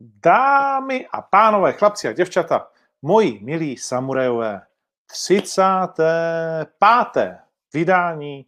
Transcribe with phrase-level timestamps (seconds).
[0.00, 2.70] Dámy a pánové, chlapci a děvčata,
[3.02, 4.62] moji milí samurajové,
[5.06, 7.38] 35.
[7.74, 8.46] vydání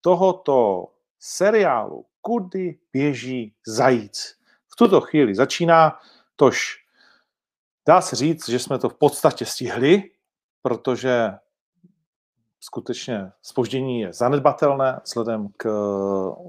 [0.00, 0.88] tohoto
[1.18, 4.38] seriálu Kudy běží zajíc.
[4.72, 5.98] V tuto chvíli začíná,
[6.36, 6.84] tož
[7.88, 10.10] dá se říct, že jsme to v podstatě stihli,
[10.62, 11.30] protože
[12.66, 15.68] skutečně spoždění je zanedbatelné vzhledem k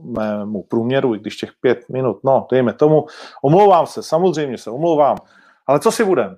[0.02, 3.06] mému průměru, i když těch pět minut, no, dejme tomu,
[3.44, 5.18] omlouvám se, samozřejmě se omlouvám,
[5.68, 6.38] ale co si budem?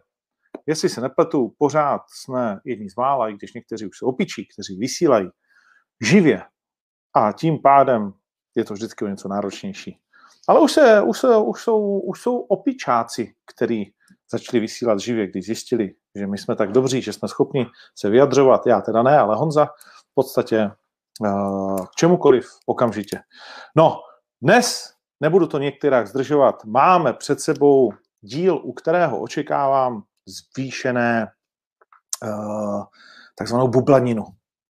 [0.68, 4.78] Jestli se nepletu, pořád jsme jedni z mála, i když někteří už jsou opičí, kteří
[4.78, 5.30] vysílají
[6.04, 6.42] živě
[7.14, 8.14] a tím pádem
[8.56, 10.00] je to vždycky o něco náročnější.
[10.48, 13.94] Ale už, se, už, se, už, jsou, už jsou opičáci, kteří
[14.32, 18.68] začali vysílat živě, když zjistili, že my jsme tak dobří, že jsme schopni se vyjadřovat,
[18.68, 19.66] já teda ne, ale Honza
[20.12, 20.72] v podstatě
[21.22, 23.20] uh, k čemukoliv okamžitě.
[23.76, 24.00] No,
[24.42, 31.28] dnes nebudu to některá zdržovat, máme před sebou díl, u kterého očekávám zvýšené
[32.24, 32.84] uh,
[33.38, 34.26] takzvanou bublaninu.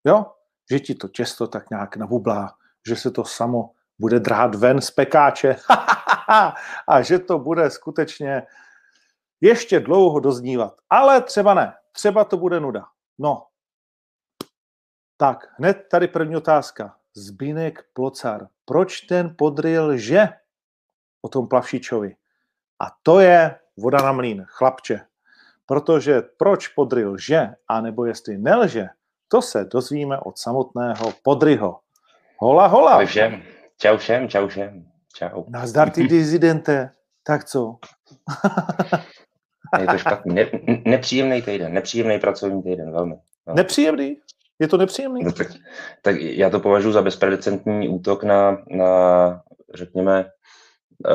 [0.05, 0.27] Jo?
[0.70, 2.52] Že ti to těsto tak nějak nabublá,
[2.89, 5.56] že se to samo bude drát ven z pekáče
[6.89, 8.42] a že to bude skutečně
[9.41, 10.75] ještě dlouho doznívat.
[10.91, 11.75] Ale třeba ne.
[11.92, 12.87] Třeba to bude nuda.
[13.19, 13.47] No.
[15.17, 16.97] Tak, hned tady první otázka.
[17.15, 18.48] Zbínek Plocar.
[18.64, 20.29] Proč ten podryl že
[21.23, 22.17] o tom Plavšičovi?
[22.81, 25.01] A to je voda na mlín, chlapče.
[25.67, 28.87] Protože proč podryl že, anebo jestli nelže,
[29.29, 31.81] to se dozvíme od samotného podryho.
[32.39, 32.92] Hola, hola.
[32.92, 33.42] Ahoj všem.
[33.79, 34.84] Čau všem, čau všem.
[35.14, 35.45] Čau.
[35.48, 36.91] Nazdar ty dizidente.
[37.23, 37.79] Tak co?
[39.81, 40.34] Je to špatný.
[40.34, 40.50] Ne,
[40.84, 43.14] nepříjemný týden, nepříjemný pracovní týden, velmi.
[43.47, 43.55] No.
[43.55, 44.17] Nepříjemný?
[44.58, 45.25] Je to nepříjemný?
[45.25, 45.47] No, tak,
[46.03, 49.42] tak já to považuji za bezprecedentní útok na, na
[49.75, 51.12] řekněme, uh,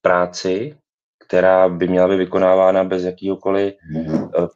[0.00, 0.78] práci,
[1.26, 4.46] která by měla být vykonávána bez jakýhokoliv uh,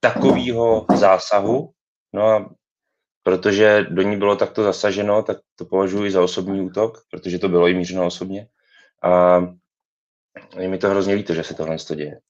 [0.00, 1.70] takového zásahu.
[2.12, 2.50] No a
[3.22, 7.68] protože do ní bylo takto zasaženo, tak to považuji za osobní útok, protože to bylo
[7.68, 8.48] i mířeno osobně.
[9.02, 9.40] A
[10.58, 12.20] je mi to hrozně líto, že se tohle děje.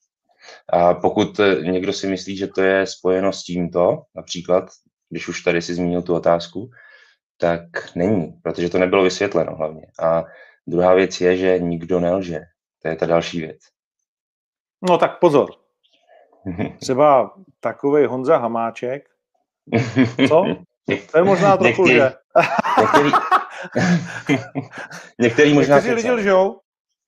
[0.69, 4.65] A pokud někdo si myslí, že to je spojeno s tímto, například,
[5.11, 6.71] když už tady si zmínil tu otázku,
[7.39, 7.63] tak
[7.95, 9.87] není, protože to nebylo vysvětleno hlavně.
[10.03, 10.25] A
[10.67, 12.41] druhá věc je, že nikdo nelže.
[12.83, 13.59] To je ta další věc.
[14.89, 15.51] No tak pozor.
[16.81, 19.09] Třeba takový Honza Hamáček,
[20.29, 20.45] co?
[21.13, 22.13] To je možná trochu, některý, že?
[22.81, 23.11] některý,
[25.21, 26.61] některý možná Někteří lidi lžou.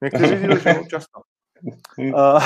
[0.02, 1.20] Někteří lidi lžou často.
[1.98, 2.42] Uh,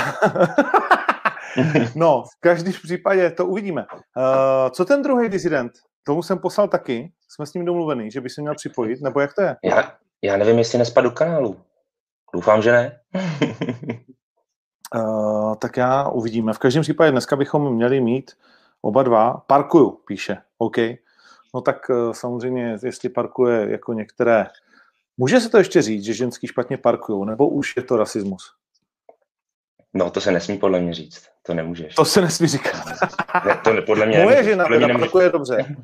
[1.97, 3.87] no, v každém případě to uvidíme.
[3.91, 5.73] Uh, co ten druhý disident?
[6.05, 7.13] Tomu jsem poslal taky.
[7.29, 9.57] Jsme s ním domluvený, že by se měl připojit, nebo jak to je?
[9.65, 9.93] Já,
[10.23, 11.61] já nevím, jestli nespadu kanálu.
[12.35, 13.01] Doufám, že ne.
[14.95, 16.53] uh, tak já uvidíme.
[16.53, 18.31] V každém případě dneska bychom měli mít
[18.83, 19.35] oba dva.
[19.47, 20.37] Parkuju, píše.
[20.59, 20.77] OK.
[21.55, 24.47] No tak uh, samozřejmě, jestli parkuje jako některé...
[25.17, 28.55] Může se to ještě říct, že ženský špatně parkují, nebo už je to rasismus?
[29.95, 31.29] No, to se nesmí podle mě říct.
[31.43, 31.95] To nemůžeš.
[31.95, 32.85] To se nesmí říkat.
[33.47, 34.47] Ne, to ne, podle mě Moje nemůžeš.
[34.47, 35.77] žena podle mě teda je dobře.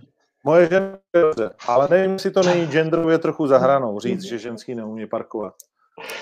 [0.45, 0.87] Moje žena
[1.17, 1.51] je dobře.
[1.69, 5.55] Ale nevím, jestli to není genderově trochu zahranou říct, že ženský neumí parkovat.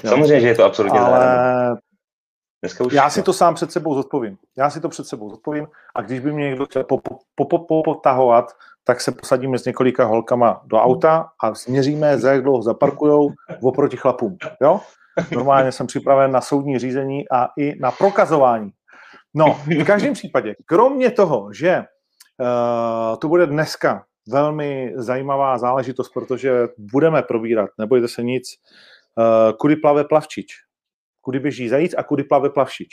[0.04, 0.10] Jo.
[0.10, 1.76] Samozřejmě, že je to absolutně Ale
[2.62, 4.38] Dneska už já si to sám před sebou zodpovím.
[4.56, 6.84] Já si to před sebou zodpovím a když by mě někdo chtěl
[7.66, 8.52] popotahovat,
[8.84, 13.32] tak se posadíme s několika holkama do auta a změříme, za jak dlouho zaparkujou
[13.62, 14.36] oproti chlapům.
[14.62, 14.80] Jo?
[15.32, 18.70] Normálně jsem připraven na soudní řízení a i na prokazování.
[19.34, 26.68] No, v každém případě, kromě toho, že uh, to bude dneska velmi zajímavá záležitost, protože
[26.78, 28.44] budeme probírat, nebojte se nic,
[29.18, 30.46] uh, kudy plave plavčič,
[31.20, 32.88] kudy běží zajíc a kudy plave plavšič.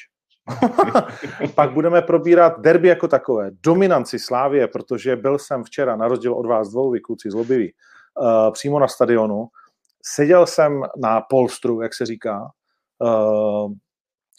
[1.56, 6.46] Pak budeme probírat derby jako takové, dominanci Slávě, protože byl jsem včera, na rozdíl od
[6.46, 7.74] vás dvou, vy kluci zlobiví,
[8.22, 9.48] uh, přímo na stadionu,
[10.06, 12.52] seděl jsem na polstru, jak se říká,
[13.00, 13.74] uh,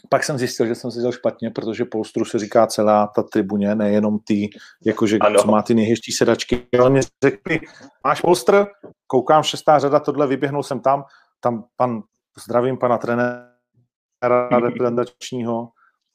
[0.09, 4.19] pak jsem zjistil, že jsem seděl špatně, protože polstru se říká celá ta tribuně, nejenom
[4.19, 4.51] ty,
[4.87, 5.41] jakože ano.
[5.41, 6.67] co má ty nejhezčí sedačky.
[6.81, 7.61] Ale mě řekli,
[8.05, 8.67] máš polstr?
[9.07, 11.05] Koukám, šestá řada, tohle, vyběhnul jsem tam,
[11.41, 12.03] tam pan,
[12.45, 15.69] zdravím pana trenéra reprezentačního,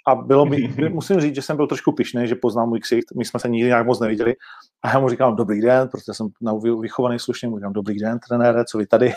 [0.07, 3.25] a bylo mi, musím říct, že jsem byl trošku pišný, že poznal můj ksicht, my
[3.25, 4.35] jsme se nikdy nějak moc neviděli.
[4.83, 8.19] A já mu říkám, dobrý den, protože jsem na vychovaný slušně, mu říkám, dobrý den,
[8.27, 9.13] trenére, co vy tady?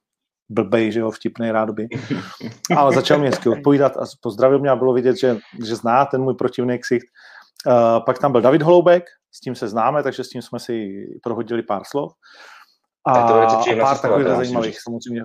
[0.48, 1.88] Blbej, že jo, vtipný rádoby.
[2.76, 6.22] Ale začal mě hezky odpovídat a pozdravil mě a bylo vidět, že, že zná ten
[6.22, 7.06] můj protivný ksicht.
[7.66, 11.06] Uh, pak tam byl David Holoubek, s tím se známe, takže s tím jsme si
[11.22, 12.12] prohodili pár slov.
[13.06, 15.24] A, a pár takových zajímavých, samozřejmě.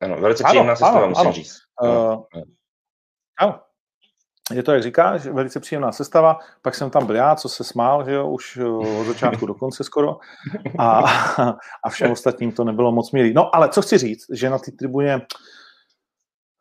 [0.00, 1.32] Ano, velice příjemná sestava, musím ano.
[1.32, 1.56] říct.
[1.82, 2.22] Uh,
[4.52, 6.38] je to, jak říkáš, velice příjemná sestava.
[6.62, 8.64] Pak jsem tam byl já, co se smál, že jo, už eh,
[9.00, 10.16] od začátku do konce skoro.
[10.78, 10.98] A,
[11.84, 13.32] a všem ostatním to nebylo moc milý.
[13.32, 15.26] No, ale co chci říct, že na té tribuně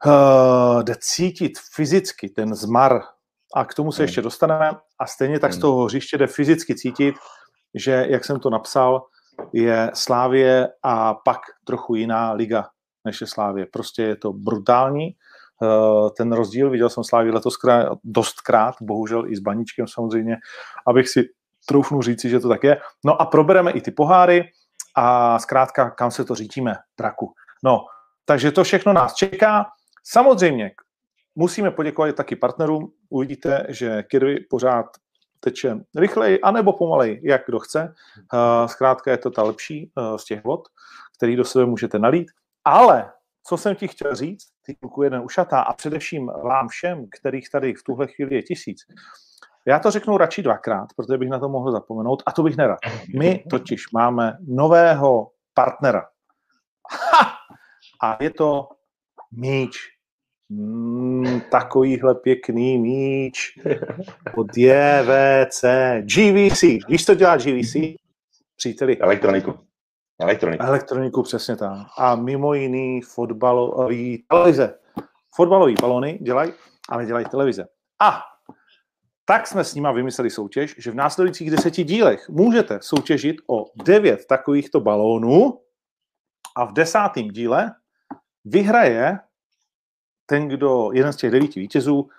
[0.06, 3.02] uh, jde cítit fyzicky ten zmar
[3.56, 4.08] a k tomu se hmm.
[4.08, 5.62] ještě dostaneme a stejně tak z hmm.
[5.62, 7.16] toho hřiště jde fyzicky cítit,
[7.76, 9.06] že, jak jsem to napsal,
[9.54, 12.68] je Slávě a pak trochu jiná liga
[13.06, 13.66] než je Slávě.
[13.66, 15.16] Prostě je to brutální Eh,
[16.18, 16.70] ten rozdíl.
[16.70, 20.38] Viděl jsem Slávy letos krát, dostkrát, bohužel i s baníčkem samozřejmě,
[20.88, 21.30] abych si
[21.66, 22.78] troufnu říci, že to tak je.
[23.06, 24.44] No a probereme i ty poháry
[24.96, 27.34] a zkrátka, kam se to řítíme, traku.
[27.64, 27.86] No,
[28.26, 29.66] takže to všechno nás čeká.
[30.04, 30.72] Samozřejmě
[31.36, 32.92] musíme poděkovat taky partnerům.
[33.10, 34.86] Uvidíte, že Kirby pořád
[35.40, 37.94] teče rychleji, anebo pomalej, jak kdo chce.
[38.18, 40.62] Eh, zkrátka je to ta lepší eh, z těch vod,
[41.18, 42.32] který do sebe můžete nalít.
[42.66, 43.12] Ale
[43.48, 47.84] co jsem ti chtěl říct, kluku jeden ušatá a především vám všem, kterých tady v
[47.84, 48.78] tuhle chvíli je tisíc,
[49.66, 52.80] já to řeknu radši dvakrát, protože bych na to mohl zapomenout a to bych nerad.
[53.18, 56.06] My totiž máme nového partnera.
[57.12, 57.32] Ha!
[58.04, 58.68] A je to
[59.32, 59.78] míč.
[60.50, 63.60] Mm, takovýhle pěkný míč
[64.38, 65.64] od JVC.
[66.02, 66.62] GVC.
[66.88, 67.76] Víš, co dělá GVC?
[68.58, 68.98] Příteli.
[68.98, 69.71] Elektroniku.
[70.22, 70.64] Elektroniku.
[70.64, 71.88] Elektroniku, přesně tak.
[71.98, 74.80] A mimo jiný fotbalový televize.
[75.36, 76.54] Fotbalový balony dělají,
[76.90, 77.66] ale dělají televize.
[78.02, 78.22] A
[79.26, 84.26] tak jsme s nima vymysleli soutěž, že v následujících deseti dílech můžete soutěžit o devět
[84.28, 85.60] takovýchto balónů
[86.56, 87.72] a v desátém díle
[88.46, 89.20] vyhraje
[90.26, 92.10] ten, kdo, jeden z těch devíti vítězů,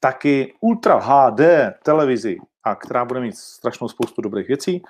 [0.00, 1.40] taky Ultra HD
[1.82, 4.82] televizi, a která bude mít strašnou spoustu dobrých věcí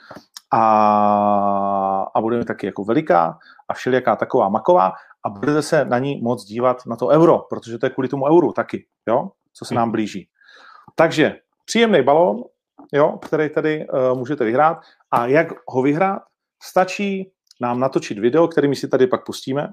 [0.55, 4.93] a, a bude taky jako veliká a všelijaká taková maková
[5.27, 8.27] a budete se na ní moc dívat na to euro, protože to je kvůli tomu
[8.27, 10.29] euru taky, jo, co se nám blíží.
[10.95, 12.45] Takže příjemný balón,
[12.93, 14.79] jo, který tady uh, můžete vyhrát
[15.11, 16.23] a jak ho vyhrát,
[16.63, 19.69] stačí nám natočit video, který my si tady pak pustíme.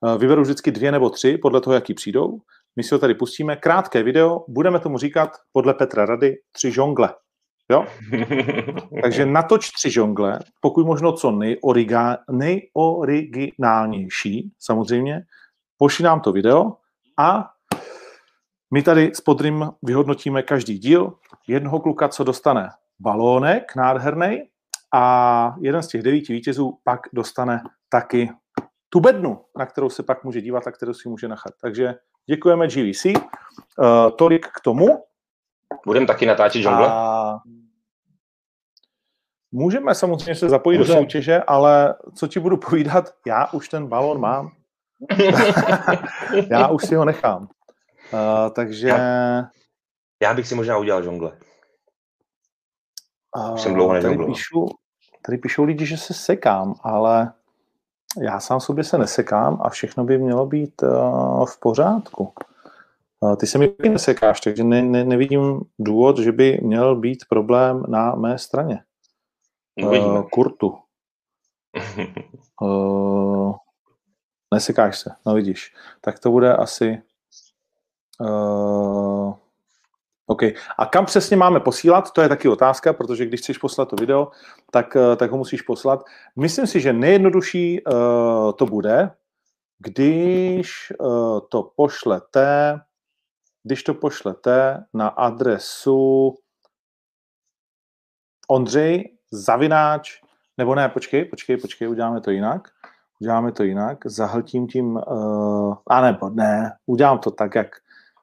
[0.00, 2.38] Uh, vyberu vždycky dvě nebo tři, podle toho, jaký přijdou.
[2.76, 3.56] My si ho tady pustíme.
[3.56, 7.14] Krátké video, budeme tomu říkat podle Petra Rady tři žongle.
[7.72, 7.86] Jo?
[9.02, 15.22] Takže natoč tři žongle, pokud možno co nejoriga, nejoriginálnější, samozřejmě,
[15.78, 16.72] pošli nám to video
[17.18, 17.50] a
[18.74, 21.12] my tady s Podrym vyhodnotíme každý díl.
[21.48, 22.70] Jednoho kluka, co dostane
[23.00, 24.42] balónek nádherný
[24.94, 28.30] a jeden z těch devíti vítězů pak dostane taky
[28.88, 31.54] tu bednu, na kterou se pak může dívat a kterou si může nachat.
[31.60, 31.94] Takže
[32.26, 33.04] děkujeme GVC.
[33.04, 35.04] Uh, eh, tolik k tomu.
[35.86, 36.88] Budeme taky natáčet žongle?
[36.90, 37.38] A...
[39.52, 40.96] Můžeme samozřejmě se zapojit Můžem.
[40.96, 44.50] do soutěže, ale co ti budu povídat, já už ten balon mám.
[46.50, 47.42] já už si ho nechám.
[47.42, 47.48] Uh,
[48.54, 48.88] takže...
[48.88, 49.44] Já,
[50.22, 51.32] já bych si možná udělal žongle.
[53.36, 54.66] Uh, už jsem dlouho tady píšu,
[55.26, 57.32] tady píšou lidi, že se sekám, ale
[58.22, 62.32] já sám sobě se nesekám a všechno by mělo být uh, v pořádku.
[63.20, 67.84] Uh, ty se mi nesekáš, takže ne, ne, nevidím důvod, že by měl být problém
[67.88, 68.82] na mé straně.
[69.80, 70.78] Uh, kurtu.
[72.60, 73.54] uh,
[74.54, 75.74] nesekáš se, no vidíš.
[76.00, 77.02] Tak to bude asi...
[78.20, 79.34] Uh,
[80.26, 80.42] OK.
[80.78, 84.30] A kam přesně máme posílat, to je taky otázka, protože když chceš poslat to video,
[84.70, 86.04] tak, tak ho musíš poslat.
[86.36, 87.92] Myslím si, že nejjednodušší uh,
[88.52, 89.10] to bude,
[89.78, 92.80] když uh, to pošlete,
[93.62, 96.34] když to pošlete na adresu
[98.48, 100.20] Ondřej zavináč,
[100.58, 102.68] nebo ne, počkej, počkej, počkej, uděláme to jinak.
[103.20, 107.68] Uděláme to jinak, zahltím tím, uh, a nebo ne, udělám to tak, jak,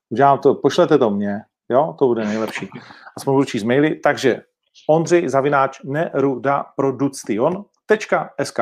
[0.10, 2.70] udělám to, pošlete to mně, jo, to bude nejlepší.
[3.18, 4.42] Aspoň budu číst maily, takže
[4.89, 8.60] Ondřej Zavináč Neruda Production.sk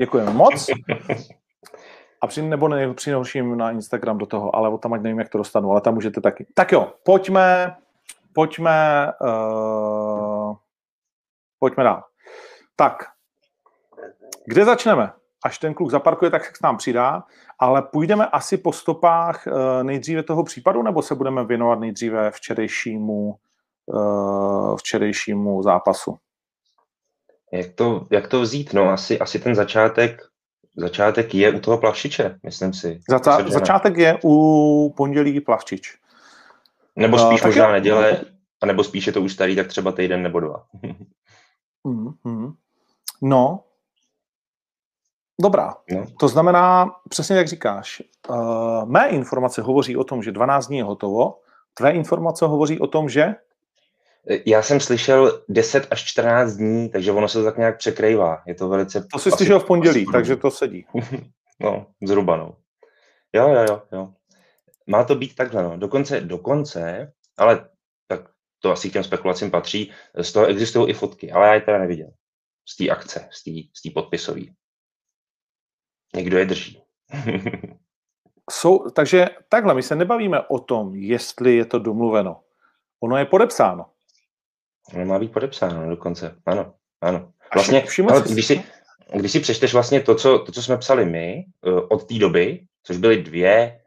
[0.00, 0.66] Děkujeme moc.
[2.20, 5.38] A při, nebo ne, přinoším na Instagram do toho, ale tam ať nevím, jak to
[5.38, 6.46] dostanu, ale tam můžete taky.
[6.54, 7.76] Tak jo, pojďme,
[8.32, 10.56] pojďme uh,
[11.60, 12.02] pojďme dál.
[12.76, 12.94] Tak,
[14.46, 15.12] kde začneme?
[15.44, 17.22] Až ten kluk zaparkuje, tak se k nám přidá,
[17.58, 23.34] ale půjdeme asi po stopách eh, nejdříve toho případu, nebo se budeme věnovat nejdříve včerejšímu,
[23.94, 26.16] eh, včerejšímu zápasu?
[27.52, 28.74] Jak to, jak to vzít?
[28.74, 30.22] No, asi, asi ten začátek,
[30.76, 33.00] začátek je u toho plavšiče, myslím si.
[33.10, 35.96] Zaca- začátek je u pondělí plavčič.
[36.96, 37.72] Nebo spíš uh, možná je...
[37.72, 38.20] neděle,
[38.66, 40.64] nebo spíš je to už starý, tak třeba týden nebo dva.
[41.84, 42.54] Mm-hmm.
[43.22, 43.64] No,
[45.42, 46.06] Dobrá, no.
[46.18, 50.84] to znamená, přesně jak říkáš, uh, mé informace hovoří o tom, že 12 dní je
[50.84, 51.40] hotovo,
[51.74, 53.34] tvé informace hovoří o tom, že?
[54.46, 58.42] Já jsem slyšel 10 až 14 dní, takže ono se to tak nějak překrývá.
[58.46, 59.06] Je to velice...
[59.12, 60.12] To jsi slyšel v pondělí, asi...
[60.12, 60.86] takže to sedí.
[61.60, 62.54] no, zhruba, no.
[63.32, 64.08] Jo, jo, jo, jo.
[64.86, 65.76] Má to být takhle, no.
[65.76, 67.68] Dokonce, dokonce, ale
[68.60, 71.78] to asi k těm spekulacím patří, z toho existují i fotky, ale já je teda
[71.78, 72.10] neviděl.
[72.68, 73.28] Z té akce,
[73.72, 74.40] z té podpisové.
[76.16, 76.82] Někdo je drží.
[78.50, 82.40] Jsou, takže takhle, my se nebavíme o tom, jestli je to domluveno.
[83.00, 83.86] Ono je podepsáno.
[84.94, 87.32] Ono má být podepsáno dokonce, ano, ano.
[87.54, 88.64] Vlastně, ale když, si,
[89.14, 92.66] když si přečteš vlastně to co, to, co jsme psali my eh, od té doby,
[92.82, 93.79] což byly dvě,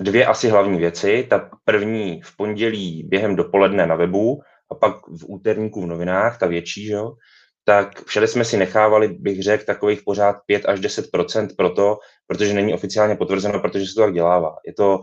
[0.00, 1.26] dvě asi hlavní věci.
[1.30, 4.40] Ta první v pondělí během dopoledne na webu
[4.70, 7.12] a pak v úterníku v novinách, ta větší, že jo,
[7.64, 12.74] tak všade jsme si nechávali, bych řekl, takových pořád 5 až 10% proto, protože není
[12.74, 14.56] oficiálně potvrzeno, protože se to tak dělává.
[14.66, 15.00] Je to,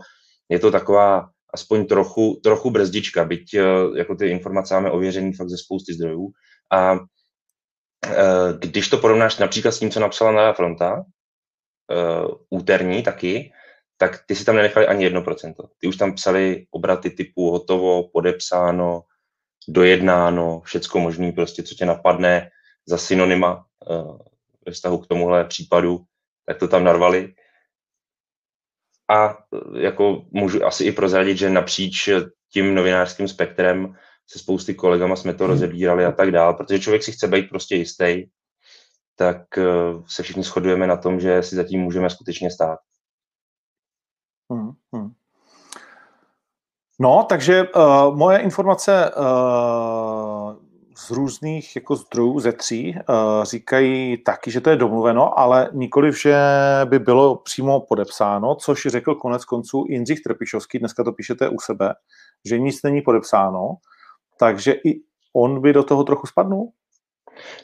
[0.48, 3.62] je to taková aspoň trochu, trochu brzdička, byť eh,
[3.98, 6.28] jako ty informace máme ověřený fakt ze spousty zdrojů.
[6.72, 6.98] A
[8.06, 11.04] eh, když to porovnáš například s tím, co napsala Nada Fronta,
[11.90, 13.52] eh, úterní taky,
[13.98, 15.54] tak ty si tam nenechali ani 1%.
[15.78, 19.02] Ty už tam psali obraty typu hotovo, podepsáno,
[19.68, 22.50] dojednáno, všecko možné, prostě co tě napadne
[22.86, 23.66] za synonyma
[24.66, 26.00] ve vztahu k tomuhle případu,
[26.46, 27.34] tak to tam narvali.
[29.10, 32.08] A e, jako můžu asi i prozradit, že napříč
[32.52, 33.94] tím novinářským spektrem
[34.26, 35.52] se spousty kolegama jsme to hmm.
[35.52, 38.24] rozebírali a tak dál, protože člověk si chce být prostě jistý,
[39.16, 39.64] tak e,
[40.06, 42.78] se všichni shodujeme na tom, že si zatím můžeme skutečně stát.
[44.52, 45.12] Hmm, hmm.
[47.00, 50.56] No, takže uh, moje informace uh,
[50.96, 56.20] z různých jako zdrojů ze tří uh, říkají taky, že to je domluveno, ale nikoliv,
[56.20, 56.36] že
[56.84, 61.94] by bylo přímo podepsáno, což řekl konec konců Jindřich Trpišovský, dneska to píšete u sebe,
[62.44, 63.76] že nic není podepsáno,
[64.38, 65.00] takže i
[65.34, 66.72] on by do toho trochu spadnul?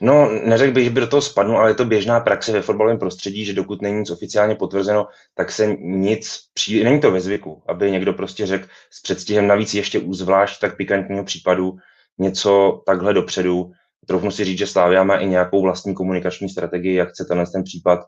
[0.00, 2.98] No, neřekl bych, že by do toho spadnul, ale je to běžná praxe ve fotbalovém
[2.98, 7.62] prostředí, že dokud není nic oficiálně potvrzeno, tak se nic přijde, není to ve zvyku,
[7.68, 11.76] aby někdo prostě řekl s předstihem navíc ještě u zvlášť tak pikantního případu,
[12.18, 13.72] něco takhle dopředu.
[14.06, 17.64] Troufnu si říct, že Slávia má i nějakou vlastní komunikační strategii, jak chce tenhle ten
[17.64, 18.00] případ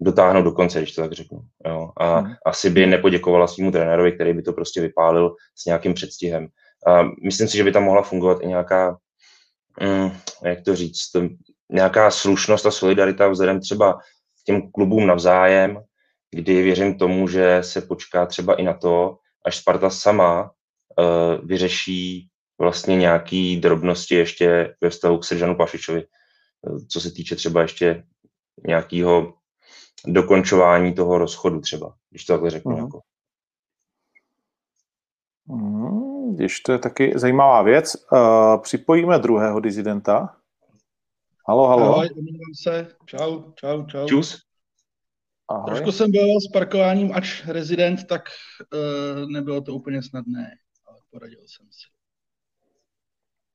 [0.00, 1.40] dotáhnout do konce, když to tak řeknu.
[1.66, 1.90] Jo.
[1.96, 2.34] A hmm.
[2.46, 6.48] asi by nepoděkovala svýmu trenérovi, který by to prostě vypálil s nějakým předstihem.
[6.86, 8.96] A myslím si, že by tam mohla fungovat i nějaká,
[9.80, 10.10] mm,
[10.44, 11.10] jak to říct,
[11.68, 13.98] nějaká slušnost a solidarita vzhledem třeba
[14.44, 15.80] těm klubům navzájem,
[16.30, 22.28] kdy věřím tomu, že se počká třeba i na to, až Sparta sama uh, vyřeší
[22.58, 26.04] vlastně nějaký drobnosti ještě ve vztahu k Seržanu Pašičovi,
[26.88, 28.04] co se týče třeba ještě
[28.66, 29.34] nějakého
[30.06, 32.72] dokončování toho rozchodu třeba, když to takhle řeknu.
[32.72, 32.84] Uh-huh.
[32.84, 33.00] Jako.
[35.48, 35.99] Uh,
[36.40, 37.96] když to je taky zajímavá věc.
[38.12, 40.36] Uh, připojíme druhého dizidenta.
[41.48, 41.94] Halo, halo.
[41.94, 42.08] Ahoj,
[42.62, 42.88] se.
[43.06, 44.06] Čau, čau, čau.
[44.06, 44.42] Čus.
[45.48, 45.66] Ahoj.
[45.66, 48.22] Trošku jsem byl s parkováním ač rezident, tak
[48.72, 50.50] uh, nebylo to úplně snadné,
[50.88, 51.86] ale poradil jsem si.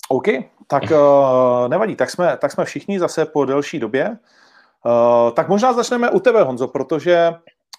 [0.09, 0.27] OK,
[0.67, 4.17] tak uh, nevadí, tak jsme, tak jsme všichni zase po delší době.
[4.85, 7.29] Uh, tak možná začneme u tebe, Honzo, protože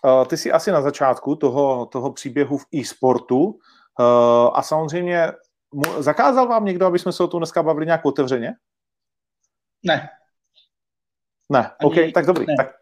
[0.04, 3.60] uh, ty jsi asi na začátku toho, toho příběhu v e-sportu uh,
[4.54, 5.32] a samozřejmě
[5.98, 8.54] zakázal vám někdo, aby jsme se o tom dneska bavili nějak otevřeně?
[9.82, 10.08] Ne.
[11.52, 12.46] Ne, ani, OK, tak dobrý.
[12.46, 12.54] Ne.
[12.56, 12.74] Tak,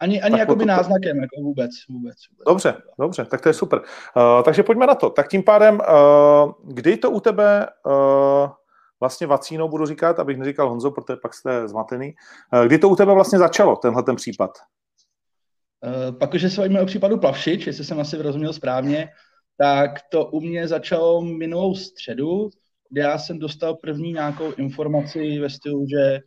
[0.00, 2.44] ani ani jako by náznakem, jako vůbec, vůbec, vůbec.
[2.46, 3.78] Dobře, dobře, tak to je super.
[3.78, 5.10] Uh, takže pojďme na to.
[5.10, 8.50] Tak tím pádem, uh, kdy to u tebe uh,
[9.00, 12.14] vlastně vacínou budu říkat, abych neříkal Honzo, protože pak jste zmatený.
[12.52, 14.50] Eh, kdy to u tebe vlastně začalo, tenhle ten případ?
[15.84, 19.08] Uh, pak, když se bavíme o případu Plavšič, jestli jsem asi vyrozuměl správně,
[19.56, 22.50] tak to u mě začalo minulou středu,
[22.90, 26.20] kdy já jsem dostal první nějakou informaci ve stylu, že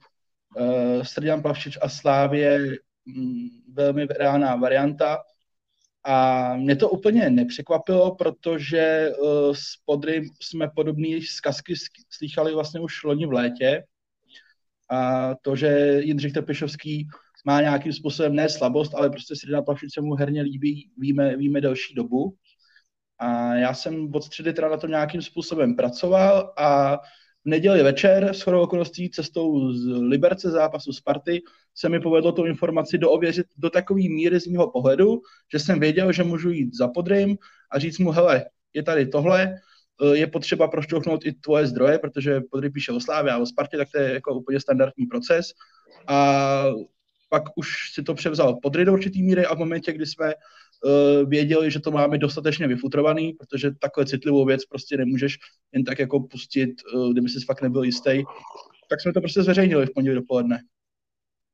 [0.59, 2.59] uh, Strdian Plavšič a Slávě
[3.05, 5.17] mm, velmi reálná varianta,
[6.09, 11.73] a mě to úplně nepřekvapilo, protože uh, z Podry jsme podobné zkazky
[12.09, 13.83] slychali vlastně už loni v létě.
[14.89, 17.07] A to, že Jindřich Tepišovský
[17.45, 21.61] má nějakým způsobem ne slabost, ale prostě Středná Plavšič se mu herně líbí, víme, víme
[21.61, 22.35] delší dobu.
[23.19, 26.97] A já jsem od středy teda na to nějakým způsobem pracoval a
[27.45, 31.41] v neděli večer s chodou okolností cestou z Liberce zápasu Sparty
[31.75, 35.21] se mi povedlo tu informaci doověřit do takové míry z mého pohledu,
[35.53, 37.37] že jsem věděl, že můžu jít za podrym
[37.71, 39.55] a říct mu, hele, je tady tohle,
[40.01, 43.77] eh, je potřeba prošťouchnout i tvoje zdroje, protože podry píše o Slávě a o Spartě,
[43.77, 45.47] tak to je jako úplně standardní proces.
[46.07, 46.65] A
[47.29, 50.33] pak už si to převzal podry do určitý míry a v momentě, kdy jsme
[51.25, 55.37] věděli, že to máme dostatečně vyfutrovaný, protože takhle citlivou věc prostě nemůžeš
[55.73, 58.23] jen tak jako pustit, uh, kdyby si fakt nebyl jistý,
[58.89, 60.59] tak jsme to prostě zveřejnili v pondělí dopoledne.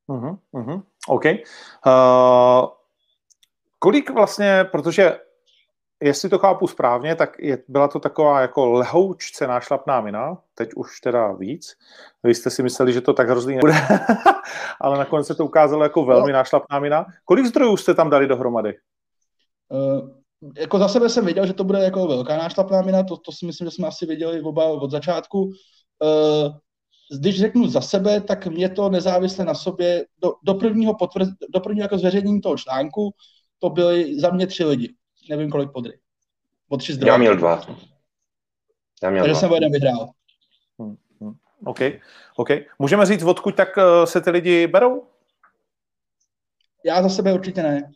[0.10, 0.84] Uh-huh, uh-huh.
[1.08, 1.26] OK.
[1.26, 2.70] Uh,
[3.80, 5.20] kolik vlastně, protože
[6.04, 11.00] jestli to chápu správně, tak je, byla to taková jako lehoučce nášlapná mina, teď už
[11.00, 11.78] teda víc.
[12.24, 13.74] Vy jste si mysleli, že to tak hrozný nebude,
[14.82, 16.38] ale nakonec se to ukázalo jako velmi no.
[16.38, 17.06] nášlapná mina.
[17.26, 18.74] Kolik zdrojů jste tam dali dohromady?
[19.74, 20.10] Uh,
[20.58, 23.46] jako za sebe jsem věděl, že to bude jako velká nášlapná mina, to, to si
[23.46, 25.42] myslím, že jsme asi věděli oba od začátku.
[25.44, 26.52] Uh,
[27.20, 31.60] když řeknu za sebe, tak mě to nezávisle na sobě, do, do prvního, potvrz, do
[31.60, 33.12] prvního jako zveřejnění toho článku,
[33.60, 34.96] to byly za mě tři lidi
[35.30, 36.00] nevím kolik podry.
[36.70, 37.12] Od tři zdroje.
[37.12, 37.62] Já měl dva.
[39.04, 39.40] Já měl Takže dva.
[39.40, 40.10] jsem o jeden vyhrál.
[40.80, 41.36] Hmm, hmm.
[41.66, 41.80] OK,
[42.36, 42.50] OK.
[42.80, 45.08] Můžeme říct, odkud tak uh, se ty lidi berou?
[46.86, 47.92] Já za sebe určitě ne.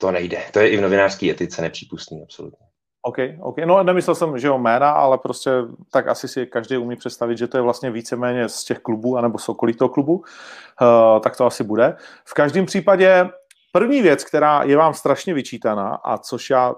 [0.00, 0.42] To nejde.
[0.52, 2.66] To je i v novinářské etice nepřípustný, absolutně.
[3.02, 3.56] OK, OK.
[3.58, 5.50] No nemyslel jsem, že jo jména, ale prostě
[5.92, 9.38] tak asi si každý umí představit, že to je vlastně víceméně z těch klubů, anebo
[9.38, 11.96] z okolí toho klubu, uh, tak to asi bude.
[12.24, 13.30] V každém případě
[13.72, 16.74] První věc, která je vám strašně vyčítaná a což já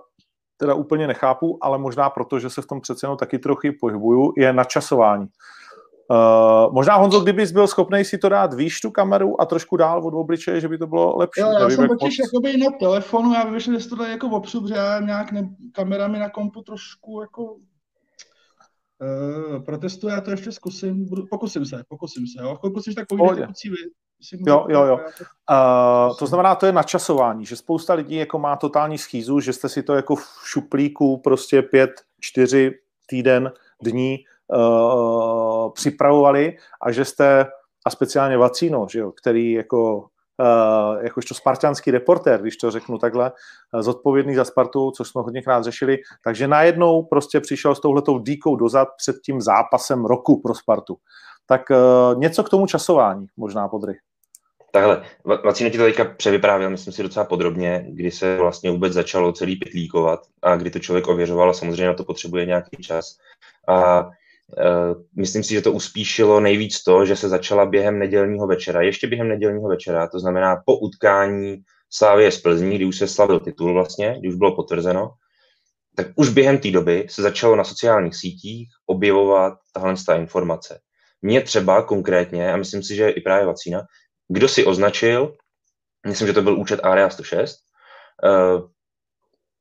[0.57, 4.33] teda úplně nechápu, ale možná proto, že se v tom přece jenom taky trochu pohybuju,
[4.37, 5.23] je načasování.
[5.25, 5.29] Uh,
[6.71, 10.15] možná Honzo, kdybys byl schopný si to dát výš tu kameru a trošku dál od
[10.15, 11.41] obličeje, že by to bylo lepší.
[11.41, 12.27] Jo, já Nevím, jsem totiž moc...
[12.27, 16.19] jakoby na telefonu, já vím, že to tady jako opřu, protože já nějak ne, kamerami
[16.19, 17.61] na kompu trošku jako uh,
[19.65, 22.57] protestuji, já to ještě zkusím, budu, pokusím se, pokusím se, jo.
[22.57, 23.77] Chvilku si tak povídejte po cíli,
[24.47, 24.99] Jo, jo, jo.
[25.51, 29.69] Uh, to znamená, to je načasování, že spousta lidí jako má totální schýzu, že jste
[29.69, 31.91] si to jako v šuplíku prostě pět,
[32.21, 32.71] čtyři
[33.07, 34.19] týden, dní
[34.57, 37.47] uh, připravovali a že jste,
[37.87, 43.33] a speciálně Vacíno, že jo, který jako uh, jakožto spartianský reportér, když to řeknu takhle,
[43.81, 48.89] zodpovědný za Spartu, což jsme hodněkrát řešili, takže najednou prostě přišel s touhletou díkou dozad
[48.97, 50.97] před tím zápasem roku pro Spartu.
[51.47, 51.63] Tak
[52.15, 53.95] něco k tomu časování možná, Podry.
[54.73, 55.03] Takhle,
[55.45, 59.57] Vacíno ti to teďka převyprávěl, myslím si docela podrobně, kdy se vlastně vůbec začalo celý
[59.57, 63.17] pitlíkovat a kdy to člověk ověřoval samozřejmě na to potřebuje nějaký čas.
[63.69, 64.09] A
[65.17, 69.29] myslím si, že to uspíšilo nejvíc to, že se začala během nedělního večera, ještě během
[69.29, 74.17] nedělního večera, to znamená po utkání Slávie z Plzní, kdy už se slavil titul vlastně,
[74.19, 75.11] kdy už bylo potvrzeno,
[75.97, 80.81] tak už během té doby se začalo na sociálních sítích objevovat tahle informace.
[81.23, 83.83] Mně třeba konkrétně, a myslím si, že i právě Vacína,
[84.29, 85.35] kdo si označil,
[86.07, 87.59] myslím, že to byl účet Area 106,
[88.25, 88.71] uh,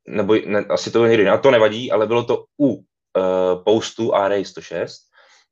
[0.07, 2.83] nebo ne, asi to byl někdy, a to nevadí, ale bylo to u
[3.17, 5.01] uh, postu Area 106,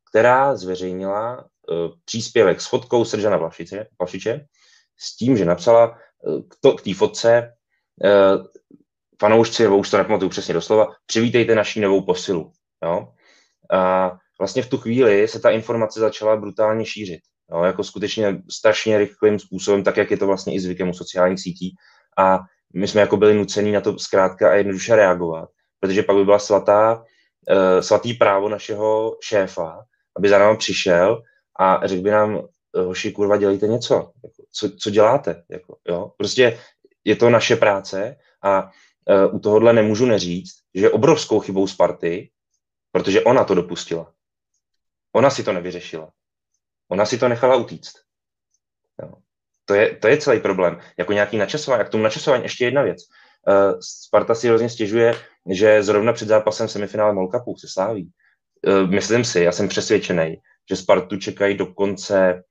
[0.09, 3.05] která zveřejnila uh, příspěvek s fotkou
[3.37, 4.45] Vlašiče, Vlašiče
[4.99, 7.53] s tím, že napsala uh, k té fotce
[8.03, 8.45] uh,
[9.21, 12.51] fanoušci, nebo už to nepamatuju přesně doslova, přivítejte naší novou posilu.
[12.83, 13.07] Jo?
[13.71, 17.19] A vlastně v tu chvíli se ta informace začala brutálně šířit.
[17.51, 21.39] Jo, jako skutečně strašně rychlým způsobem, tak jak je to vlastně i zvykem u sociálních
[21.39, 21.75] sítí.
[22.17, 22.39] A
[22.73, 26.39] my jsme jako byli nuceni na to zkrátka a jednoduše reagovat, protože pak by byla
[26.39, 27.03] svatá,
[27.49, 29.85] uh, svatý právo našeho šéfa,
[30.17, 31.23] aby za námi přišel
[31.59, 32.41] a řekl by nám,
[32.77, 36.11] eh, hoši, kurva, dělejte něco, jako, co, co děláte, jako, jo?
[36.17, 36.59] Prostě
[37.03, 42.31] je to naše práce a uh, u tohohle nemůžu neříct, že obrovskou chybou Sparty,
[42.91, 44.13] protože ona to dopustila.
[45.15, 46.11] Ona si to nevyřešila.
[46.91, 47.93] Ona si to nechala utíct.
[49.01, 49.13] Jo.
[49.65, 50.79] To, je, to je celý problém.
[50.97, 51.81] Jako nějaký načasování.
[51.81, 52.97] A k tomu načasování ještě jedna věc.
[53.47, 55.15] Uh, Sparta si hrozně stěžuje,
[55.51, 58.11] že zrovna před zápasem semifinále Molkapu se sláví.
[58.67, 60.37] Uh, myslím si, já jsem přesvědčený,
[60.69, 62.43] že Spartu čekají do konce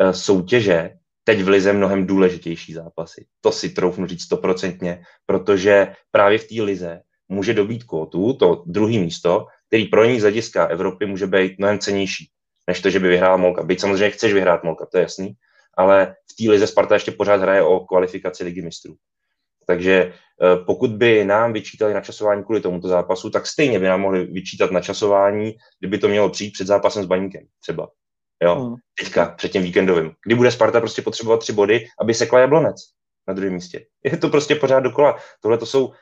[0.00, 0.90] uh, soutěže
[1.24, 3.26] teď v lize mnohem důležitější zápasy.
[3.40, 8.98] To si troufnu říct stoprocentně, protože právě v té lize může dobít kvotu, to druhé
[8.98, 12.30] místo, který pro ní z hlediska Evropy může být mnohem cenější
[12.66, 13.62] než to, že by vyhrál Molka.
[13.62, 15.32] Byť samozřejmě chceš vyhrát Molka, to je jasný,
[15.76, 18.96] ale v té lize Sparta ještě pořád hraje o kvalifikaci ligy mistrů.
[19.66, 24.24] Takže eh, pokud by nám vyčítali načasování kvůli tomuto zápasu, tak stejně by nám mohli
[24.24, 27.88] vyčítat načasování, kdyby to mělo přijít před zápasem s Baníkem třeba.
[28.42, 28.74] Jo, hmm.
[29.00, 30.12] teďka, před tím víkendovým.
[30.26, 32.76] Kdy bude Sparta prostě potřebovat tři body, aby sekla Jablonec
[33.28, 33.86] na druhém místě.
[34.04, 35.16] Je to prostě pořád dokola.
[35.42, 35.92] Tohle to jsou,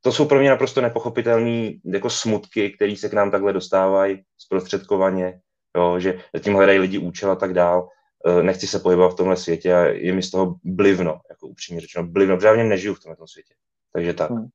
[0.00, 5.40] to jsou pro mě naprosto nepochopitelné jako smutky, které se k nám takhle dostávají zprostředkovaně
[5.76, 7.88] jo, že tím hledají lidi účel a tak dál.
[8.24, 11.80] E, nechci se pohybovat v tomhle světě a je mi z toho blivno, jako upřímně
[11.80, 13.54] řečeno, blivno, protože já v něm nežiju v tomhle světě.
[13.92, 14.30] Takže tak.
[14.30, 14.48] Hmm.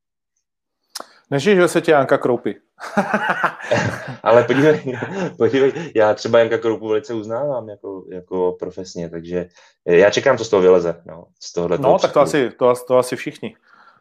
[1.31, 2.55] Nežiješ ve světě Janka Kroupy.
[4.23, 4.99] Ale podívej,
[5.37, 9.49] podívej, já třeba Janka Kroupu velice uznávám jako, jako profesně, takže
[9.85, 11.01] já čekám, co z toho vyleze.
[11.05, 13.55] No, z tohohle no tak to asi, to, to asi všichni.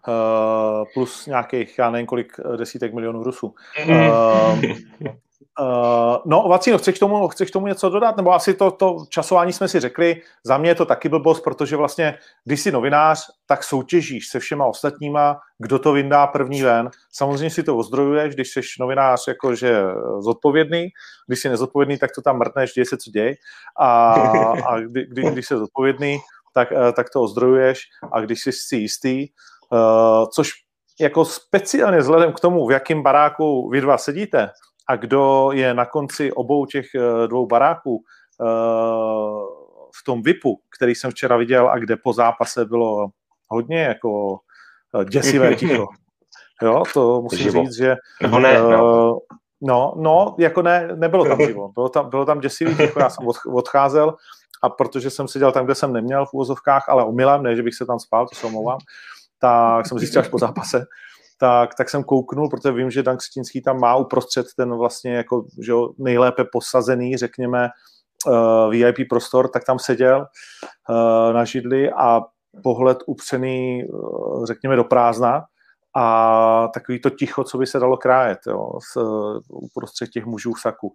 [0.08, 3.54] Uh, plus nějakých, já nevím kolik desítek milionů Rusů.
[3.88, 4.62] Uh,
[5.60, 8.16] Uh, no, Vacíno, chceš k, tomu, chceš tomu něco dodat?
[8.16, 11.76] Nebo asi to, to časování jsme si řekli, za mě je to taky blbost, protože
[11.76, 16.90] vlastně, když jsi novinář, tak soutěžíš se všema ostatníma, kdo to vyndá první ven.
[17.12, 19.82] Samozřejmě si to ozdrojuješ, když jsi novinář jakože
[20.18, 20.88] zodpovědný,
[21.26, 23.34] když jsi nezodpovědný, tak to tam mrtneš, děje se, co děje.
[23.80, 24.12] A,
[24.66, 26.18] a kdy, kdy, když jsi zodpovědný,
[26.52, 27.80] tak, eh, tak to ozdrojuješ
[28.12, 29.28] a když jsi si jistý,
[29.72, 30.50] uh, což
[31.00, 34.50] jako speciálně vzhledem k tomu, v jakém baráku vy dva sedíte,
[34.90, 38.02] a kdo je na konci obou těch eh, dvou baráků
[38.40, 38.44] eh,
[40.00, 43.08] v tom VIPu, který jsem včera viděl a kde po zápase bylo
[43.48, 44.38] hodně jako
[45.00, 45.86] eh, děsivé ticho.
[46.62, 47.64] Jo, to musím živo.
[47.64, 47.96] říct, že...
[48.22, 49.18] Nebo ne, no.
[49.62, 51.68] No, no, jako ne, nebylo tam živo.
[51.68, 54.14] Bylo tam, bylo tam děsivý ticho, já jsem odcházel
[54.62, 57.74] a protože jsem seděl tam, kde jsem neměl v úvozovkách, ale omylem, ne, že bych
[57.74, 58.78] se tam spal, to se omlouvám,
[59.38, 60.84] tak jsem zjistil až po zápase,
[61.40, 65.44] tak, tak jsem kouknul, protože vím, že Dan Křetínský tam má uprostřed ten vlastně jako
[65.64, 67.68] že nejlépe posazený, řekněme,
[68.26, 70.26] uh, eh, VIP prostor, tak tam seděl
[70.88, 72.20] uh, na židli a
[72.62, 75.42] pohled upřený, uh, řekněme, do prázdna
[75.96, 79.02] a takový to ticho, co by se dalo krájet jo, z,
[79.48, 80.92] uprostřed těch mužů v saku.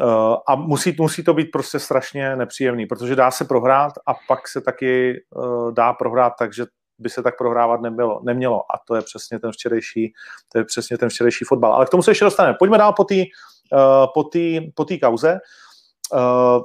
[0.00, 4.48] Uh, a musí, musí to být prostě strašně nepříjemný, protože dá se prohrát a pak
[4.48, 6.64] se taky uh, dá prohrát tak, že
[6.98, 8.62] by se tak prohrávat nebylo, nemělo.
[8.74, 10.12] A to je přesně ten včerejší,
[10.52, 11.72] to je přesně ten včerejší fotbal.
[11.72, 12.56] Ale k tomu se ještě dostaneme.
[12.58, 15.38] Pojďme dál po té uh, po tý, po tý kauze.
[16.12, 16.62] Uh,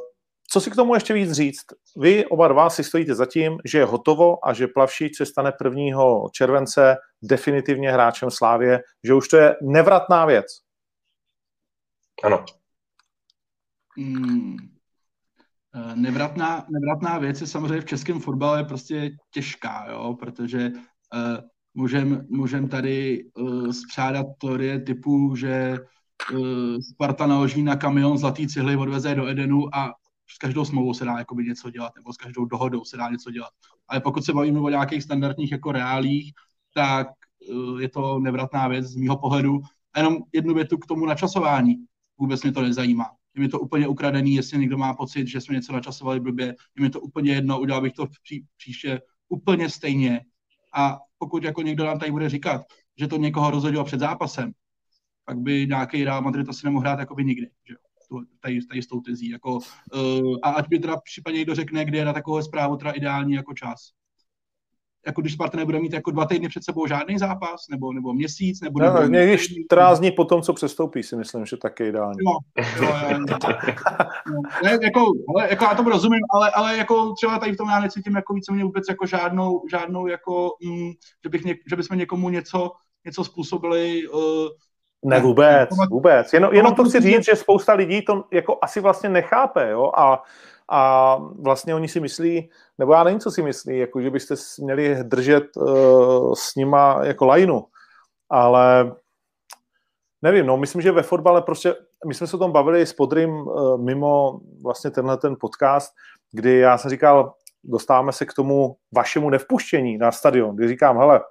[0.52, 1.66] co si k tomu ještě víc říct?
[1.98, 5.54] Vy oba dva si stojíte za tím, že je hotovo a že Plavšič se stane
[5.64, 6.04] 1.
[6.32, 10.46] července definitivně hráčem Slávě, že už to je nevratná věc.
[12.24, 12.46] Ano.
[13.98, 14.79] Hmm.
[15.76, 20.72] Eh, nevratná, nevratná věc je samozřejmě v českém fotbale prostě těžká, jo, protože
[21.14, 21.38] uh,
[21.74, 25.78] můžem, můžem tady uh, spřádat teorie typu, že
[26.34, 29.94] uh, Sparta naloží na kamion zlatý cihly, odveze do Edenu a
[30.36, 33.32] s každou smlouvou se dá jakoby něco dělat, nebo s každou dohodou se dá něco
[33.32, 33.50] dělat.
[33.88, 36.34] Ale pokud se bavíme o nějakých standardních jako reálích,
[36.74, 37.08] tak
[37.54, 39.60] uh, je to nevratná věc z mýho pohledu.
[39.94, 41.76] A jenom jednu větu k tomu načasování.
[42.18, 45.56] Vůbec mě to nezajímá je mi to úplně ukradený, jestli někdo má pocit, že jsme
[45.56, 50.22] něco načasovali blbě, je mi to úplně jedno, udělal bych to pří, příště úplně stejně.
[50.74, 52.62] A pokud jako někdo nám tady bude říkat,
[53.00, 54.52] že to někoho rozhodilo před zápasem,
[55.26, 57.50] pak by nějaký Real Madrid asi nemohl hrát jako by nikdy.
[57.70, 57.76] Že?
[58.40, 59.30] Tady, tady s tou tezí.
[59.30, 62.92] Jako, uh, a ať by teda případně někdo řekne, kde je na takovou zprávu teda
[62.92, 63.92] ideální jako čas
[65.10, 68.62] jako když Sparta nebude mít jako dva týdny před sebou žádný zápas, nebo, nebo měsíc,
[68.62, 68.80] nebo...
[68.80, 72.18] No, někdy 14 dní po tom, co přestoupí, si myslím, že taky ideální.
[72.26, 73.38] No, no, no,
[74.64, 77.80] ne, jako, ale, jako já tomu rozumím, ale, ale jako třeba tady v tom já
[77.80, 80.92] necítím jako víceméně vůbec jako žádnou, žádnou jako, mm,
[81.24, 82.72] že, bych ně, že bychom někomu něco,
[83.06, 84.48] něco způsobili uh,
[85.06, 86.34] ne, vůbec, vůbec.
[86.34, 90.24] Jenom, jenom to chci říct, že spousta lidí to jako asi vlastně nechápe, jo, a
[90.70, 95.04] a vlastně oni si myslí, nebo já nevím, co si myslí, jako že byste měli
[95.04, 97.66] držet uh, s nima jako lajnu,
[98.30, 98.96] ale
[100.22, 101.76] nevím, no, myslím, že ve fotbale prostě,
[102.08, 105.94] my jsme se o tom bavili s Podrym uh, mimo vlastně tenhle ten podcast,
[106.32, 111.22] kdy já jsem říkal, dostáváme se k tomu vašemu nevpuštění na stadion, kdy říkám, hele,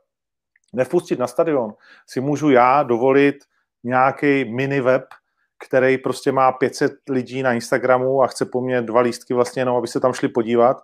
[0.72, 1.74] nevpustit na stadion
[2.06, 3.36] si můžu já dovolit
[3.84, 5.04] nějaký mini web,
[5.66, 9.76] který prostě má 500 lidí na Instagramu a chce po mně dva lístky vlastně jenom,
[9.76, 10.76] aby se tam šli podívat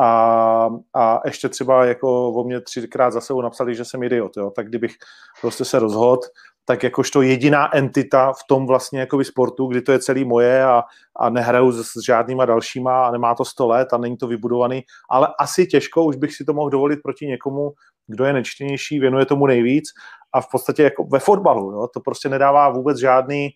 [0.00, 4.50] a, a ještě třeba jako o mě třikrát za sebou napsali, že jsem idiot, jo?
[4.50, 4.92] tak kdybych
[5.40, 6.20] prostě se rozhodl,
[6.64, 10.82] tak jakožto jediná entita v tom vlastně jakoby sportu, kdy to je celý moje a,
[11.20, 14.82] a nehraju s, s žádnýma dalšíma a nemá to 100 let a není to vybudovaný,
[15.10, 17.70] ale asi těžko už bych si to mohl dovolit proti někomu,
[18.06, 19.84] kdo je nečtenější, věnuje tomu nejvíc
[20.32, 21.88] a v podstatě jako ve fotbalu, jo?
[21.94, 23.48] to prostě nedává vůbec žádný,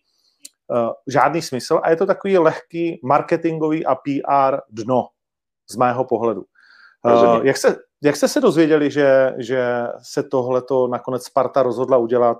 [1.06, 5.08] žádný smysl a je to takový lehký marketingový a PR dno
[5.70, 6.44] z mého pohledu.
[7.04, 12.38] Uh, jak, se, jak jste se dozvěděli, že, že se tohleto nakonec Sparta rozhodla udělat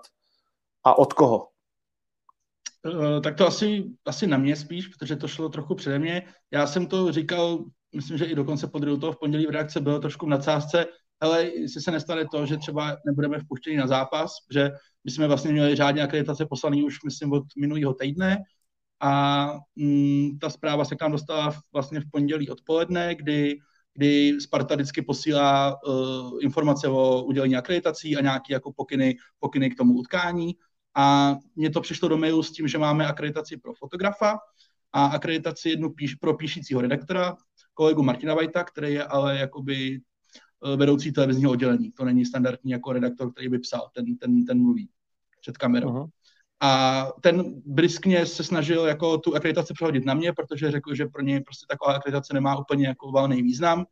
[0.85, 1.49] a od koho?
[2.87, 6.23] Uh, tak to asi, asi na mě spíš, protože to šlo trochu přede mě.
[6.51, 7.59] Já jsem to říkal,
[7.95, 10.87] myslím, že i dokonce pod toho v pondělí v reakce bylo trošku v nadsázce,
[11.23, 14.71] ale jestli se nestane to, že třeba nebudeme vpuštěni na zápas, že
[15.05, 18.39] my jsme vlastně měli řádně akreditace poslaný už, myslím, od minulého týdne
[19.01, 23.59] a mm, ta zpráva se k nám dostala vlastně v pondělí odpoledne, kdy
[23.95, 29.77] kdy Sparta vždycky posílá uh, informace o udělení akreditací a nějaké jako pokyny, pokyny k
[29.77, 30.57] tomu utkání.
[30.95, 34.39] A mně to přišlo do mailu s tím, že máme akreditaci pro fotografa
[34.93, 37.37] a akreditaci jednu píš, pro píšícího redaktora,
[37.75, 40.01] kolegu Martina Vajta, který je ale jakoby
[40.77, 41.91] vedoucí televizního oddělení.
[41.91, 44.89] To není standardní jako redaktor, který by psal, ten, ten, ten mluví
[45.41, 45.89] před kamerou.
[45.89, 46.09] Uh-huh.
[46.61, 51.23] A ten briskně se snažil jako tu akreditaci přehodit na mě, protože řekl, že pro
[51.23, 53.85] něj prostě taková akreditace nemá úplně jako valný význam.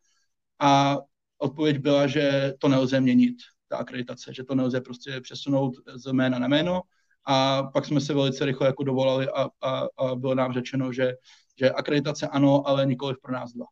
[0.59, 0.97] A
[1.37, 3.35] odpověď byla, že to nelze měnit,
[3.67, 6.81] ta akreditace, že to nelze prostě přesunout z jména na jméno.
[7.25, 11.13] A pak jsme se velice rychle jako dovolali a, a, a bylo nám řečeno, že,
[11.59, 13.65] že akreditace ano, ale nikoliv pro nás dva.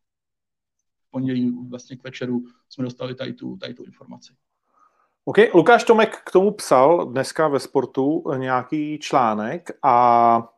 [1.10, 4.32] Pondělí vlastně k večeru jsme dostali tady tu, tady tu informaci.
[5.24, 10.48] OK, Lukáš Tomek k tomu psal dneska ve sportu nějaký článek a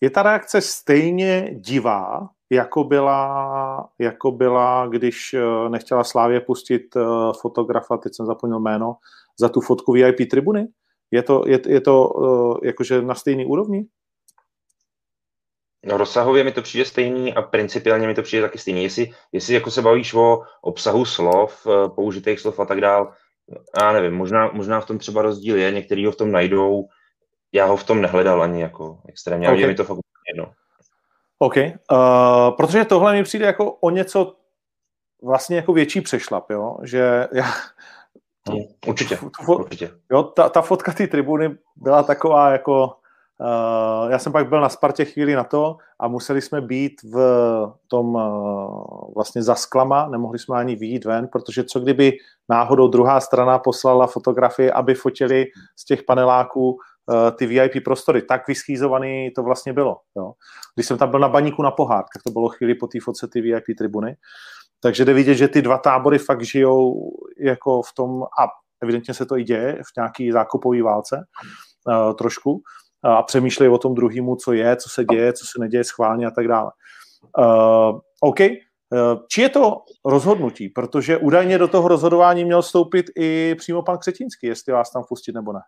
[0.00, 7.00] je ta reakce stejně divá, jako byla, jako byla, když eh, nechtěla Slávě pustit eh,
[7.40, 8.96] fotografa, teď jsem zapomněl jméno,
[9.38, 10.68] za tu fotku VIP tribuny?
[11.10, 12.12] Je to, je, je to
[12.62, 13.86] eh, jakože na stejný úrovni?
[15.84, 18.82] No rozsahově mi to přijde stejný a principiálně mi to přijde taky stejný.
[18.82, 23.12] Jestli, jestli jako se bavíš o obsahu slov, použitých slov a tak dál,
[23.80, 26.88] já nevím, možná, možná v tom třeba rozdíl je, některý ho v tom najdou,
[27.52, 29.66] já ho v tom nehledal ani jako extrémně, okay.
[29.66, 29.98] mi to fakt
[30.34, 30.52] jedno.
[31.38, 34.36] OK, uh, protože tohle mi přijde jako o něco
[35.22, 37.44] vlastně jako větší přešlap, jo, že já...
[38.48, 39.18] Hmm, určitě,
[39.48, 39.90] určitě.
[40.12, 42.96] Jo, ta, ta fotka té tribuny byla taková jako
[44.08, 47.16] já jsem pak byl na Spartě chvíli na to a museli jsme být v
[47.88, 52.12] tom uh, vlastně za sklama, nemohli jsme ani vyjít ven, protože co kdyby
[52.48, 56.76] náhodou druhá strana poslala fotografii, aby fotili z těch paneláků uh,
[57.36, 58.22] ty VIP prostory.
[58.22, 59.96] Tak vyschýzovaný to vlastně bylo.
[60.16, 60.32] Jo.
[60.74, 63.28] Když jsem tam byl na baníku na pohár, tak to bylo chvíli po té fotce
[63.28, 64.16] ty VIP tribuny.
[64.80, 68.48] Takže jde vidět, že ty dva tábory fakt žijou jako v tom, a
[68.82, 71.24] evidentně se to i děje, v nějaký zákupový válce
[71.86, 72.62] uh, trošku
[73.02, 76.30] a přemýšlej o tom druhému, co je, co se děje, co se neděje schválně a
[76.30, 76.70] tak dále.
[77.38, 78.46] Uh, OK, uh,
[79.28, 84.46] či je to rozhodnutí, protože údajně do toho rozhodování měl vstoupit i přímo pan Křetínský,
[84.46, 85.60] jestli vás tam pustit nebo ne.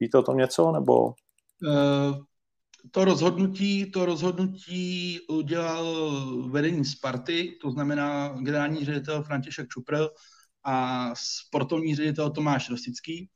[0.00, 1.04] Víte o tom něco, nebo...
[1.04, 2.16] Uh,
[2.90, 5.86] to rozhodnutí, to rozhodnutí udělal
[6.48, 9.96] vedení Sparty, to znamená generální ředitel František Čupr
[10.64, 13.30] a sportovní ředitel Tomáš Rostický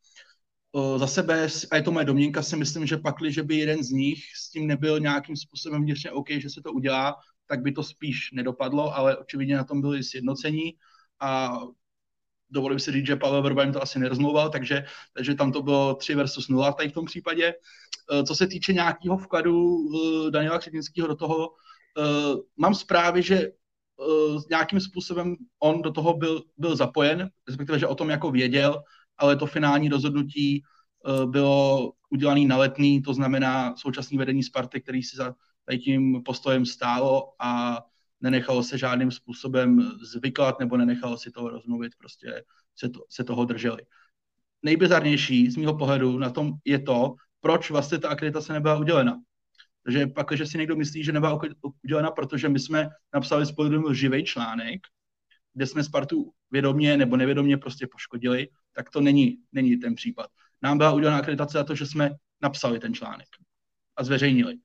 [0.97, 3.91] za sebe, a je to moje domněnka, si myslím, že pakli, že by jeden z
[3.91, 7.83] nich s tím nebyl nějakým způsobem vnitřně OK, že se to udělá, tak by to
[7.83, 10.75] spíš nedopadlo, ale očividně na tom byli sjednocení
[11.21, 11.59] a
[12.51, 15.95] dovolím si říct, že Pavel Vrba jim to asi nerozmlouval, takže, takže tam to bylo
[15.95, 17.55] 3 versus 0 tady v tom případě.
[18.13, 22.03] E, co se týče nějakého vkladu e, Daniela Křetinského do toho, e,
[22.57, 23.51] mám zprávy, že
[24.51, 28.83] nějakým způsobem on do toho byl, byl zapojen, respektive, že o tom jako věděl,
[29.19, 35.03] ale to finální rozhodnutí eh, bylo udělané na letný, to znamená současný vedení Sparty, který
[35.03, 35.35] si za
[35.85, 37.81] tím postojem stálo a
[38.21, 42.45] nenechalo se žádným způsobem zvyklat nebo nenechalo si toho rozmluvit, prostě
[42.77, 43.83] se, to, se toho drželi.
[44.63, 49.21] Nejbizarnější z mého pohledu na tom je to, proč vlastně ta akreditace nebyla udělena.
[49.85, 51.41] Takže pak, když si někdo myslí, že nebyla
[51.85, 54.81] udělena, protože my jsme napsali spolu živý článek,
[55.55, 60.31] kde jsme Spartu vědomě nebo nevědomě prostě poškodili, tak to není, není ten případ.
[60.63, 62.11] Nám byla udělána akreditace za to, že jsme
[62.43, 63.29] napsali ten článek
[63.97, 64.59] a zveřejnili.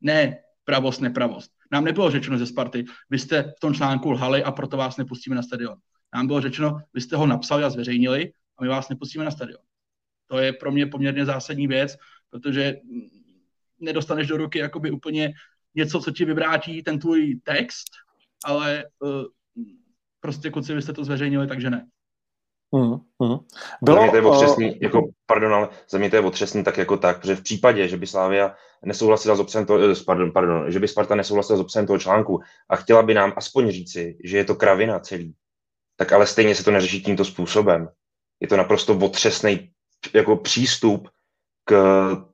[0.00, 1.50] Ne pravost, nepravost.
[1.72, 5.36] Nám nebylo řečeno ze Sparty, vy jste v tom článku lhali a proto vás nepustíme
[5.36, 5.76] na stadion.
[6.14, 9.60] Nám bylo řečeno, vy jste ho napsali a zveřejnili a my vás nepustíme na stadion.
[10.26, 11.96] To je pro mě poměrně zásadní věc,
[12.30, 12.76] protože
[13.80, 15.32] nedostaneš do ruky jakoby úplně
[15.74, 17.88] něco, co ti vyvrátí ten tvůj text,
[18.44, 19.24] ale uh,
[20.20, 21.88] prostě kluci, vy jste to zveřejnili, takže ne.
[22.72, 23.38] Mm, mm.
[23.82, 26.64] Bylo, za mě to je otřesný, uh, jako, pardon, ale za mě to je otřesný
[26.64, 28.54] tak jako tak, protože v případě, že by Slávia
[28.84, 32.40] nesouhlasila s obsahem toho, eh, pardon, pardon, že by Sparta nesouhlasila s obsahem toho článku
[32.68, 35.34] a chtěla by nám aspoň říci, že je to kravina celý,
[35.96, 37.88] tak ale stejně se to neřeší tímto způsobem.
[38.40, 39.70] Je to naprosto otřesný
[40.14, 41.08] jako přístup
[41.64, 41.74] k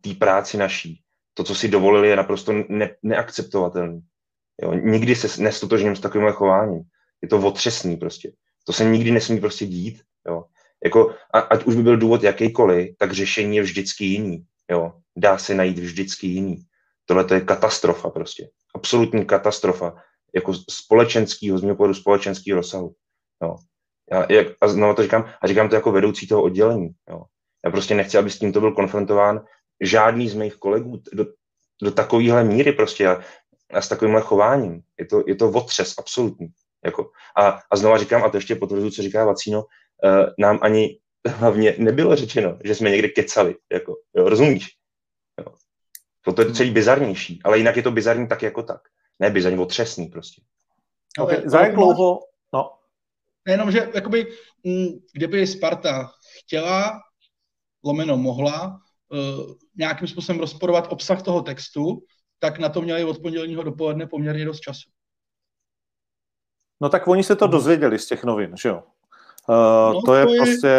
[0.00, 1.02] té práci naší.
[1.34, 4.00] To, co si dovolili, je naprosto ne, neakceptovatelný.
[4.62, 6.82] Jo, nikdy se nestotožním s takovým chováním.
[7.22, 8.32] Je to otřesný prostě.
[8.66, 10.44] To se nikdy nesmí prostě dít Jo.
[10.84, 14.44] Jako, a, ať už by byl důvod jakýkoliv, tak řešení je vždycky jiný.
[14.70, 14.92] Jo.
[15.16, 16.56] Dá se najít vždycky jiný.
[17.04, 18.50] Tohle to je katastrofa prostě.
[18.74, 19.94] Absolutní katastrofa.
[20.34, 22.94] Jako společenského, z mého pohledu společenského rozsahu.
[23.42, 23.56] Jo.
[24.12, 26.90] Já, jak, a znovu to říkám, a říkám to jako vedoucí toho oddělení.
[27.10, 27.22] Jo.
[27.64, 29.44] Já prostě nechci, aby s tímto byl konfrontován
[29.80, 31.26] žádný z mých kolegů do,
[31.82, 33.22] do takovéhle míry prostě a,
[33.72, 34.80] a s takovýmhle chováním.
[34.98, 36.48] Je to, je to otřes absolutní.
[36.86, 37.10] Jako.
[37.36, 41.74] A, a znova říkám, a to ještě potvrzuji, co říká Vacíno, uh, nám ani hlavně
[41.78, 43.56] nebylo řečeno, že jsme někde kecali.
[43.72, 44.68] Jako, jo, rozumíš?
[45.40, 45.54] Jo.
[46.34, 48.80] To je celý bizarnější, ale jinak je to bizarní tak jako tak.
[49.18, 50.42] Ne bizarní, otřesný prostě.
[51.18, 51.42] Okay.
[51.44, 52.20] Za jak dlouho?
[52.52, 52.70] No.
[53.46, 54.26] Nejenom, že jakoby,
[54.64, 57.00] mm, kdyby Sparta chtěla,
[57.84, 62.02] lomeno mohla, uh, nějakým způsobem rozporovat obsah toho textu,
[62.38, 64.90] tak na to měli od pondělního dopoledne poměrně dost času.
[66.80, 68.82] No tak oni se to dozvěděli z těch novin, že jo?
[69.48, 70.70] Uh, no, to, je to je prostě...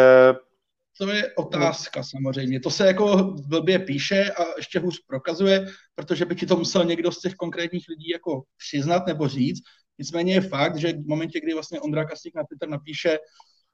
[0.98, 2.60] To je otázka samozřejmě.
[2.60, 7.12] To se jako blbě píše a ještě hůř prokazuje, protože by ti to musel někdo
[7.12, 9.62] z těch konkrétních lidí jako přiznat nebo říct.
[9.98, 13.18] Nicméně je fakt, že v momentě, kdy vlastně Ondra Kasík na Twitter napíše,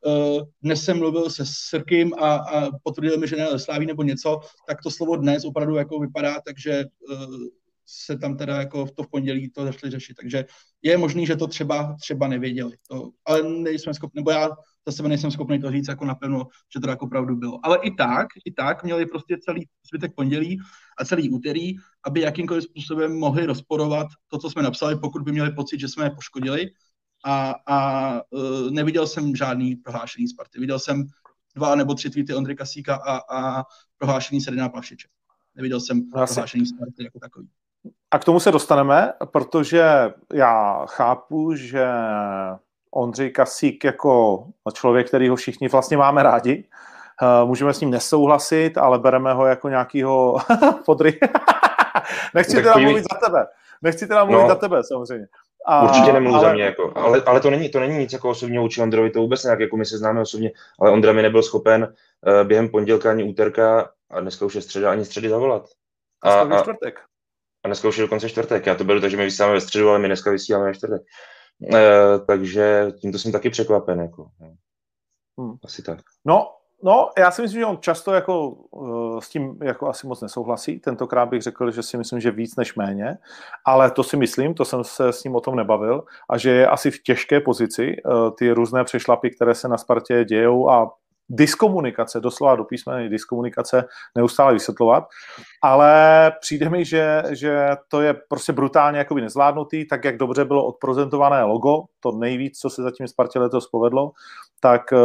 [0.06, 4.40] uh, dnes jsem mluvil se Srkým a, a potvrdil mi, že ne Sláví nebo něco,
[4.68, 7.18] tak to slovo dnes opravdu jako vypadá, takže uh,
[7.86, 10.14] se tam teda jako v to v pondělí to začali řešit.
[10.14, 10.44] Takže
[10.82, 12.72] je možný, že to třeba, třeba nevěděli.
[12.88, 14.48] To, ale nejsme schopni, nebo já
[14.86, 17.60] za sebe nejsem schopný to říct jako napevno, že to jako opravdu bylo.
[17.62, 20.58] Ale i tak, i tak měli prostě celý zbytek pondělí
[20.98, 25.52] a celý úterý, aby jakýmkoliv způsobem mohli rozporovat to, co jsme napsali, pokud by měli
[25.52, 26.70] pocit, že jsme je poškodili.
[27.26, 30.60] A, a uh, neviděl jsem žádný prohlášení Sparty.
[30.60, 31.04] Viděl jsem
[31.56, 33.64] dva nebo tři tweety Ondry Kasíka a, a
[33.98, 35.08] prohlášení Sedina Plavšiče.
[35.54, 36.34] Neviděl jsem Asi.
[36.34, 37.48] prohlášení Sparty jako takový.
[38.10, 41.86] A k tomu se dostaneme, protože já chápu, že
[42.90, 46.64] Ondřej Kasík jako člověk, který ho všichni vlastně máme rádi,
[47.22, 50.36] eh, můžeme s ním nesouhlasit, ale bereme ho jako nějakýho
[50.86, 51.18] podry.
[52.34, 53.46] Nechci teda mluvit za tebe.
[53.82, 54.48] Nechci teda mluvit no.
[54.48, 55.26] za tebe, samozřejmě.
[55.66, 56.46] A, Určitě nemluví ale...
[56.46, 59.20] za mě, jako, ale, ale to, není, to není nic jako osobně vůči Ondrovi, to
[59.20, 63.10] vůbec nějak, jako my se známe osobně, ale Ondra mi nebyl schopen uh, během pondělka
[63.10, 65.66] ani úterka, a dneska už je středa, ani středy zavolat.
[66.22, 67.00] A, a, čtvrtek.
[67.64, 68.66] A dneska už je dokonce čtvrtek.
[68.66, 71.02] Já to beru tak, že my vysíláme ve středu, ale my dneska vysíláme ve čtvrtek.
[71.74, 74.00] E, takže tímto jsem taky překvapen.
[74.00, 74.28] Jako.
[75.38, 75.56] Hmm.
[75.64, 75.98] Asi tak.
[76.24, 76.50] No,
[76.86, 80.80] No, já si myslím, že on často jako uh, s tím jako asi moc nesouhlasí.
[80.80, 83.18] Tentokrát bych řekl, že si myslím, že víc než méně,
[83.66, 86.66] ale to si myslím, to jsem se s ním o tom nebavil a že je
[86.66, 90.92] asi v těžké pozici uh, ty různé přešlapy, které se na Spartě dějou a
[91.28, 93.84] diskomunikace, doslova do písmene diskomunikace
[94.16, 95.04] neustále vysvětlovat,
[95.62, 100.66] ale přijde mi, že, že to je prostě brutálně jakoby nezvládnutý, tak jak dobře bylo
[100.66, 104.12] odprezentované logo, to nejvíc, co se zatím Spartě letos povedlo,
[104.60, 104.96] tak, eh,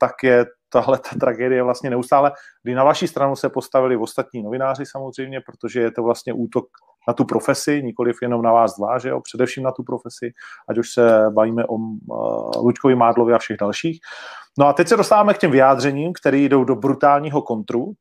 [0.00, 2.32] tak je tahle ta tragédie vlastně neustále,
[2.62, 6.64] kdy na vaší stranu se postavili ostatní novináři samozřejmě, protože je to vlastně útok
[7.08, 10.32] na tu profesi, nikoliv jenom na vás dva, že jo, především na tu profesi,
[10.68, 14.00] ať už se bavíme o uh, Luďkovi Mádlovi a všech dalších.
[14.58, 17.92] No a teď se dostáváme k těm vyjádřením, které jdou do brutálního kontru.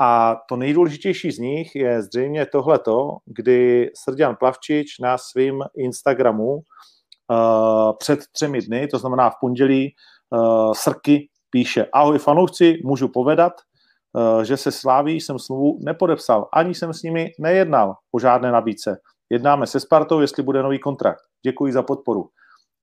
[0.00, 6.62] A to nejdůležitější z nich je zřejmě tohleto, kdy Srdian Plavčič na svým Instagramu uh,
[7.98, 9.94] před třemi dny, to znamená v pondělí,
[10.30, 13.52] uh, Srky píše, ahoj fanoušci, můžu povedat,
[14.42, 19.00] že se Sláví jsem smlouvu nepodepsal, ani jsem s nimi nejednal o žádné nabídce.
[19.30, 21.22] Jednáme se Spartou, jestli bude nový kontrakt.
[21.42, 22.28] Děkuji za podporu.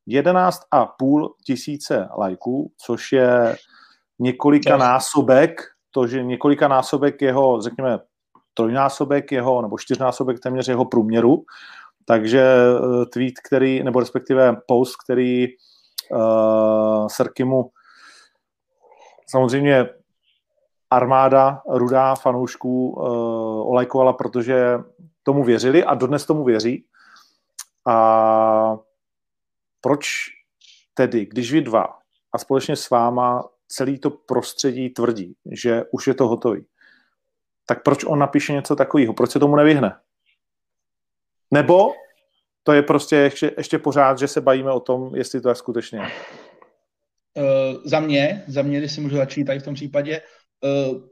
[0.07, 3.55] 11,5 tisíce lajků, což je
[4.19, 7.99] několika násobek, to, že několika násobek jeho, řekněme,
[8.53, 11.43] trojnásobek jeho, nebo čtyřnásobek téměř jeho průměru.
[12.05, 15.47] Takže eh, tweet, který, nebo respektive post, který
[16.11, 17.71] uh, Serkimu
[19.31, 19.89] samozřejmě
[20.91, 23.03] armáda rudá fanoušků uh,
[23.71, 24.77] olajkovala, protože
[25.23, 26.85] tomu věřili a dodnes tomu věří.
[27.87, 28.77] A
[29.81, 30.07] proč
[30.93, 31.97] tedy, když vy dva
[32.33, 36.65] a společně s váma celý to prostředí tvrdí, že už je to hotový,
[37.65, 39.13] tak proč on napíše něco takového?
[39.13, 39.99] Proč se tomu nevyhne?
[41.51, 41.93] Nebo
[42.63, 45.99] to je prostě ještě, ještě pořád, že se bavíme o tom, jestli to je skutečně.
[45.99, 50.21] Uh, za mě, za mě, když si můžu začít tady v tom případě,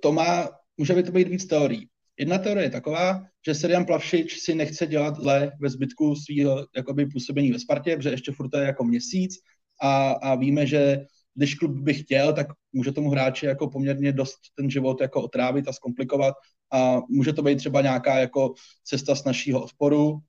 [0.02, 1.88] to má, může by to být víc teorií.
[2.20, 7.06] Jedna teorie je taková, že Serian Plavšič si nechce dělat zle ve zbytku svého jakoby,
[7.06, 9.36] působení ve Spartě, protože ještě furt je jako měsíc
[9.82, 14.38] a, a víme, že když klub by chtěl, tak může tomu hráči jako poměrně dost
[14.56, 16.36] ten život jako otrávit a zkomplikovat
[16.72, 20.20] a může to být třeba nějaká jako cesta z našího odporu,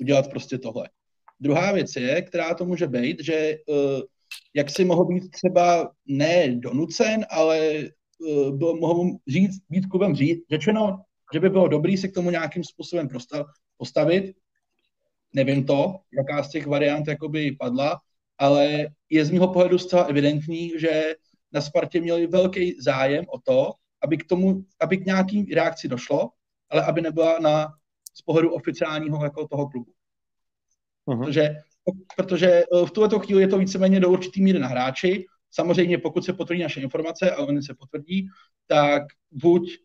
[0.00, 0.88] udělat prostě tohle.
[1.40, 4.00] Druhá věc je, která to může být, že uh,
[4.54, 7.88] jak si mohl být třeba ne donucen, ale
[8.22, 11.02] uh, byl, mohl říct, být klubem říct, řečeno,
[11.32, 13.08] že by bylo dobrý se k tomu nějakým způsobem
[13.76, 14.34] postavit.
[15.32, 18.00] Nevím to, jaká z těch variant jakoby padla,
[18.38, 21.14] ale je z mého pohledu zcela evidentní, že
[21.52, 26.30] na Spartě měli velký zájem o to, aby k tomu, aby k nějaký reakci došlo,
[26.70, 27.66] ale aby nebyla na
[28.14, 29.92] z pohledu oficiálního jako toho klubu.
[31.06, 31.24] Uh-huh.
[31.24, 31.56] Protože
[32.16, 35.26] protože eh, v tuto chvíli je to víceméně do určitý míry na hráči.
[35.54, 38.28] Samozřejmě, pokud se potvrdí naše informace a oni se potvrdí,
[38.66, 39.78] tak buď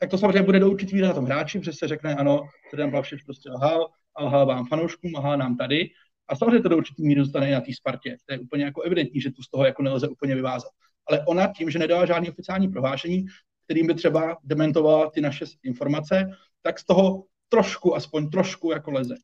[0.00, 2.42] tak to samozřejmě bude do určitý míry na tom hráči, protože se řekne, ano,
[2.76, 5.90] ten Plavšič prostě lhal, a lhal vám fanouškům, lhal nám tady.
[6.28, 8.16] A samozřejmě to do určitý míry zůstane na té Spartě.
[8.26, 10.70] To je úplně jako evidentní, že tu z toho jako nelze úplně vyvázat.
[11.06, 13.26] Ale ona tím, že nedala žádné oficiální prohlášení,
[13.64, 16.30] kterým by třeba dementovala ty naše informace,
[16.62, 19.14] tak z toho trošku, aspoň trošku jako leze.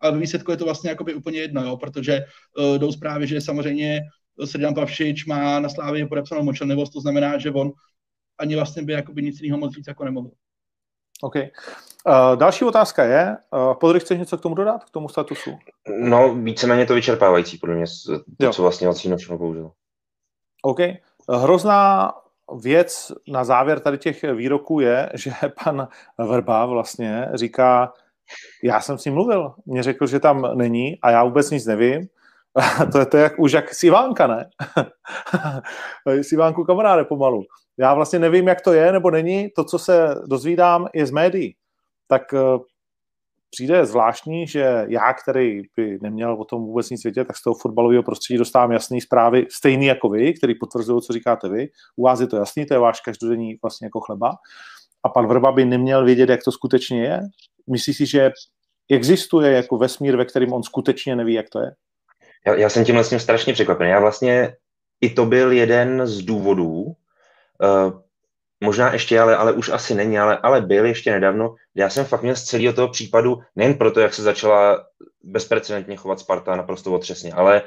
[0.00, 2.24] Ale výsledku je to vlastně úplně jedno, jo, protože
[2.58, 4.00] uh, jdou zprávy, že samozřejmě
[4.44, 7.72] Srdan Pavšič má na Slávě podepsanou močelnivost, to znamená, že on
[8.38, 10.30] ani vlastně by jakoby nic jiného moc víc jako nemohl.
[11.22, 11.34] OK.
[11.36, 15.50] Uh, další otázka je, uh, Podry, chceš něco k tomu dodat, k tomu statusu?
[15.98, 18.52] No, víceméně to vyčerpávající, podle mě, to, jo.
[18.52, 19.70] co vlastně Vacíno všechno použil.
[20.62, 20.78] OK.
[21.28, 22.12] Hrozná
[22.62, 25.32] věc na závěr tady těch výroků je, že
[25.64, 27.92] pan Vrba vlastně říká,
[28.62, 32.08] já jsem s ním mluvil, mě řekl, že tam není a já vůbec nic nevím.
[32.92, 34.50] to je to jak, už jak Sivánka, ne?
[36.22, 37.42] Sivánku kamaráde pomalu.
[37.78, 39.50] Já vlastně nevím, jak to je nebo není.
[39.56, 41.56] To, co se dozvídám, je z médií.
[42.08, 42.58] Tak eh,
[43.50, 47.54] přijde zvláštní, že já, který by neměl o tom vůbec nic vědět, tak z toho
[47.54, 51.68] fotbalového prostředí dostávám jasné zprávy, stejný jako vy, který potvrzují, co říkáte vy.
[51.96, 54.30] U vás je to jasný, to je váš každodenní vlastně jako chleba.
[55.04, 57.20] A pan Vrba by neměl vědět, jak to skutečně je.
[57.70, 58.30] Myslíš si, že
[58.90, 61.70] existuje jako vesmír, ve kterém on skutečně neví, jak to je?
[62.46, 63.90] Já, já jsem tím vlastně strašně překvapený.
[63.90, 64.56] Já vlastně
[65.00, 68.00] i to byl jeden z důvodů, uh,
[68.64, 71.54] možná ještě, ale, ale už asi není, ale, ale byl ještě nedávno.
[71.74, 74.84] Já jsem fakt měl z celého toho případu, nejen proto, jak se začala
[75.22, 77.62] bezprecedentně chovat Sparta naprosto otřesně, ale,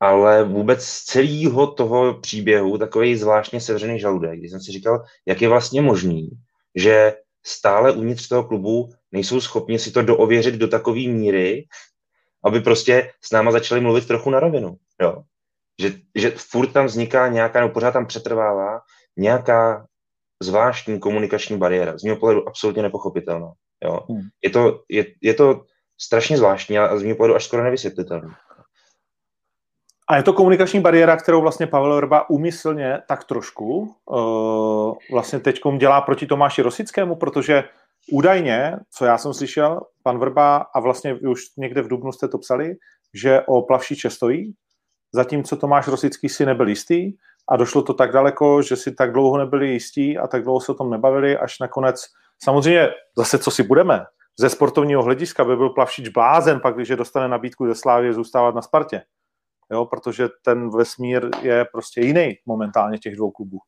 [0.00, 5.42] ale vůbec z celého toho příběhu takový zvláštně sevřený žaludek, kdy jsem si říkal, jak
[5.42, 6.30] je vlastně možný,
[6.74, 7.14] že
[7.46, 11.64] stále uvnitř toho klubu nejsou schopni si to doověřit do takové míry,
[12.44, 14.76] aby prostě s náma začali mluvit trochu na rovinu.
[15.02, 15.22] Jo?
[15.80, 18.80] Že, že furt tam vzniká nějaká, nebo pořád tam přetrvává
[19.16, 19.86] nějaká
[20.42, 21.98] zvláštní komunikační bariéra.
[21.98, 23.52] Z mého pohledu absolutně nepochopitelná.
[23.84, 24.00] Jo?
[24.08, 24.22] Hmm.
[24.42, 25.64] Je, to, je, je to
[26.00, 28.34] strašně zvláštní a z mého pohledu až skoro nevysvětlitelné.
[30.08, 35.60] A je to komunikační bariéra, kterou vlastně Pavel Rba umyslně tak trošku uh, vlastně teď
[35.78, 37.64] dělá proti Tomáši Rosickému, protože
[38.12, 42.38] údajně, co já jsem slyšel, pan Vrba, a vlastně už někde v Dubnu jste to
[42.38, 42.74] psali,
[43.14, 44.54] že o plavšiče stojí,
[45.12, 47.12] zatímco Tomáš Rosický si nebyl jistý
[47.48, 50.72] a došlo to tak daleko, že si tak dlouho nebyli jistí a tak dlouho se
[50.72, 52.04] o tom nebavili, až nakonec,
[52.44, 54.04] samozřejmě zase co si budeme,
[54.40, 58.62] ze sportovního hlediska by byl Plavšič blázen, pak když dostane nabídku ze Slávy zůstávat na
[58.62, 59.02] Spartě.
[59.72, 63.58] Jo, protože ten vesmír je prostě jiný momentálně těch dvou klubů.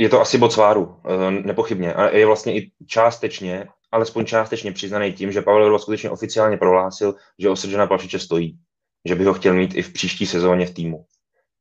[0.00, 1.94] Je to asi bod sváru, eh, nepochybně.
[1.94, 7.14] A je vlastně i částečně, alespoň částečně přiznaný tím, že Pavel Vrba skutečně oficiálně prohlásil,
[7.38, 8.58] že o Srdžana Plavšiče stojí.
[9.08, 11.04] Že by ho chtěl mít i v příští sezóně v týmu.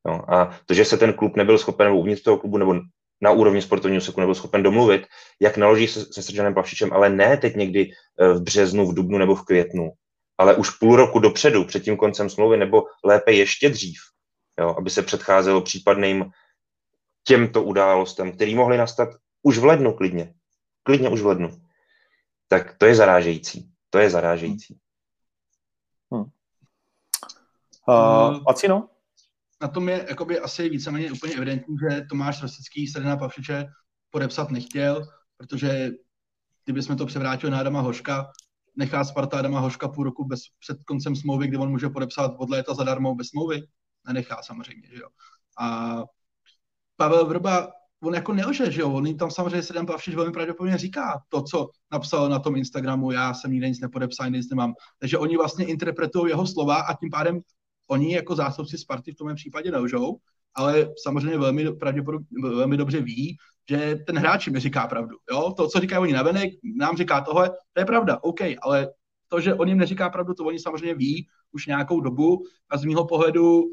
[0.07, 2.75] No, a to, že se ten klub nebyl schopen, nebo uvnitř toho klubu, nebo
[3.21, 5.07] na úrovni sportovního seku nebyl schopen domluvit,
[5.41, 9.17] jak naloží se, se Srdžanem Plavšičem, ale ne teď někdy eh, v březnu, v dubnu
[9.17, 9.91] nebo v květnu,
[10.37, 13.99] ale už půl roku dopředu, před tím koncem smlouvy, nebo lépe ještě dřív,
[14.59, 16.25] jo, aby se předcházelo případným
[17.29, 19.09] těmto událostem, které mohly nastat
[19.41, 20.33] už v lednu klidně.
[20.83, 21.61] Klidně už v lednu.
[22.47, 23.71] Tak to je zarážející.
[23.89, 24.79] To je zarážející.
[26.11, 26.23] Hmm.
[27.87, 28.89] Uh, Acino?
[29.61, 33.65] Na tom je jakoby asi víceméně úplně evidentní, že Tomáš Rosický Srdina Pavšiče
[34.09, 35.07] podepsat nechtěl,
[35.37, 35.89] protože
[36.65, 38.31] kdybychom to převrátili na Adama Hoška,
[38.75, 42.49] nechá Sparta Adama Hoška půl roku bez, před koncem smlouvy, kdy on může podepsat od
[42.49, 43.67] léta zadarmo bez smlouvy?
[44.07, 45.09] Nenechá samozřejmě, že jo.
[45.59, 45.97] A
[46.99, 47.71] Pavel Vrba,
[48.03, 51.69] on jako nelže, že jo, on tam samozřejmě se Pavšič velmi pravděpodobně říká to, co
[51.91, 54.73] napsal na tom Instagramu, já jsem nikde nic nepodepsal, nic nemám.
[54.99, 57.41] Takže oni vlastně interpretují jeho slova a tím pádem
[57.89, 60.17] oni jako zástupci Sparty v tom případě nelžou,
[60.55, 63.37] ale samozřejmě velmi, pravděpodobně, velmi dobře ví,
[63.69, 65.17] že ten hráč mi říká pravdu.
[65.31, 65.53] Jo?
[65.57, 68.87] To, co říkají oni navenek, nám říká tohle, to je pravda, OK, ale
[69.27, 72.85] to, že on jim neříká pravdu, to oni samozřejmě ví už nějakou dobu a z
[72.85, 73.63] mýho pohledu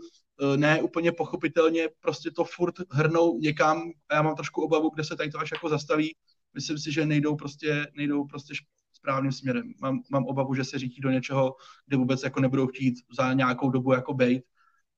[0.57, 5.17] ne úplně pochopitelně prostě to furt hrnou někam a já mám trošku obavu, kde se
[5.17, 6.15] tady to až jako zastaví.
[6.55, 8.55] Myslím si, že nejdou prostě, nejdou prostě
[8.93, 9.73] správným směrem.
[9.81, 11.55] Mám, mám obavu, že se řítí do něčeho,
[11.87, 14.45] kde vůbec jako nebudou chtít za nějakou dobu jako bejt.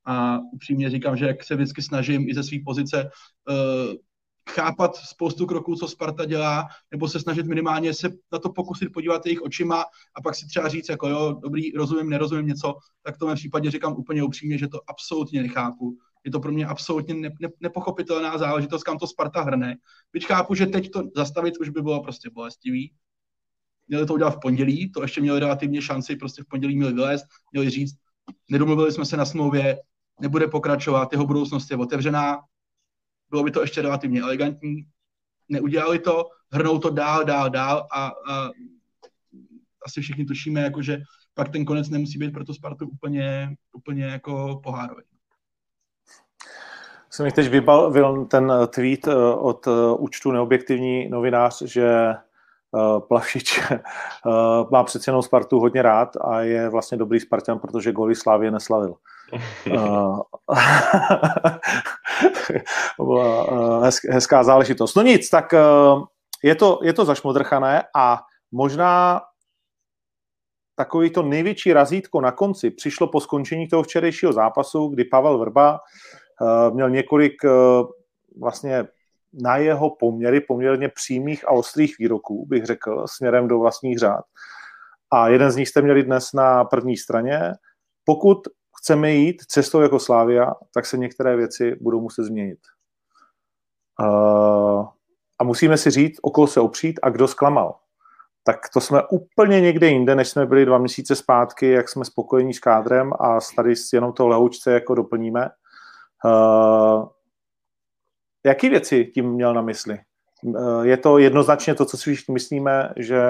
[0.04, 3.10] A upřímně říkám, že jak se vždycky snažím i ze své pozice
[3.48, 3.54] uh,
[4.50, 9.26] chápat spoustu kroků, co Sparta dělá, nebo se snažit minimálně se na to pokusit podívat
[9.26, 9.84] jejich očima
[10.14, 13.70] a pak si třeba říct, jako jo, dobrý, rozumím, nerozumím něco, tak to v případě
[13.70, 15.96] říkám úplně upřímně, že to absolutně nechápu.
[16.24, 19.76] Je to pro mě absolutně ne, ne, nepochopitelná záležitost, kam to Sparta hrne.
[20.12, 22.92] Byť chápu, že teď to zastavit už by bylo prostě bolestivý,
[23.88, 27.26] měli to udělat v pondělí, to ještě měli relativně šanci, prostě v pondělí měli vylézt,
[27.52, 27.94] měli říct,
[28.50, 29.78] nedomluvili jsme se na smlouvě,
[30.20, 32.38] nebude pokračovat, jeho budoucnost je otevřená,
[33.30, 34.86] bylo by to ještě relativně elegantní,
[35.48, 38.50] neudělali to, hrnou to dál, dál, dál a, a
[39.86, 40.98] asi všichni tušíme, jako, že
[41.34, 45.02] pak ten konec nemusí být pro tu Spartu úplně, úplně jako pohárový.
[47.10, 53.60] Jsem mi teď vybavil ten tweet eh, od eh, účtu Neobjektivní novinář, že eh, Plavšič
[54.70, 58.94] má přece jenom Spartu hodně rád a je vlastně dobrý Spartan, protože goly Slávě neslavil.
[64.10, 64.94] hezká záležitost.
[64.94, 65.54] No nic, tak
[66.42, 68.20] je to, je to zašmodrchané a
[68.52, 69.20] možná
[70.74, 75.80] takový to největší razítko na konci přišlo po skončení toho včerejšího zápasu, kdy Pavel Vrba
[76.72, 77.34] měl několik
[78.40, 78.84] vlastně
[79.32, 84.24] na jeho poměry poměrně přímých a ostrých výroků, bych řekl, směrem do vlastních řád.
[85.12, 87.52] A jeden z nich jste měli dnes na první straně.
[88.04, 88.38] Pokud
[88.78, 92.58] chceme jít cestou jako Slávia, tak se některé věci budou muset změnit.
[94.00, 94.86] Uh,
[95.38, 97.74] a musíme si říct, okolo se opřít a kdo zklamal
[98.48, 102.54] tak to jsme úplně někde jinde, než jsme byli dva měsíce zpátky, jak jsme spokojení
[102.54, 105.48] s kádrem a tady jenom to lehoučce jako doplníme.
[106.24, 107.06] Uh,
[108.46, 109.98] jaký věci tím měl na mysli?
[110.42, 113.22] Uh, je to jednoznačně to, co si všichni myslíme, že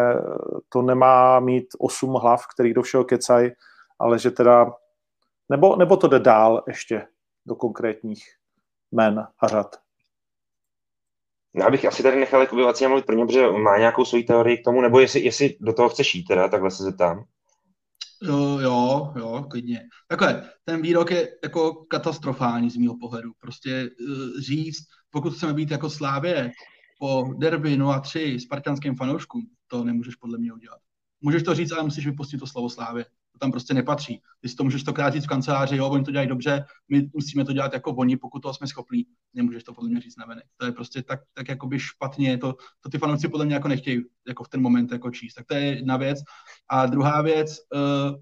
[0.69, 3.51] to nemá mít osm hlav, který do všeho kecají,
[3.99, 4.73] ale že teda,
[5.49, 7.07] nebo, nebo to jde dál ještě
[7.47, 8.25] do konkrétních
[8.93, 9.77] men a řad?
[11.55, 14.65] Já bych asi tady nechal jako Vacína mluvit prvně, protože má nějakou svoji teorii k
[14.65, 17.25] tomu, nebo jestli, jestli do toho chce šít teda, takhle se zeptám.
[18.23, 19.83] Jo, jo, jo, klidně.
[20.09, 23.33] Takhle, ten výrok je jako katastrofální z mého pohledu.
[23.41, 26.51] Prostě uh, říct, pokud chceme být jako Slávě
[26.99, 30.79] po derby 0-3 spartanským fanouškům, to nemůžeš podle mě udělat.
[31.21, 33.07] Můžeš to říct, ale musíš vypustit to slovo Slávě
[33.39, 34.23] to tam prostě nepatří.
[34.41, 37.45] Ty si to můžeš to říct v kanceláři, jo, oni to dělají dobře, my musíme
[37.45, 39.07] to dělat jako oni, pokud toho jsme schopní.
[39.35, 40.45] Nemůžeš to podle mě říct navenek.
[40.57, 44.05] To je prostě tak, tak jakoby špatně, to, to ty fanoušci podle mě jako nechtějí
[44.29, 45.35] jako v ten moment jako číst.
[45.35, 46.19] Tak to je jedna věc.
[46.71, 48.17] A druhá věc, uh,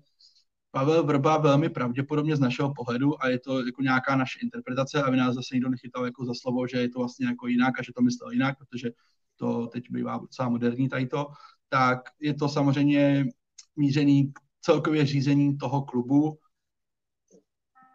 [0.70, 5.16] Pavel Vrba velmi pravděpodobně z našeho pohledu a je to jako nějaká naše interpretace, aby
[5.16, 7.92] nás zase někdo nechytal jako za slovo, že je to vlastně jako jinak a že
[7.96, 8.90] to myslel jinak, protože
[9.36, 11.26] to teď bývá docela moderní tady to,
[11.68, 13.26] tak je to samozřejmě
[13.76, 16.38] mířený k celkově řízení toho klubu,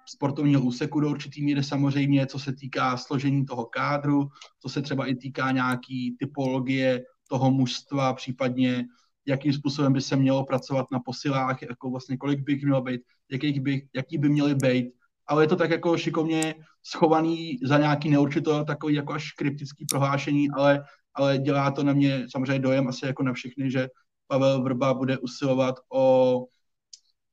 [0.05, 5.05] sportovního úseku do určitý míry samozřejmě, co se týká složení toho kádru, co se třeba
[5.05, 8.85] i týká nějaký typologie toho mužstva, případně
[9.25, 13.01] jakým způsobem by se mělo pracovat na posilách, jako vlastně kolik by jich mělo být,
[13.31, 14.95] jaký by, jaký by měly být.
[15.27, 20.49] Ale je to tak jako šikovně schovaný za nějaký neurčito, takový jako až kryptický prohlášení,
[20.49, 23.89] ale, ale dělá to na mě samozřejmě dojem asi jako na všechny, že
[24.27, 26.45] Pavel Vrba bude usilovat o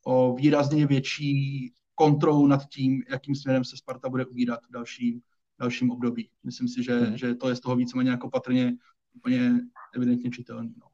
[0.09, 5.21] o výrazně větší kontrolu nad tím, jakým směrem se Sparta bude ubírat v dalším,
[5.61, 6.31] dalším období.
[6.45, 7.17] Myslím si, že, hmm.
[7.17, 8.73] že to je z toho víceméně jako patrně
[9.17, 9.53] úplně
[9.97, 10.75] evidentně čitelný.
[10.81, 10.87] No.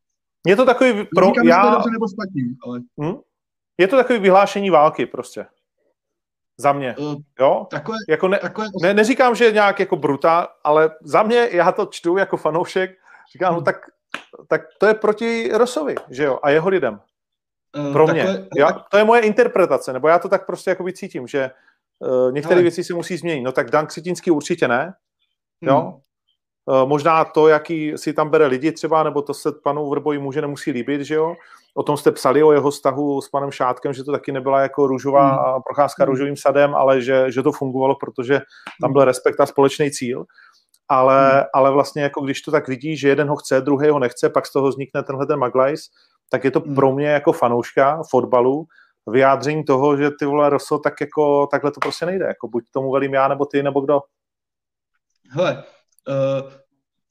[0.46, 0.92] Je to takový...
[1.14, 1.62] Pro, Říkám, já...
[1.62, 2.80] to dobře nebo špatně, ale...
[3.00, 3.16] Hmm?
[3.78, 5.46] Je to takový vyhlášení války prostě.
[6.58, 6.96] Za mě.
[6.98, 7.66] Uh, jo?
[7.70, 8.66] Takové, jako ne, takové...
[8.82, 12.90] ne, neříkám, že je nějak jako brutál, ale za mě, já to čtu jako fanoušek,
[13.32, 13.58] říkám, hmm.
[13.58, 13.76] no tak,
[14.48, 17.00] tak to je proti Rosovi, že jo, a jeho lidem.
[17.76, 18.24] Uh, Pro mě.
[18.24, 21.50] Takhle, já, to je moje interpretace, nebo já to tak prostě jakoby cítím, že
[21.98, 23.42] uh, některé věci se musí změnit.
[23.42, 24.94] No tak Dan Křetínský určitě ne,
[25.60, 25.80] jo.
[25.80, 25.94] Hmm.
[26.82, 30.40] Uh, možná to, jaký si tam bere lidi třeba, nebo to se panu Vrboji může
[30.40, 31.34] nemusí líbit, že jo.
[31.74, 34.86] O tom jste psali, o jeho vztahu s panem Šátkem, že to taky nebyla jako
[34.86, 35.62] růžová hmm.
[35.62, 36.10] procházka hmm.
[36.10, 38.40] růžovým sadem, ale že, že to fungovalo, protože
[38.80, 40.24] tam byl respekt a společný cíl.
[40.88, 41.42] Ale, hmm.
[41.54, 44.46] ale vlastně jako když to tak vidí, že jeden ho chce, druhý ho nechce, pak
[44.46, 45.88] z toho vznikne tenhle ten Maglajs,
[46.30, 46.74] tak je to hmm.
[46.74, 48.66] pro mě jako fanouška fotbalu
[49.06, 52.24] vyjádření toho, že ty vole Rosso, tak jako takhle to prostě nejde.
[52.24, 54.00] Jako buď tomu velím já, nebo ty, nebo kdo.
[55.30, 55.64] Hele,
[56.08, 56.50] uh,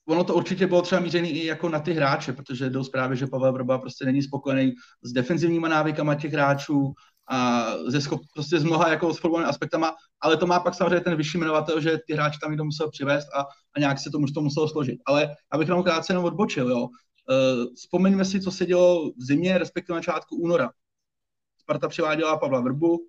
[0.07, 3.27] ono to určitě bylo třeba mířený i jako na ty hráče, protože jdou zprávy, že
[3.27, 6.93] Pavel Vrba prostě není spokojený s defenzivníma návykama těch hráčů
[7.29, 10.99] a ze schop, prostě z mnoha jako s fotbalovými aspektama, ale to má pak samozřejmě
[10.99, 13.41] ten vyšší jmenovatel, že ty hráči tam někdo musel přivést a,
[13.75, 14.99] a nějak se to už to muselo složit.
[15.05, 16.87] Ale abych jenom krátce jenom odbočil, jo.
[17.29, 20.71] Uh, vzpomeňme si, co se dělo v zimě, respektive na začátku února.
[21.57, 23.07] Sparta přiváděla Pavla Vrbu,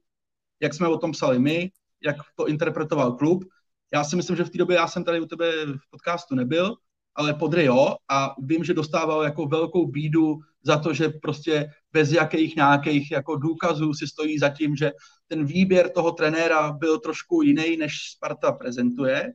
[0.60, 1.70] jak jsme o tom psali my,
[2.04, 3.44] jak to interpretoval klub.
[3.92, 6.76] Já si myslím, že v té době já jsem tady u tebe v podcastu nebyl,
[7.14, 12.12] ale podry jo a vím, že dostával jako velkou bídu za to, že prostě bez
[12.12, 14.92] jakých nějakých jako důkazů si stojí za tím, že
[15.26, 19.32] ten výběr toho trenéra byl trošku jiný, než Sparta prezentuje.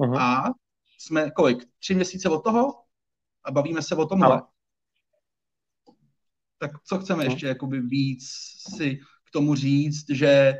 [0.00, 0.20] Uh-huh.
[0.20, 0.44] A
[0.98, 1.64] jsme kolik?
[1.78, 2.81] Tři měsíce od toho?
[3.44, 4.36] A bavíme se o tomhle.
[4.36, 4.46] No.
[6.58, 8.24] Tak co chceme ještě jakoby víc
[8.76, 8.96] si
[9.28, 10.54] k tomu říct, že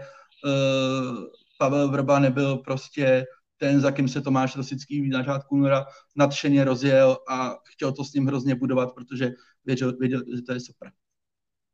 [0.45, 1.24] uh,
[1.59, 3.24] Pavel Vrba nebyl prostě
[3.57, 8.12] ten, za kým se Tomáš Rosický na začátku února nadšeně rozjel a chtěl to s
[8.12, 9.30] ním hrozně budovat, protože
[9.64, 10.93] věděl, věděl že to je super.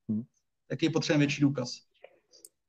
[0.08, 0.22] Hmm.
[0.70, 1.80] Jaký potřebujeme větší důkaz?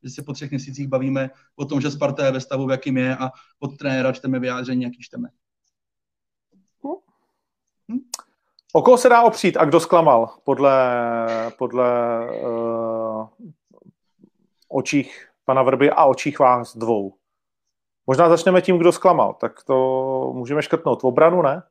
[0.03, 2.97] Že se po třech měsících bavíme o tom, že Sparta je ve stavu, v jakým
[2.97, 3.29] je a
[3.59, 5.29] od trenéra čteme vyjádření, jaký čteme.
[7.89, 7.99] Hmm.
[8.74, 10.78] O koho se dá opřít a kdo zklamal podle,
[11.57, 13.28] podle uh,
[14.70, 17.13] očích pana Vrby a očích vás dvou?
[18.07, 19.34] Možná začneme tím, kdo zklamal.
[19.34, 19.76] Tak to
[20.36, 21.01] můžeme škrtnout.
[21.01, 21.63] V obranu, ne?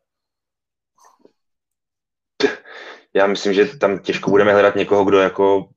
[3.15, 5.69] Já myslím, že tam těžko budeme hledat někoho, kdo jako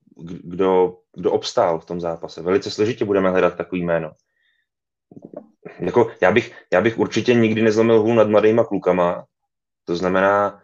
[0.44, 2.42] kdo, kdo obstál v tom zápase.
[2.42, 4.12] Velice složitě budeme hledat takový jméno.
[5.80, 9.26] Jako, já, bych, já bych určitě nikdy nezlomil hůl nad mladýma klukama.
[9.86, 10.61] To znamená,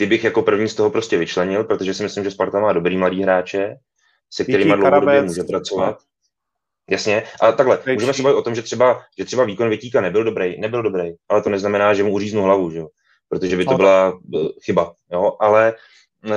[0.00, 2.96] ty bych jako první z toho prostě vyčlenil, protože si myslím, že Sparta má dobrý
[2.96, 3.76] mladý hráče,
[4.30, 5.98] se kterými dlouhodobě může pracovat.
[6.90, 7.94] Jasně, a takhle, Pečí.
[7.94, 11.12] můžeme se bavit o tom, že třeba, že třeba výkon Větíka nebyl dobrý, nebyl dobrý,
[11.28, 12.88] ale to neznamená, že mu uříznu hlavu, že jo?
[13.28, 15.36] protože by to byla eh, chyba, jo?
[15.40, 15.74] ale
[16.24, 16.36] e,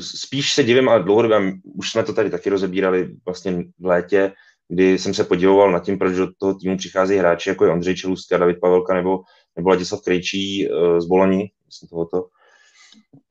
[0.00, 4.32] spíš se divím a dlouhodobě, už jsme to tady taky rozebírali vlastně v létě,
[4.68, 7.96] kdy jsem se podivoval nad tím, proč do toho týmu přichází hráči, jako je Ondřej
[7.96, 9.20] Čelůstka, David Pavelka nebo,
[9.56, 12.28] nebo Ladislav Krejčí e, z Boloni, myslím tohoto,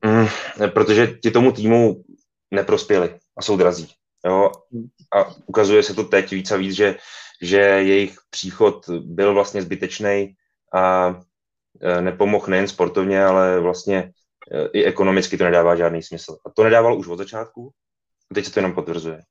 [0.04, 0.26] mm,
[0.68, 2.04] protože ti tomu týmu
[2.50, 3.88] neprospěli a jsou drazí.
[4.26, 4.50] Jo?
[5.12, 6.96] A ukazuje se to teď víc a víc, že,
[7.42, 10.34] že jejich příchod byl vlastně zbytečný
[10.74, 11.14] a
[11.80, 14.12] e, nepomohl nejen sportovně, ale vlastně
[14.52, 16.36] e, i ekonomicky to nedává žádný smysl.
[16.46, 17.72] A to nedávalo už od začátku,
[18.30, 19.22] a teď se to jenom potvrzuje.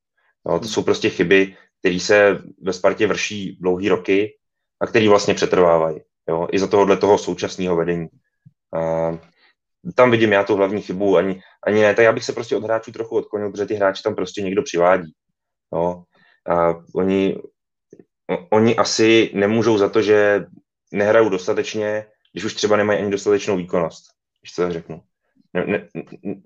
[0.50, 4.38] Jo, to jsou prostě chyby, které se ve Spartě vrší dlouhý roky
[4.82, 6.02] a které vlastně přetrvávají.
[6.30, 8.08] Jo, I za tohohle toho současného vedení.
[8.74, 9.12] A
[9.96, 12.64] tam vidím já tu hlavní chybu, ani, ani ne, tak já bych se prostě od
[12.64, 15.14] hráčů trochu odklonil, protože ty hráči tam prostě někdo přivádí.
[15.74, 16.04] No.
[16.50, 17.38] A oni,
[18.50, 20.46] oni asi nemůžou za to, že
[20.92, 24.04] nehrajou dostatečně, když už třeba nemají ani dostatečnou výkonnost,
[24.42, 25.02] když to řeknu.
[25.54, 25.88] Ne, ne,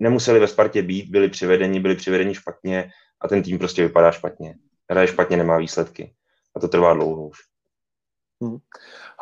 [0.00, 4.54] nemuseli ve Spartě být, byli přivedeni, byli přivedeni špatně a ten tým prostě vypadá špatně.
[4.90, 6.14] Hraje špatně, nemá výsledky.
[6.56, 7.38] A to trvá dlouho už.
[8.42, 8.58] Hmm.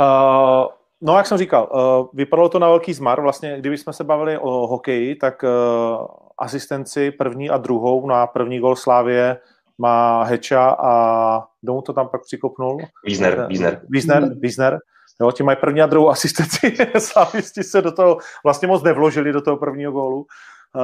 [0.00, 0.66] Uh,
[1.06, 3.20] No, jak jsem říkal, uh, vypadalo to na velký zmar.
[3.20, 6.06] Vlastně, kdybychom se bavili o hokeji, tak uh,
[6.38, 9.38] asistenci první a druhou na první gol Slávě
[9.78, 12.78] má Heča a domů to tam pak přikopnul?
[13.06, 13.46] Wiesner.
[13.48, 13.82] Wiesner.
[13.88, 14.78] Wiesner, Wiesner.
[15.20, 16.76] Jo, ti mají první a druhou asistenci.
[16.98, 20.18] Slavisti se do toho vlastně moc nevložili do toho prvního gólu.
[20.18, 20.82] Uh,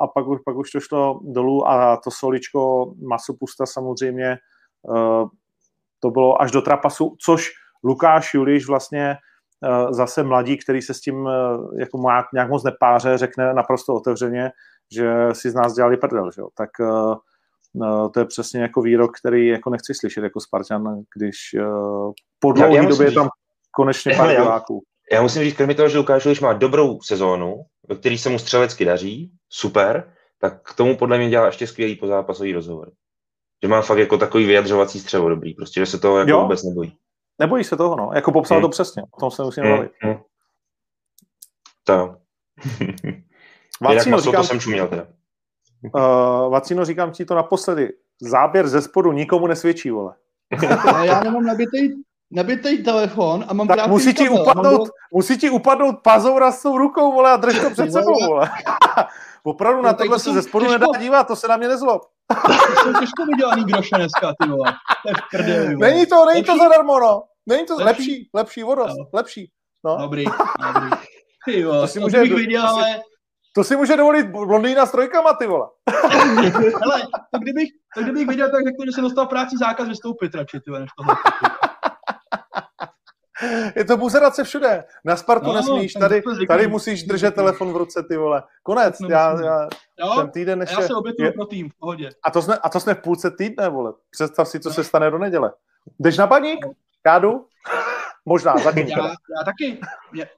[0.00, 4.38] a pak už, pak už to šlo dolů a to soličko Masopusta samozřejmě
[4.82, 5.28] uh,
[6.00, 7.50] to bylo až do trapasu, což
[7.84, 9.16] Lukáš Juliš vlastně Eh,
[9.90, 14.50] zase mladí, který se s tím eh, jako nějak, nějak moc nepáře, řekne naprosto otevřeně,
[14.94, 16.48] že si z nás dělali prdel, že jo?
[16.56, 17.14] tak eh,
[18.14, 21.36] to je přesně jako výrok, který jako nechci slyšet jako Spartan, když
[22.38, 23.28] po dlouhé době je tam
[23.76, 24.82] konečně pár diváků.
[25.12, 27.54] Já musím říct, kromě toho, že Lukáš má dobrou sezónu,
[27.88, 31.96] ve který se mu střelecky daří, super, tak k tomu podle mě dělá ještě skvělý
[31.96, 32.92] pozápasový rozhovor.
[33.62, 36.42] Že má fakt jako takový vyjadřovací střevo dobrý, prostě, že se toho jako jo?
[36.42, 36.96] vůbec nebojí.
[37.38, 38.10] Nebojí se toho, no.
[38.14, 38.62] Jako popsal hmm.
[38.62, 39.02] to přesně.
[39.10, 39.76] O tom se musíme hmm.
[39.76, 39.92] bavit.
[40.00, 40.16] Hmm.
[41.84, 42.16] To.
[43.80, 45.06] Vacino, říkám, to jsem čuměl teda.
[45.94, 47.92] Uh, Vacino, říkám ti to naposledy.
[48.20, 50.14] Záběr ze spodu nikomu nesvědčí, vole.
[51.04, 51.88] já nemám nabitý,
[52.30, 54.88] nabitý telefon a mám tak musí ti, upadnout, mám...
[55.12, 58.50] musí ti upadnout pazoura s tou rukou, vole, a drž to před sebou, vole.
[59.42, 60.78] Opravdu no, na tohle se ze spodu těžko...
[60.78, 62.02] nedá dívat, to se na mě nezlob.
[62.46, 62.52] To
[62.82, 64.72] jsou těžko vydělaný groše dneska, ty vole.
[65.02, 66.52] To je prdě, Není to, není lepší?
[66.52, 67.22] to zadarmo, no.
[67.46, 69.06] Není to lepší, lepší, lepší vodost, no.
[69.12, 69.50] lepší.
[69.84, 69.96] No.
[69.96, 70.24] Dobrý,
[70.74, 70.90] dobrý.
[71.44, 73.00] Ty vole, to si může, bych viděl, ale...
[73.54, 75.66] To si může dovolit blondýna s trojkama, ty vole.
[76.82, 77.02] Hele,
[77.32, 80.70] to kdybych, to kdybych viděl, tak řekl, že jsem dostal práci zákaz vystoupit radši, ty
[80.70, 81.14] vole, než tohle.
[83.76, 84.84] Je to buzerace všude.
[85.04, 88.42] Na Spartu no, nesmíš, tady, tady musíš držet telefon v ruce, ty vole.
[88.62, 89.68] Konec, já, já
[90.00, 90.82] jo, ten týden ještě...
[90.82, 91.32] Já se obětuju je...
[91.32, 92.10] pro tým, v pohodě.
[92.24, 93.92] A to, jsme, a to jsme v půlce týdne, vole.
[94.10, 94.74] Představ si, co no.
[94.74, 95.52] se stane do neděle.
[95.98, 96.66] Jdeš na baník?
[97.06, 97.46] Já jdu?
[98.26, 98.88] Možná, zatím.
[98.88, 99.80] Já, já taky.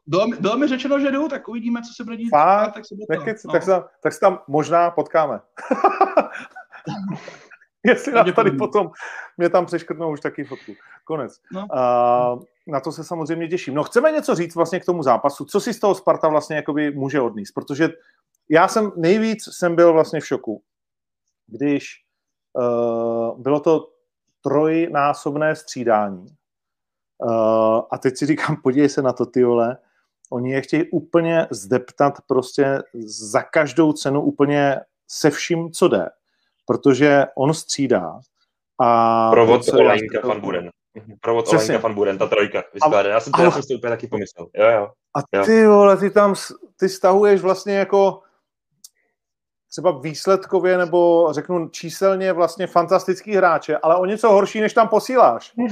[0.06, 2.30] Bylo, bylo mi řečeno, že jdu, tak uvidíme, co se bude dít.
[2.30, 2.74] Fakt?
[2.74, 2.94] Tak, se
[3.46, 3.52] no.
[3.52, 5.40] tak, se, tak se tam možná potkáme.
[7.86, 8.90] Jestli nás tady potom
[9.36, 10.72] mě tam přeškrtnou už taky fotku.
[11.04, 11.40] Konec.
[11.52, 11.60] No.
[11.60, 13.74] Uh, na to se samozřejmě těším.
[13.74, 15.44] No chceme něco říct vlastně k tomu zápasu.
[15.44, 17.54] Co si z toho Sparta vlastně jakoby může odníst?
[17.54, 17.88] Protože
[18.48, 20.62] já jsem nejvíc jsem byl vlastně v šoku,
[21.46, 22.04] když
[22.52, 23.88] uh, bylo to
[24.40, 26.26] trojnásobné střídání.
[27.18, 29.78] Uh, a teď si říkám, podívej se na to, ty vole,
[30.30, 36.08] oni je chtějí úplně zdeptat prostě za každou cenu úplně se vším, co jde,
[36.66, 38.20] protože on střídá.
[38.80, 40.70] A Provod Olajnka Van Buren.
[41.20, 42.64] Provod Olajnka Van Buren, ta trojka.
[42.74, 43.14] Vyskládaná.
[43.14, 44.46] Já jsem to, já jsem si úplně taky pomyslel.
[44.54, 44.88] Jo, jo.
[45.14, 46.34] A ty vole, ty tam,
[46.76, 48.22] ty stahuješ vlastně jako
[49.76, 55.52] třeba výsledkově nebo řeknu číselně vlastně fantastický hráče, ale o něco horší, než tam posíláš.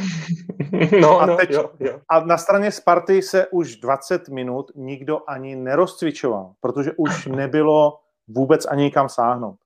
[1.00, 2.00] No, a, no, teď, jo, jo.
[2.08, 8.66] a na straně Sparty se už 20 minut nikdo ani nerozcvičoval, protože už nebylo vůbec
[8.66, 9.56] ani kam sáhnout.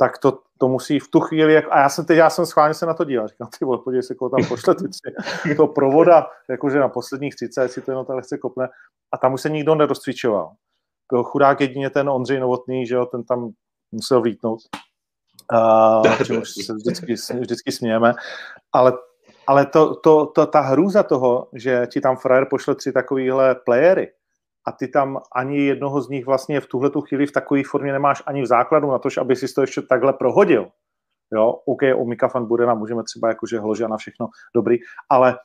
[0.00, 2.74] Tak to, to musí v tu chvíli, jak, a já jsem teď, já jsem schválně
[2.74, 5.66] se na to díval, říkám, ty vole, podívej se, koho tam pošle, ty tři, to
[5.66, 8.68] provoda, jakože na posledních 30, si to jenom tak lehce kopne,
[9.12, 10.52] a tam už se nikdo nerozcvičoval.
[11.22, 13.50] Chudák jedině ten Ondřej Novotný, že jo, ten tam
[13.92, 14.58] musel vlítnout.
[15.52, 18.14] Uh, čemuž se vždycky, vždycky smějeme.
[18.72, 18.92] Ale,
[19.46, 24.12] ale to, to, to, ta hrůza toho, že ti tam frajer pošle tři takovýhle playery
[24.66, 27.92] a ty tam ani jednoho z nich vlastně v tuhle tu chvíli v takové formě
[27.92, 30.68] nemáš ani v základu na to, aby si to ještě takhle prohodil.
[31.34, 34.76] Jo, OK, o Mika fan Budena můžeme třeba jakože hložit na všechno dobrý,
[35.08, 35.38] ale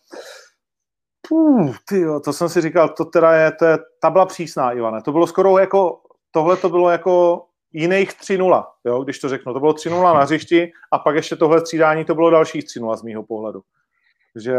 [1.28, 5.02] Puh, tyjo, to jsem si říkal, to teda je, to je, ta byla přísná, Ivane.
[5.02, 6.02] To bylo skoro jako,
[6.32, 9.54] tohle to bylo jako jiných 3-0, jo, když to řeknu.
[9.54, 13.04] To bylo 3-0 na hřišti a pak ještě tohle střídání, to bylo dalších 3-0 z
[13.04, 13.62] mýho pohledu.
[14.44, 14.58] Že,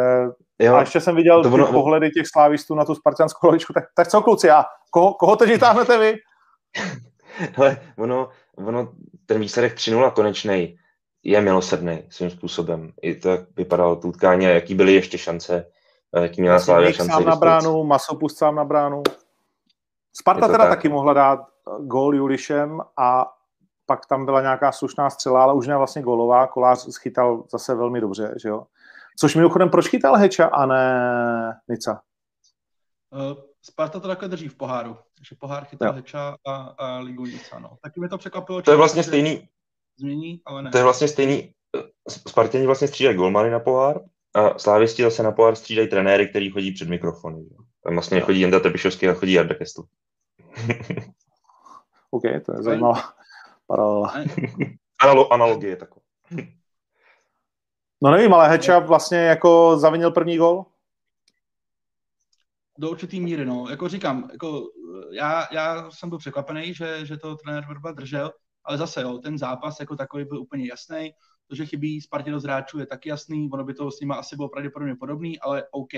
[0.58, 1.72] jo, a ještě jsem viděl ty ono...
[1.72, 5.48] pohledy těch slávistů na tu spartianskou lovičku, tak, tak co kluci, a koho, koho teď
[5.48, 6.14] vytáhnete vy?
[7.56, 8.92] Hele, ono, ono,
[9.26, 10.78] ten výsledek 3-0 konečný
[11.22, 12.92] je milosrdný svým způsobem.
[13.02, 15.66] I to vypadalo tu utkání a jaký byly ještě šance,
[16.22, 17.12] jaký měla Slávia šance.
[17.12, 19.02] sám na bránu, Masopust sám na bránu.
[20.12, 20.68] Sparta teda tak.
[20.68, 21.40] taky mohla dát
[21.80, 23.32] gól Julišem a
[23.86, 26.46] pak tam byla nějaká slušná střela, ale už ne vlastně gólová.
[26.46, 28.66] Kolář schytal zase velmi dobře, že jo.
[29.18, 32.02] Což mimochodem, proč chytal Heča a ne Nica?
[33.10, 34.96] Uh, Sparta to takhle drží v poháru.
[35.28, 35.94] že pohár chytal jo.
[35.94, 37.76] Heča a, a Ligu Nica, no.
[37.82, 38.62] Taky mi to překvapilo.
[38.62, 39.48] To je vlastně stejný.
[39.98, 40.70] Změní, ale ne.
[40.70, 41.52] To je vlastně stejný.
[42.28, 44.00] Spartěni vlastně střídají golmany na pohár
[44.34, 47.44] a slávisti zase na pohár střídají trenéry, který chodí před mikrofony.
[47.84, 49.82] Tam vlastně nechodí Jenda Tepišovský, ale chodí Jarda Kestl.
[52.10, 53.12] OK, to je zajímavá
[53.66, 54.14] paralela.
[55.00, 56.04] Analo, analogie taková.
[58.02, 60.64] No nevím, ale Heča vlastně jako zavinil první gol?
[62.78, 63.66] Do určitý míry, no.
[63.70, 64.62] Jako říkám, jako
[65.12, 68.32] já, já jsem byl překvapený, že, že to trenér Vrba držel,
[68.64, 71.10] ale zase, jo, ten zápas jako takový byl úplně jasný.
[71.46, 73.50] To, že chybí Spartě do hráčů, je taky jasný.
[73.52, 75.92] Ono by to s nimi asi bylo pravděpodobně podobný, ale OK,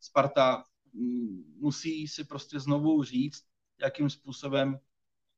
[0.00, 3.42] Sparta mm, musí si prostě znovu říct,
[3.80, 4.78] jakým způsobem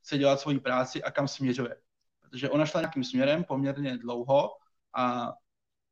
[0.00, 1.76] chce dělat svoji práci a kam směřuje.
[2.20, 4.50] Protože ona šla nějakým směrem poměrně dlouho
[4.96, 5.32] a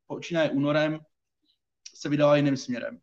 [0.06, 1.00] počínaje únorem
[1.94, 3.00] se vydala jiným směrem.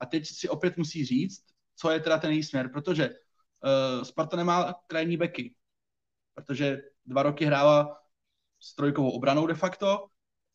[0.00, 1.44] A teď si opět musí říct,
[1.76, 5.54] co je teda ten směr, protože uh, Sparta nemá krajní beky,
[6.34, 7.98] protože dva roky hrála
[8.60, 10.06] s trojkovou obranou de facto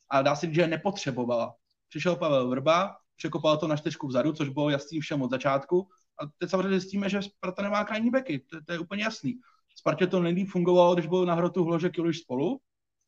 [0.10, 1.56] a dá se říct, že je nepotřebovala.
[1.90, 5.88] Přišel Pavel Vrba, překopal to na čtyřku vzadu, což bylo jasný všem od začátku
[6.22, 9.40] a teď samozřejmě zjistíme, že Sparta nemá krajní beky, to, to je úplně jasný.
[9.76, 12.62] Spartě to nejlíp fungovalo, když byl na hrotu Hložek Juliš spolu,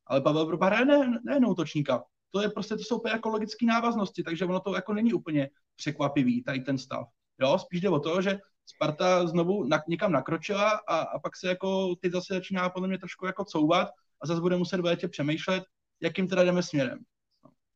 [0.10, 2.04] ale Pavel Vrba hraje ne, ne útočníka.
[2.32, 6.44] To je prostě, to jsou jako logické návaznosti, takže ono to jako není úplně překvapivý,
[6.44, 7.08] tady ten stav.
[7.42, 11.48] Jo, spíš jde o to, že Sparta znovu na, někam nakročila a, a pak se
[11.48, 13.88] jako teď zase začíná podle mě trošku jako couvat
[14.22, 15.64] a zase bude muset v létě přemýšlet,
[16.02, 17.00] jakým teda jdeme směrem.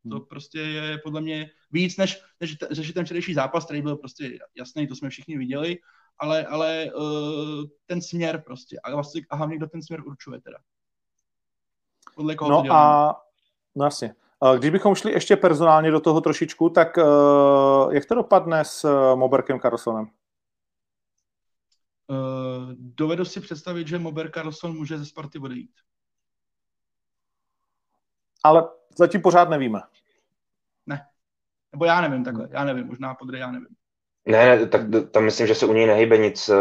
[0.09, 0.25] To hmm.
[0.25, 4.87] prostě je podle mě víc, než, než řešit ten včerejší zápas, který byl prostě jasný,
[4.87, 5.77] to jsme všichni viděli,
[6.19, 8.79] ale, ale uh, ten směr prostě.
[8.83, 10.57] A, vlastně, a hlavně kdo ten směr určuje teda.
[12.15, 13.15] Podle koho no to a
[13.75, 14.15] no jasně.
[14.57, 19.19] Když bychom šli ještě personálně do toho trošičku, tak uh, jak to dopadne s uh,
[19.19, 20.05] Moberkem Carlsonem?
[20.05, 20.07] Uh,
[22.77, 25.71] dovedu si představit, že Mober Carlson může ze Sparty odejít
[28.43, 29.81] ale zatím pořád nevíme.
[30.85, 31.07] Ne.
[31.71, 33.75] Nebo já nevím takhle, já nevím, možná podry, já nevím.
[34.25, 36.55] Ne, ne, tak tam myslím, že se u něj nehybe nic uh,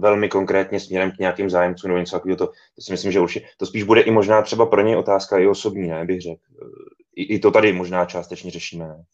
[0.00, 2.36] velmi konkrétně směrem k nějakým zájemcům nebo něco takového.
[2.36, 5.38] To, to si myslím, že určitě, to spíš bude i možná třeba pro něj otázka
[5.38, 6.42] i osobní, ne, bych řekl.
[7.16, 9.04] I, I to tady možná částečně řešíme, ne?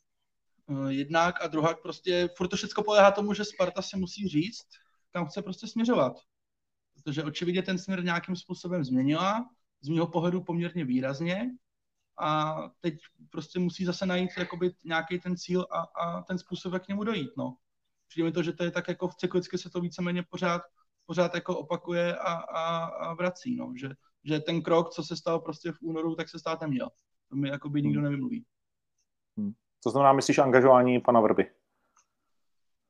[0.67, 4.67] Uh, jednak a druhá prostě furt to všechno poléhá tomu, že Sparta si musí říct,
[5.13, 6.13] kam chce prostě směřovat.
[6.95, 9.49] Protože očividně ten směr nějakým způsobem změnila,
[9.81, 11.51] z mého pohledu poměrně výrazně
[12.21, 12.95] a teď
[13.31, 17.05] prostě musí zase najít jakoby nějaký ten cíl a, a ten způsob, jak k němu
[17.05, 17.57] dojít, no.
[18.13, 20.63] Přijde mi to, že to je tak jako v cyklicky se to víceméně pořád,
[21.07, 23.73] pořád jako opakuje a, a, a vrací, no.
[23.77, 23.91] Že,
[24.25, 26.89] že ten krok, co se stal prostě v únoru, tak se stát neměl.
[27.29, 28.05] To mi jakoby nikdo hmm.
[28.05, 28.45] nevymluví.
[29.37, 29.53] Hmm.
[29.85, 31.51] To znamená, myslíš angažování pana Vrby?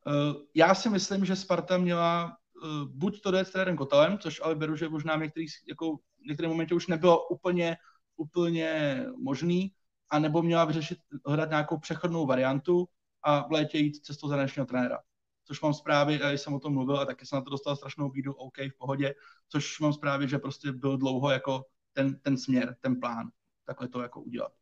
[0.07, 4.41] Uh, já si myslím, že Sparta měla uh, buď to jde s trenérem Kotelem, což
[4.45, 7.77] ale beru, že možná v některých, jako, v některém momentě už nebylo úplně,
[8.16, 9.73] úplně možný,
[10.11, 12.89] anebo měla vyřešit, hledat nějakou přechodnou variantu
[13.23, 14.99] a v létě jít cestou zahraničního trenéra.
[15.45, 18.11] Což mám zprávy, a jsem o tom mluvil a taky jsem na to dostal strašnou
[18.11, 19.14] bídu, OK, v pohodě,
[19.49, 23.30] což mám zprávy, že prostě byl dlouho jako ten, ten směr, ten plán,
[23.64, 24.53] takhle to jako udělat.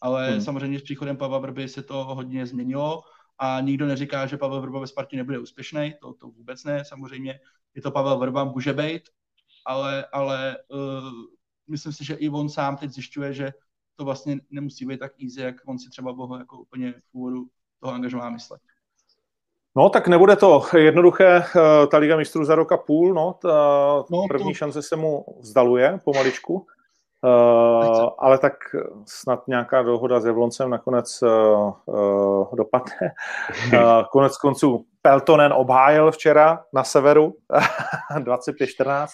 [0.00, 0.40] Ale hmm.
[0.40, 3.02] samozřejmě s příchodem Pavla Vrby se to hodně změnilo
[3.38, 7.40] a nikdo neříká, že Pavel Vrba ve Spartě nebude úspěšný, to, to vůbec ne, samozřejmě
[7.74, 9.02] je to Pavel Vrba, může být,
[9.66, 11.10] ale, ale uh,
[11.68, 13.52] myslím si, že i on sám teď zjišťuje, že
[13.96, 17.46] to vlastně nemusí být tak easy, jak on si třeba boho jako úplně v úvodu
[17.80, 18.60] toho angažová myslet.
[19.76, 23.48] No, tak nebude to jednoduché, eh, ta Liga mistrů za rok a půl, no, ta
[24.10, 24.54] no, první to...
[24.54, 28.52] šance se mu vzdaluje pomaličku, uh, ale tak
[29.06, 33.12] snad nějaká dohoda s Jevloncem nakonec uh, uh, dopadne.
[33.72, 37.34] Uh, konec konců Peltonen obhájil včera na severu
[38.18, 39.06] 25-14,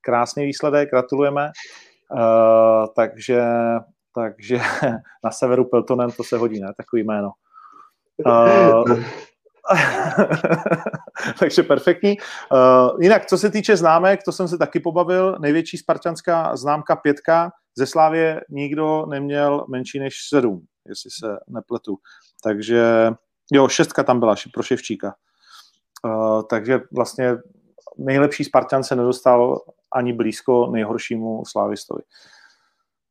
[0.00, 1.50] krásný výsledek, gratulujeme.
[2.12, 3.42] Uh, takže,
[4.14, 4.58] takže
[5.24, 6.72] na severu Peltonen to se hodí, ne?
[6.76, 7.30] Takový jméno.
[8.26, 9.00] Uh,
[11.38, 12.16] Takže perfektní.
[12.52, 15.36] Uh, jinak, co se týče známek, to jsem se taky pobavil.
[15.40, 17.50] Největší spartanská známka pětka.
[17.78, 21.96] Ze Slávě nikdo neměl menší než sedm, jestli se nepletu.
[22.42, 23.12] Takže
[23.52, 25.14] jo, šestka tam byla pro Ševčíka.
[26.04, 27.36] Uh, takže vlastně
[27.98, 29.60] nejlepší Spartan se nedostal
[29.92, 32.02] ani blízko nejhoršímu Slávistovi.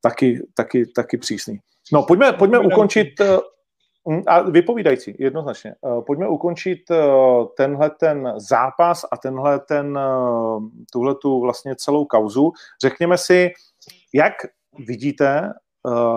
[0.02, 1.60] Taky, taky, taky přísný.
[1.94, 3.38] No, pojďme, pojďme ukončit Mm,
[4.28, 5.72] a vypovídající, jednoznačně.
[5.72, 7.04] Eh, pojďme ukončit eh,
[7.58, 12.52] tenhle ten zápas a tenhle ten, eh, tuhle tu vlastně celou kauzu.
[12.82, 13.52] Řekněme si,
[14.14, 14.34] jak
[14.88, 15.54] vidíte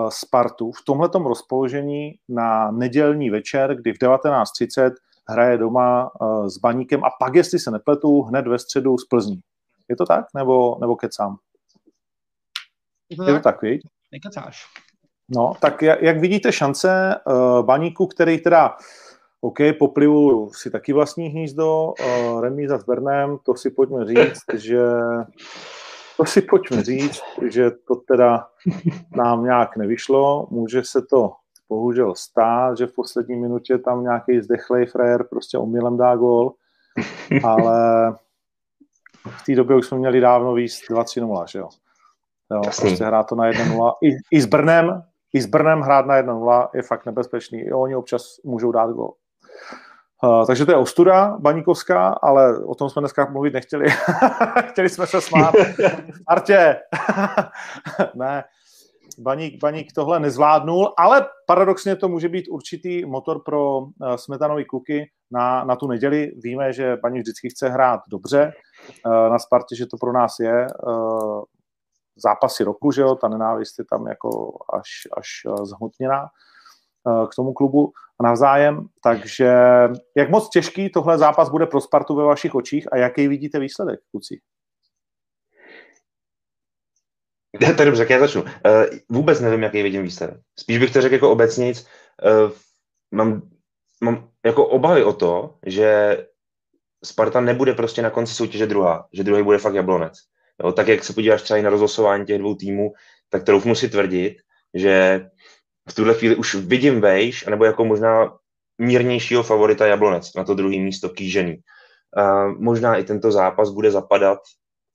[0.09, 4.91] Spartu v tomhletom rozpoložení na nedělní večer, kdy v 19.30
[5.29, 6.11] hraje doma
[6.47, 9.39] s Baníkem a pak, jestli se nepletu, hned ve středu z Plzní.
[9.89, 10.25] Je to tak?
[10.35, 11.37] Nebo, nebo kecám?
[13.09, 13.81] Je to, Je to tak, víš?
[14.11, 14.65] Nekecáš.
[15.35, 18.77] No, tak jak, vidíte šance uh, Baníku, který teda
[19.41, 24.81] OK, poplivu si taky vlastní hnízdo, uh, remíza s Bernem, to si pojďme říct, že
[26.17, 28.47] to si pojďme říct, že to teda
[29.15, 30.47] nám nějak nevyšlo.
[30.51, 31.31] Může se to
[31.69, 36.53] bohužel stát, že v poslední minutě tam nějaký zdechlej frajer prostě omylem dá gól,
[37.43, 38.11] ale
[39.29, 41.69] v té době už jsme měli dávno víc 2-3-0, že jo.
[42.51, 43.93] Jo, prostě hrát to na 1-0.
[44.03, 45.03] I, I s Brnem,
[45.33, 47.59] i s Brnem hrát na 1-0 je fakt nebezpečný.
[47.59, 49.11] I oni občas můžou dát gol.
[50.23, 53.85] Uh, takže to je ostuda baníkovská, ale o tom jsme dneska mluvit nechtěli.
[54.69, 55.53] Chtěli jsme se smát.
[56.27, 56.75] Artě!
[58.15, 58.43] ne,
[59.19, 65.09] Baník, Baník tohle nezvládnul, ale paradoxně to může být určitý motor pro uh, smetanový kluky
[65.31, 66.31] na, na tu neděli.
[66.43, 68.51] Víme, že Baník vždycky chce hrát dobře.
[69.05, 71.43] Uh, na Spartě, že to pro nás je uh,
[72.17, 77.35] zápasy roku, že jo, ta nenávist je tam jako až, až eh, zhmotněná eh, k
[77.35, 77.93] tomu klubu
[78.23, 78.87] navzájem.
[79.03, 79.53] Takže
[80.17, 83.99] jak moc těžký tohle zápas bude pro Spartu ve vašich očích a jaký vidíte výsledek,
[84.11, 84.39] kluci?
[87.59, 88.41] Je dobře, tak já začnu.
[88.41, 88.49] Uh,
[89.09, 90.37] vůbec nevím, jaký vidím výsledek.
[90.59, 91.73] Spíš bych to řekl jako obecně.
[91.73, 92.51] Uh,
[93.11, 93.41] mám,
[94.01, 96.17] mám jako obavy o to, že
[97.03, 100.13] Sparta nebude prostě na konci soutěže druhá, že druhý bude fakt jablonec.
[100.63, 102.93] Jo, tak jak se podíváš třeba i na rozlosování těch dvou týmů,
[103.29, 104.37] tak troufnu si tvrdit,
[104.73, 105.25] že
[105.89, 108.37] v tuhle chvíli už vidím vejš, nebo jako možná
[108.77, 111.57] mírnějšího favorita Jablonec na to druhé místo kýžený.
[112.17, 114.39] Uh, možná i tento zápas bude zapadat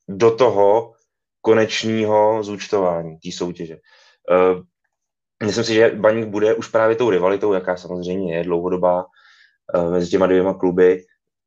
[0.09, 0.93] do toho
[1.41, 3.77] konečního zúčtování té soutěže.
[4.31, 4.63] Uh,
[5.45, 9.05] myslím si, že Baník bude už právě tou rivalitou, jaká samozřejmě je dlouhodobá
[9.75, 11.05] uh, mezi těma dvěma kluby,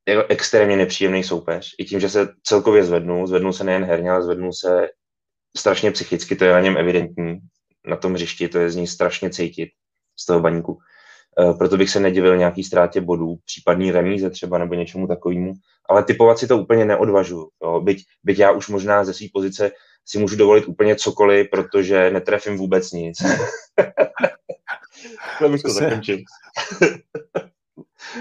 [0.07, 1.75] jako extrémně nepříjemný soupeř.
[1.79, 4.87] I tím, že se celkově zvednul, zvednul se nejen herně, ale zvednul se
[5.57, 7.39] strašně psychicky, to je na něm evidentní.
[7.87, 9.69] Na tom hřišti to je z ní strašně cítit,
[10.19, 10.77] z toho baníku.
[11.39, 15.53] E, proto bych se nedivil nějaký ztrátě bodů, případný remíze třeba nebo něčemu takovému,
[15.89, 17.49] ale typovat si to úplně neodvažuji.
[17.79, 19.71] Byť, byť já už možná ze své pozice
[20.05, 23.17] si můžu dovolit úplně cokoliv, protože netrefím vůbec nic.
[25.39, 26.17] to bych to zakončil.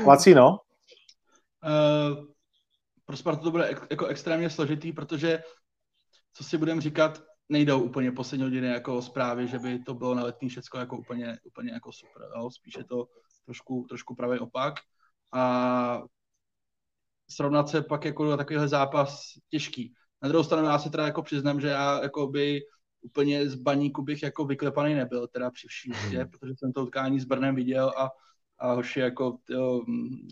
[0.07, 0.59] Lacino?
[1.65, 2.25] Uh,
[3.05, 5.43] pro Spartu to bude jako extrémně složitý, protože
[6.33, 10.23] co si budeme říkat, nejdou úplně poslední hodiny jako zprávy, že by to bylo na
[10.23, 12.23] letní všecko jako úplně, úplně jako super.
[12.37, 12.51] Jo?
[12.51, 13.09] Spíše to
[13.45, 14.75] trošku, trošku pravý opak.
[15.33, 16.03] A
[17.31, 19.95] srovnat se pak jako na takovýhle zápas těžký.
[20.23, 22.61] Na druhou stranu já se teda jako přiznám, že já jako by
[23.01, 25.93] úplně z baníku bych jako vyklepaný nebyl, teda při vší
[26.31, 28.11] protože jsem to utkání s Brnem viděl a
[28.59, 29.83] a hoši jako, jo,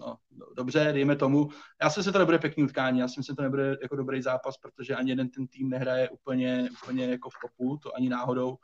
[0.00, 0.16] no,
[0.56, 1.48] dobře, dejme tomu.
[1.82, 3.96] Já si myslím, že to nebude pěkný utkání, já si myslím, že to nebude jako
[3.96, 8.08] dobrý zápas, protože ani jeden ten tým nehraje úplně, úplně jako v topu, to ani
[8.08, 8.56] náhodou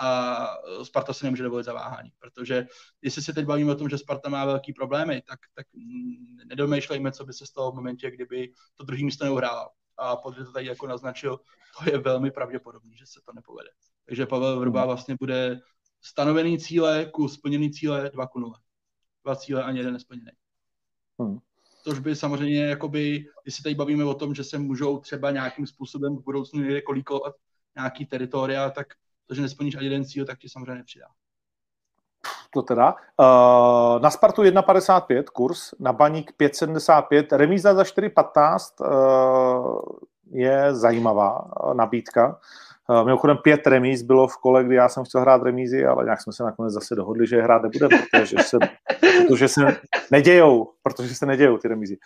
[0.00, 0.46] a
[0.82, 2.66] Sparta si nemůže dovolit zaváhání, protože
[3.02, 5.66] jestli se teď bavíme o tom, že Sparta má velký problémy, tak, tak
[6.46, 9.70] nedomýšlejme, co by se stalo v momentě, kdyby to druhý místo neuhrál.
[9.98, 11.40] A podle to tady jako naznačil,
[11.78, 13.70] to je velmi pravděpodobný, že se to nepovede.
[14.06, 14.88] Takže Pavel Vrba hmm.
[14.88, 15.60] vlastně bude
[16.02, 18.58] stanovený cíle ku splněný cíle 2 ku 0.
[19.24, 20.30] Dva cíle ani jeden nesplněný.
[21.18, 21.38] Hmm.
[21.84, 25.66] Což by samozřejmě, jakoby, když se tady bavíme o tom, že se můžou třeba nějakým
[25.66, 27.34] způsobem v budoucnu někde kolíkovat
[27.76, 28.86] nějaký teritoria, tak
[29.26, 31.06] to, že nesplníš ani jeden cíl, tak ti samozřejmě nepřidá.
[32.50, 32.94] To teda.
[32.94, 39.80] Uh, na Spartu 1,55 kurz, na Baník 5,75, remíza za 4,15 uh,
[40.30, 42.40] je zajímavá nabídka.
[42.88, 46.22] Uh, mimochodem pět remíz bylo v kole, kdy já jsem chtěl hrát remízy, ale nějak
[46.22, 48.58] jsme se nakonec zase dohodli, že hrát nebudeme, protože se,
[49.26, 49.60] protože se
[50.10, 51.96] nedějou, protože se nedějou ty remízy.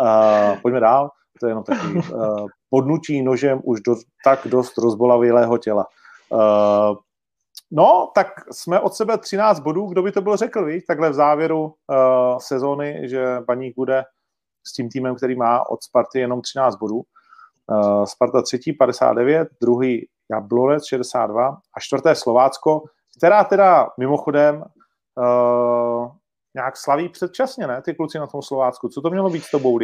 [0.00, 1.10] Uh, pojďme dál,
[1.40, 5.86] to je jenom takový uh, podnutí nožem už do, tak dost rozbolavilého těla.
[6.30, 6.96] Uh,
[7.70, 11.14] no, tak jsme od sebe 13 bodů, kdo by to byl řekl, víš, takhle v
[11.14, 14.04] závěru uh, sezóny, že Baník bude
[14.66, 17.02] s tím týmem, který má od Sparty jenom 13 bodů.
[17.66, 22.82] Uh, Sparta třetí 59, druhý Jablonec 62 a čtvrté Slovácko,
[23.18, 24.64] která teda mimochodem
[25.16, 26.10] uh,
[26.54, 28.88] nějak slaví předčasně, ne, ty kluci na tom Slovácku.
[28.88, 29.78] Co to mělo být s tobou,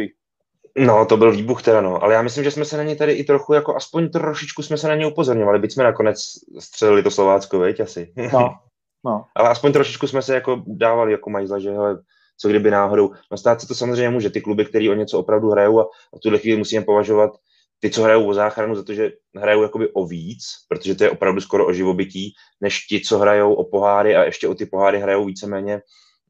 [0.77, 2.03] No, to byl výbuch teda, no.
[2.03, 4.77] Ale já myslím, že jsme se na ně tady i trochu, jako aspoň trošičku jsme
[4.77, 6.17] se na ně upozorňovali, byť jsme nakonec
[6.59, 8.13] střelili to Slovácko, veď asi.
[8.33, 8.55] No,
[9.05, 9.25] no.
[9.35, 12.01] Ale aspoň trošičku jsme se jako dávali jako majzla, že hele,
[12.37, 13.11] co kdyby náhodou.
[13.31, 16.19] No stát se to samozřejmě může, ty kluby, které o něco opravdu hrajou a, a
[16.23, 17.31] tuhle chvíli musíme považovat
[17.79, 21.09] ty, co hrajou o záchranu, za to, že hrajou jakoby o víc, protože to je
[21.09, 24.99] opravdu skoro o živobytí, než ti, co hrajou o poháry a ještě o ty poháry
[24.99, 25.81] hrajou víceméně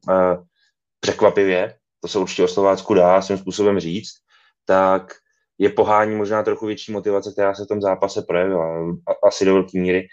[0.08, 0.44] uh,
[1.00, 1.74] překvapivě.
[2.00, 4.26] To se určitě o Slovácku dá svým způsobem říct
[4.66, 5.12] tak
[5.58, 8.96] je pohání možná trochu větší motivace, která se v tom zápase projevila,
[9.28, 10.06] asi do velké míry.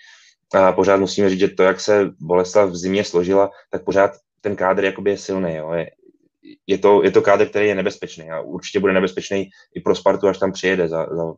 [0.54, 4.12] A pořád musíme říct, že to, jak se Boleslav v zimě složila, tak pořád
[4.42, 5.56] ten kádr jakoby je silný.
[5.56, 5.72] Jo.
[5.74, 5.92] Je,
[6.68, 10.28] je, to, je to kádr, který je nebezpečný a určitě bude nebezpečný i pro Spartu,
[10.28, 11.34] až tam přijede za, za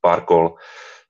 [0.00, 0.54] pár kol.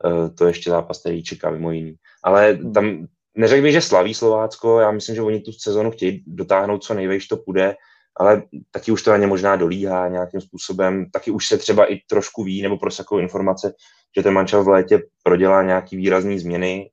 [0.05, 1.95] E, to je ještě zápas, který čeká mimo jiný.
[2.25, 6.85] Ale tam neřekl bych, že slaví Slovácko, já myslím, že oni tu sezonu chtějí dotáhnout
[6.85, 7.75] co nejvejš to půjde
[8.17, 12.01] ale taky už to na ně možná dolíhá nějakým způsobem, taky už se třeba i
[12.07, 13.75] trošku ví, nebo prostě takovou informace,
[14.17, 16.91] že ten mančel v létě prodělá nějaký výrazný změny,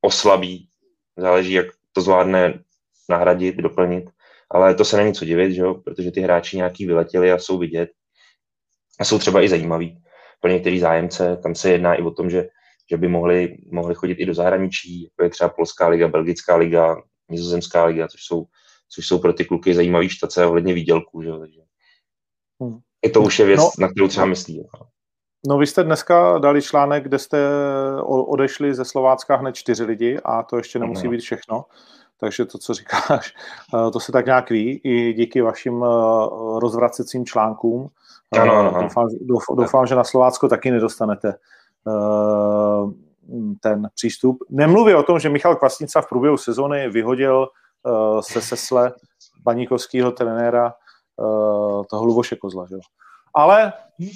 [0.00, 0.68] oslabí,
[1.16, 2.62] záleží, jak to zvládne
[3.08, 4.10] nahradit, doplnit,
[4.50, 5.74] ale to se není co divit, že jo?
[5.74, 7.90] protože ty hráči nějaký vyletěli a jsou vidět
[9.00, 10.02] a jsou třeba i zajímaví
[10.40, 12.48] pro některý zájemce, tam se jedná i o tom, že,
[12.90, 16.96] že by mohli, mohli chodit i do zahraničí, jako je třeba Polská liga, Belgická liga,
[17.30, 18.46] Nizozemská liga, což jsou
[18.88, 21.22] což jsou pro ty kluky zajímavý štace ohledně výdělků.
[21.22, 21.32] Že?
[21.38, 21.60] Takže
[22.60, 22.78] hmm.
[23.02, 24.56] I to už je věc, no, na kterou třeba myslí.
[24.56, 24.86] Jako.
[25.48, 27.38] No vy jste dneska dali článek, kde jste
[28.06, 31.10] odešli ze Slovácka hned čtyři lidi a to ještě nemusí no.
[31.10, 31.64] být všechno.
[32.20, 33.34] Takže to, co říkáš,
[33.74, 35.88] eh, to se tak nějak ví i díky vašim eh,
[36.60, 37.88] rozvracecím článkům.
[38.40, 38.82] Ano, ano.
[38.82, 39.08] Doufám,
[39.56, 41.34] doufám, že na Slovácko taky nedostanete
[43.60, 44.38] ten přístup.
[44.50, 47.48] Nemluví o tom, že Michal Kvasnica v průběhu sezóny vyhodil
[48.20, 48.92] se sesle
[49.44, 50.74] baníkovského trenéra
[51.90, 52.66] toho Luboše Kozla.
[52.66, 52.76] Že?
[53.34, 53.72] Ale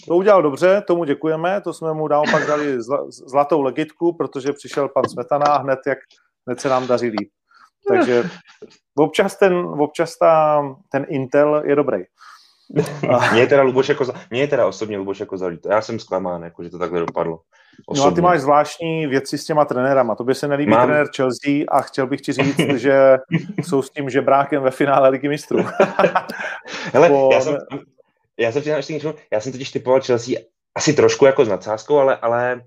[0.08, 4.88] to udělal dobře, tomu děkujeme, to jsme mu naopak dali zla, zlatou legitku, protože přišel
[4.88, 5.98] pan Smetana hned, jak
[6.46, 7.30] hned se nám daří líp.
[7.88, 8.24] Takže
[8.98, 10.62] občas ten, občas ta,
[10.92, 11.98] ten Intel je dobrý.
[13.32, 15.68] Mně je teda Luboš Kozla, mě je teda osobně Luboš Kozla líto.
[15.68, 17.40] Já jsem zklamán, jako, že to takhle dopadlo.
[17.86, 18.06] Osobně.
[18.06, 20.14] No a ty máš zvláštní věci s těma trenérama.
[20.14, 20.86] To by se nelíbí Mám.
[20.86, 23.16] trenér Chelsea a chtěl bych ti říct, že
[23.62, 25.64] jsou s tím žebrákem ve finále Ligy mistrů.
[26.92, 27.30] Hele, po...
[27.32, 27.58] já jsem,
[28.38, 28.52] já
[28.82, 30.34] jsem, já jsem totiž typoval Chelsea
[30.74, 32.62] asi trošku jako s nadsázkou, ale, ale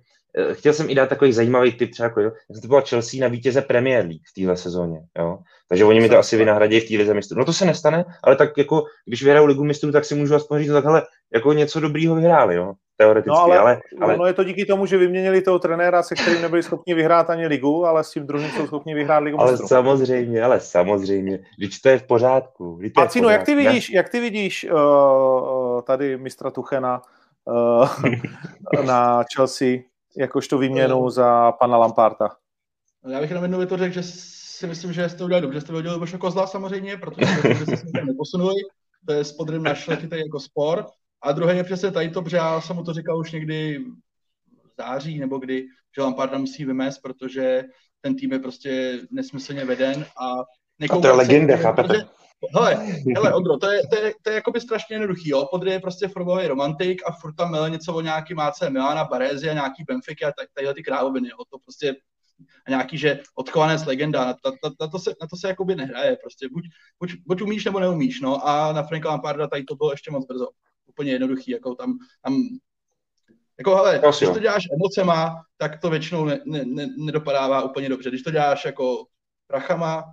[0.54, 3.28] chtěl jsem i dát takový zajímavý tip, třeba jako, já jsem to byla Chelsea na
[3.28, 5.40] vítěze Premier League v téhle sezóně, jo.
[5.70, 7.40] Takže oni mi to asi vynahradí v téhle mistrů.
[7.40, 10.60] No to se nestane, ale tak jako, když vyhrajou ligu mistrů, tak si můžu aspoň
[10.60, 11.04] říct, no takhle,
[11.34, 12.74] jako něco dobrýho vyhráli, jo.
[12.98, 14.18] Teoreticky, no, ale, ale, ale...
[14.18, 17.48] No je to díky tomu, že vyměnili toho trenéra, se kterým nebyli schopni vyhrát ani
[17.48, 19.68] ligu, ale s tím druhým jsou schopni vyhrát ligu Ale mistrů.
[19.68, 22.80] samozřejmě, ale samozřejmě, když to je v pořádku.
[22.96, 27.02] A Cino, jak ty vidíš, jak ty vidíš uh, tady mistra Tuchena
[27.46, 29.93] uh, na Chelsea?
[30.18, 32.36] Jakožto výměnu uh, za pana Lamparta.
[33.08, 36.00] Já bych jenom jednou větu řekl, že si myslím, že jste udělali dobře, jste vyhodili
[36.00, 38.56] Boša Kozla samozřejmě, protože jste se tam neposunuli,
[39.06, 40.86] to je s podrym našli tady jako spor.
[41.22, 43.80] A druhé je přesně tady to, protože já jsem mu to říkal už někdy
[44.64, 47.64] v září, nebo kdy, že Lamparda musí vymést, protože
[48.02, 50.34] ten tým je prostě nesmyslně veden a
[50.90, 52.06] a to je legenda, chápete?
[52.54, 55.48] Hele, hele, Ondro, to je, to je, to je jakoby strašně jednoduchý, jo.
[55.52, 59.50] Podry je prostě formový romantik a furt tam mele něco o nějaký máce Milana, Barezi
[59.50, 61.38] a nějaký Benfica a tak, tadyhle ty krávoviny, jo.
[61.52, 61.96] To prostě
[62.66, 65.76] a nějaký, že odchovanec legenda, na, to, na, na, to se, na to se jakoby
[65.76, 66.64] nehraje, prostě buď,
[67.00, 70.26] buď, buď umíš nebo neumíš, no a na Franka Lamparda tady to bylo ještě moc
[70.26, 70.48] brzo,
[70.86, 72.38] úplně jednoduchý, jako tam, tam
[73.58, 78.10] jako hele, když to děláš emocema, tak to většinou ne, ne, ne, nedopadává úplně dobře.
[78.10, 79.06] Když to děláš jako
[79.48, 80.04] prachama,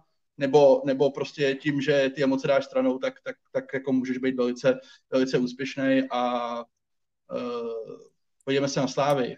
[0.40, 4.36] nebo, nebo prostě tím, že ty emoce dáš stranou, tak, tak, tak jako můžeš být
[4.36, 4.80] velice,
[5.12, 7.98] velice úspěšný a uh,
[8.44, 9.36] podívejme se na Slávy.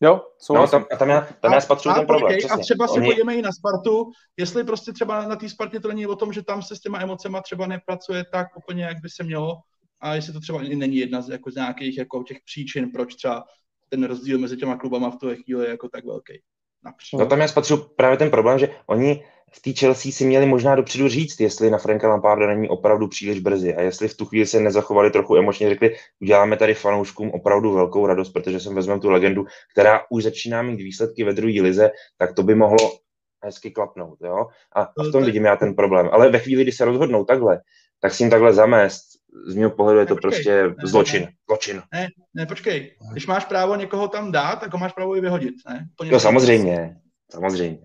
[0.00, 2.38] Jo, no, tam, tam já, tam já spatřuju ten problém.
[2.50, 3.06] a třeba se Oni...
[3.06, 6.32] podívejme i na Spartu, jestli prostě třeba na, na té Spartě to není o tom,
[6.32, 9.56] že tam se s těma emocema třeba nepracuje tak úplně, jak by se mělo,
[10.00, 13.44] a jestli to třeba není jedna z, jako z nějakých jako těch příčin, proč třeba
[13.88, 16.42] ten rozdíl mezi těma klubama v tuhle chvíli je jako tak velký.
[16.84, 17.24] Například.
[17.24, 19.24] No tam já spatřu právě ten problém, že oni
[19.54, 23.40] v té Chelsea si měli možná dopředu říct, jestli na Franka Lamparda není opravdu příliš
[23.40, 27.72] brzy a jestli v tu chvíli se nezachovali trochu emočně, řekli, uděláme tady fanouškům opravdu
[27.72, 31.90] velkou radost, protože jsem vezmeme tu legendu, která už začíná mít výsledky ve druhé lize,
[32.18, 32.98] tak to by mohlo
[33.44, 34.18] hezky klapnout.
[34.24, 34.46] Jo?
[34.76, 36.08] A v tom vidím já ten problém.
[36.12, 37.60] Ale ve chvíli, kdy se rozhodnou takhle,
[38.00, 39.04] tak si jim takhle zamést
[39.46, 41.22] z mého pohledu je to počkej, prostě ne, zločin.
[41.22, 41.82] Ne, zločin.
[41.92, 42.94] Ne, ne, počkej.
[43.12, 45.54] Když máš právo někoho tam dát, tak ho máš právo i vyhodit.
[45.68, 45.88] Ne?
[45.96, 46.96] To no samozřejmě,
[47.30, 47.78] samozřejmě.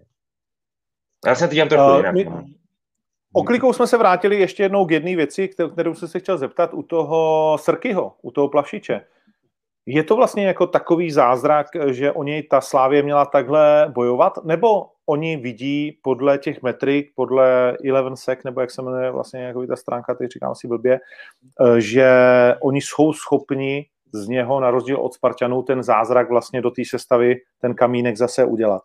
[1.26, 2.13] Já se teď trochu uh, jinak.
[2.13, 2.43] My, no.
[3.34, 6.84] oklikou jsme se vrátili ještě jednou k jedné věci, kterou jsem se chtěl zeptat u
[6.84, 9.01] toho Srkyho, u toho Plavšiče.
[9.86, 14.86] Je to vlastně jako takový zázrak, že o něj ta Slávě měla takhle bojovat, nebo
[15.05, 19.76] oni vidí podle těch metrik, podle Eleven Sec, nebo jak se jmenuje vlastně jako ta
[19.76, 22.09] stránka, teď říkám si blbě, eh, že
[22.61, 27.36] oni jsou schopni z něho, na rozdíl od Spartanů, ten zázrak vlastně do té sestavy,
[27.61, 28.82] ten kamínek zase udělat.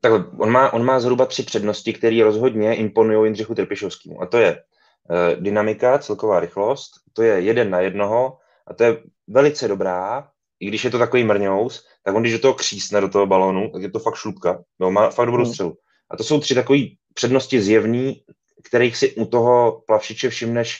[0.00, 4.22] Tak on má, on má zhruba tři přednosti, které rozhodně imponují Jindřichu Trpišovskému.
[4.22, 4.62] A to je
[5.10, 10.28] uh, dynamika, celková rychlost, to je jeden na jednoho a to je velice dobrá,
[10.60, 13.70] i když je to takový mrňous, tak on když do toho křísne do toho balónu,
[13.70, 14.62] tak je to fakt šlupka.
[14.78, 15.52] No, má fakt dobrou hmm.
[15.52, 15.76] střelu.
[16.10, 16.78] A to jsou tři takové
[17.14, 18.22] přednosti zjevný,
[18.64, 20.78] kterých si u toho plavšiče všimneš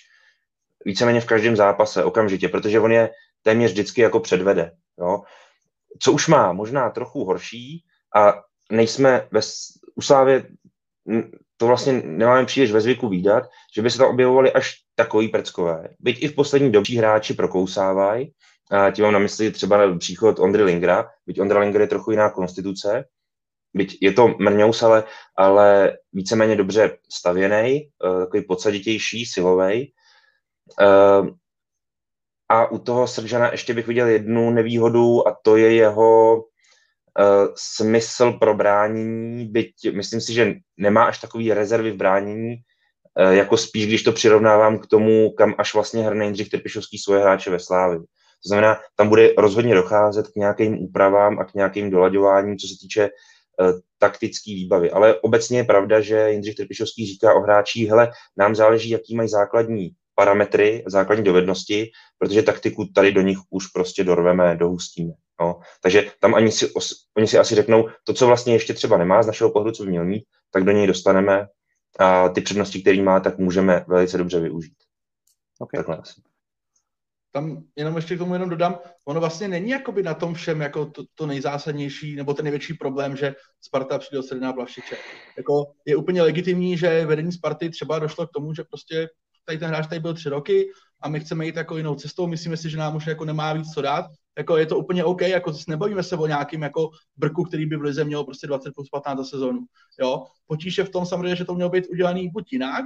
[0.84, 3.10] víceméně v každém zápase okamžitě, protože on je
[3.42, 4.72] téměř vždycky jako předvede.
[4.98, 5.22] Jo?
[5.98, 7.84] Co už má možná trochu horší
[8.16, 8.42] a
[8.72, 9.40] nejsme ve,
[9.94, 10.46] u Slávě
[11.56, 13.44] to vlastně nemáme příliš ve zvyku výdat,
[13.74, 15.88] že by se tam objevovali až takový prckové.
[16.00, 18.32] Byť i v poslední době hráči prokousávají,
[18.70, 22.30] a tím mám na mysli třeba příchod Ondry Lingra, byť Ondra Linger je trochu jiná
[22.30, 23.04] konstituce,
[23.74, 25.04] byť je to mrňous, ale,
[25.36, 29.92] ale víceméně dobře stavěný, eh, takový podsaditější, silový.
[30.80, 31.22] Eh,
[32.48, 36.44] a u toho Sržana ještě bych viděl jednu nevýhodu a to je jeho
[37.54, 43.56] smysl pro bránění, byť myslím si, že nemá až takový rezervy v bránění, uh, jako
[43.56, 47.58] spíš, když to přirovnávám k tomu, kam až vlastně hrne Jindřich Trpišovský svoje hráče ve
[47.58, 47.98] Slávi.
[47.98, 52.74] To znamená, tam bude rozhodně docházet k nějakým úpravám a k nějakým dolaďováním, co se
[52.80, 54.90] týče uh, taktické výbavy.
[54.90, 59.28] Ale obecně je pravda, že Jindřich Trpišovský říká o hráčích, hele, nám záleží, jaký mají
[59.28, 65.12] základní parametry, základní dovednosti, protože taktiku tady do nich už prostě dorveme, dohustíme.
[65.40, 65.60] No.
[65.82, 66.72] Takže tam ani si,
[67.16, 69.90] oni si asi řeknou, to, co vlastně ještě třeba nemá z našeho pohledu, co by
[69.90, 71.46] měl mít, tak do něj dostaneme
[71.98, 74.76] a ty přednosti, které má, tak můžeme velice dobře využít.
[75.58, 75.78] Okay.
[75.78, 76.20] Takhle asi.
[77.32, 80.86] Tam jenom ještě k tomu jenom dodám, ono vlastně není jakoby na tom všem jako
[80.86, 84.96] to, to nejzásadnější nebo ten největší problém, že Sparta přijde od Sredná Plavšiče.
[85.36, 89.08] Jako je úplně legitimní, že vedení Sparty třeba došlo k tomu, že prostě
[89.44, 90.70] tady ten hráč tady byl tři roky
[91.00, 93.72] a my chceme jít jako jinou cestou, myslíme si, že nám už jako nemá víc
[93.74, 94.06] co dát,
[94.38, 97.82] jako je to úplně OK, jako nebavíme se o nějakým jako brku, který by v
[97.82, 99.60] lize měl prostě 20 plus 15 za sezonu.
[100.00, 100.24] Jo?
[100.46, 102.84] Potíž je v tom samozřejmě, že to mělo být udělaný buď jinak,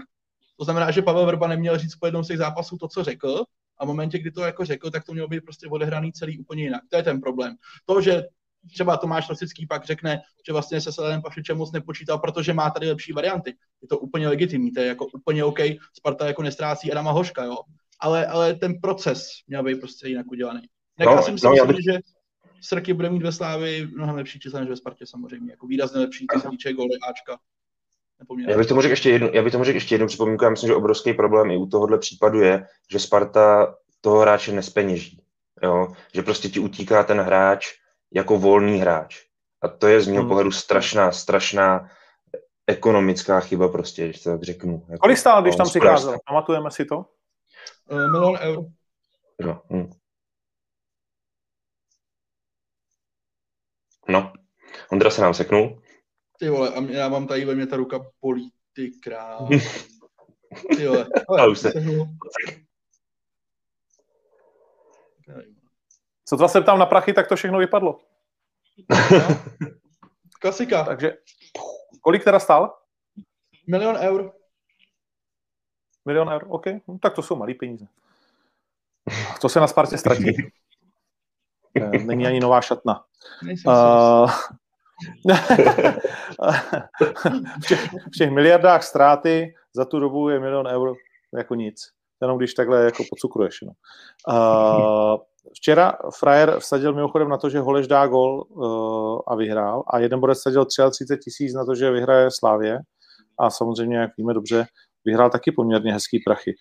[0.56, 3.44] to znamená, že Pavel Vrba neměl říct po jednom z těch zápasů to, co řekl,
[3.78, 6.62] a v momentě, kdy to jako řekl, tak to mělo být prostě odehraný celý úplně
[6.62, 6.82] jinak.
[6.90, 7.54] To je ten problém.
[7.86, 8.22] To, že
[8.70, 12.88] třeba Tomáš Rosický pak řekne, že vlastně se Seledem Pašičem moc nepočítal, protože má tady
[12.88, 13.54] lepší varianty.
[13.82, 15.58] Je to úplně legitimní, to je jako úplně OK,
[15.98, 17.56] Sparta jako nestrácí Adama Hoška, jo.
[18.00, 20.62] Ale, ale ten proces měl být prostě jinak udělaný.
[20.98, 21.85] Tak no, já si myslím, no, bych...
[21.85, 21.98] že
[22.60, 26.27] Srky bude mít ve Slávi mnohem lepší čísla než ve Spartě samozřejmě, jako výrazně lepší,
[26.35, 27.39] co se týče góly Ačka.
[28.48, 30.44] Já bych tomu řekl ještě jednu, já bych tomu řekl ještě jednu připomínku.
[30.44, 35.23] Já myslím, že obrovský problém i u tohohle případu je, že Sparta toho hráče nespeněží.
[35.62, 35.89] Jo?
[36.14, 37.66] Že prostě ti utíká ten hráč
[38.14, 39.23] jako volný hráč.
[39.62, 40.28] A to je z mého hmm.
[40.28, 41.90] pohledu strašná, strašná
[42.66, 44.86] ekonomická chyba prostě, když to tak řeknu.
[44.89, 46.16] Jako, Kolik stál, když tam přicházel?
[46.27, 46.97] Pamatujeme si to?
[47.90, 48.64] Uh, milion eur.
[49.40, 49.90] No, hm.
[54.08, 54.32] No.
[54.92, 55.82] Ondra se nám seknul.
[56.38, 59.48] Ty vole, a já mám tady ve mě ta ruka bolí, ty král.
[60.78, 61.72] Jo, ale už se...
[66.24, 68.00] Co to se ptám na prachy, tak to všechno vypadlo.
[68.90, 68.96] No.
[70.40, 70.84] Klasika.
[70.84, 71.16] Takže
[72.00, 72.78] kolik teda stál?
[73.66, 74.32] Milion eur.
[76.04, 76.66] Milion eur, OK.
[76.88, 77.86] No, tak to jsou malý peníze.
[79.40, 80.24] To se na Spartě ztratí.
[81.76, 83.00] Eh, není ani nová šatna.
[83.66, 84.30] Uh,
[87.62, 90.94] v, těch, v těch miliardách ztráty za tu dobu je milion eur
[91.38, 91.76] jako nic.
[92.22, 93.58] Jenom když takhle jako pocukruješ.
[93.62, 93.72] No.
[94.28, 95.16] Uh,
[95.56, 100.20] včera Frajer vsadil mimochodem na to, že Holeš dá gol uh, a vyhrál a jeden
[100.20, 102.78] borec vsadil 33 tisíc na to, že vyhraje Slávě
[103.40, 104.66] a samozřejmě, jak víme dobře,
[105.04, 106.54] vyhrál taky poměrně hezký prachy.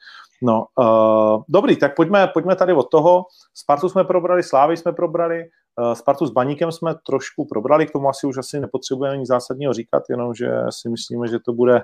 [0.43, 3.23] No, uh, dobrý, tak pojďme, pojďme tady od toho.
[3.53, 5.43] Spartu jsme probrali, Slávy jsme probrali,
[5.79, 9.73] uh, Spartu s Baníkem jsme trošku probrali, k tomu asi už asi nepotřebujeme nic zásadního
[9.73, 11.83] říkat, jenom že si myslíme, že to bude,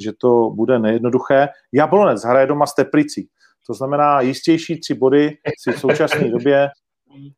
[0.00, 1.48] že to bude nejednoduché.
[1.72, 3.28] Jablonec hraje doma s Teplicí,
[3.66, 6.68] to znamená jistější tři body si v současné době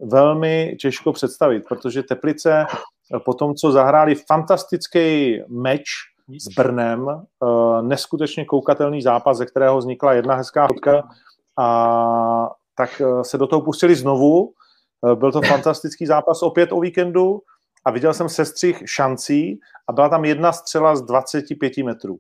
[0.01, 2.67] velmi těžko představit, protože Teplice
[3.25, 5.85] po tom, co zahráli fantastický meč
[6.29, 11.09] s Brnem, uh, neskutečně koukatelný zápas, ze kterého vznikla jedna hezká fotka
[11.59, 14.53] a tak uh, se do toho pustili znovu.
[15.01, 17.41] Uh, byl to fantastický zápas opět o víkendu
[17.85, 22.17] a viděl jsem sestřih šancí a byla tam jedna střela z 25 metrů.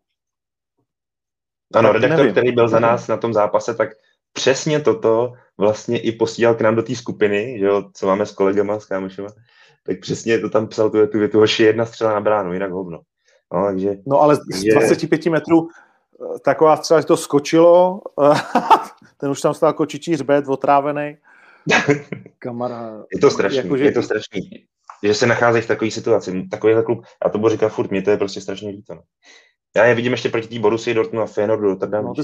[1.74, 2.32] Ano, redaktor, nevím.
[2.32, 3.89] který byl za nás na tom zápase, tak
[4.32, 8.32] přesně toto vlastně i posílal k nám do té skupiny, že jo, co máme s
[8.32, 9.28] kolegama, s kámošema,
[9.86, 13.01] tak přesně to tam psal tu větu, hoši jedna střela na bránu, jinak hovno.
[13.55, 18.01] No, takže, no ale z 25 metrů eh, taková střela, že to skočilo,
[19.16, 21.16] ten už tam stál kočičí hřbet, otrávený.
[22.39, 23.06] Kamarád.
[23.14, 23.85] Je to strašný, jakože...
[23.85, 24.40] je to strašný,
[25.02, 26.48] že se nachází v takové situaci.
[26.51, 28.94] Takovýhle klub, já to budu říkat furt, mě to je prostě strašně líto.
[28.94, 29.02] No.
[29.76, 32.05] Já je vidím ještě proti té Borussii, Dortmund a Feyenoordu, Rotterdam.
[32.05, 32.22] No, ty...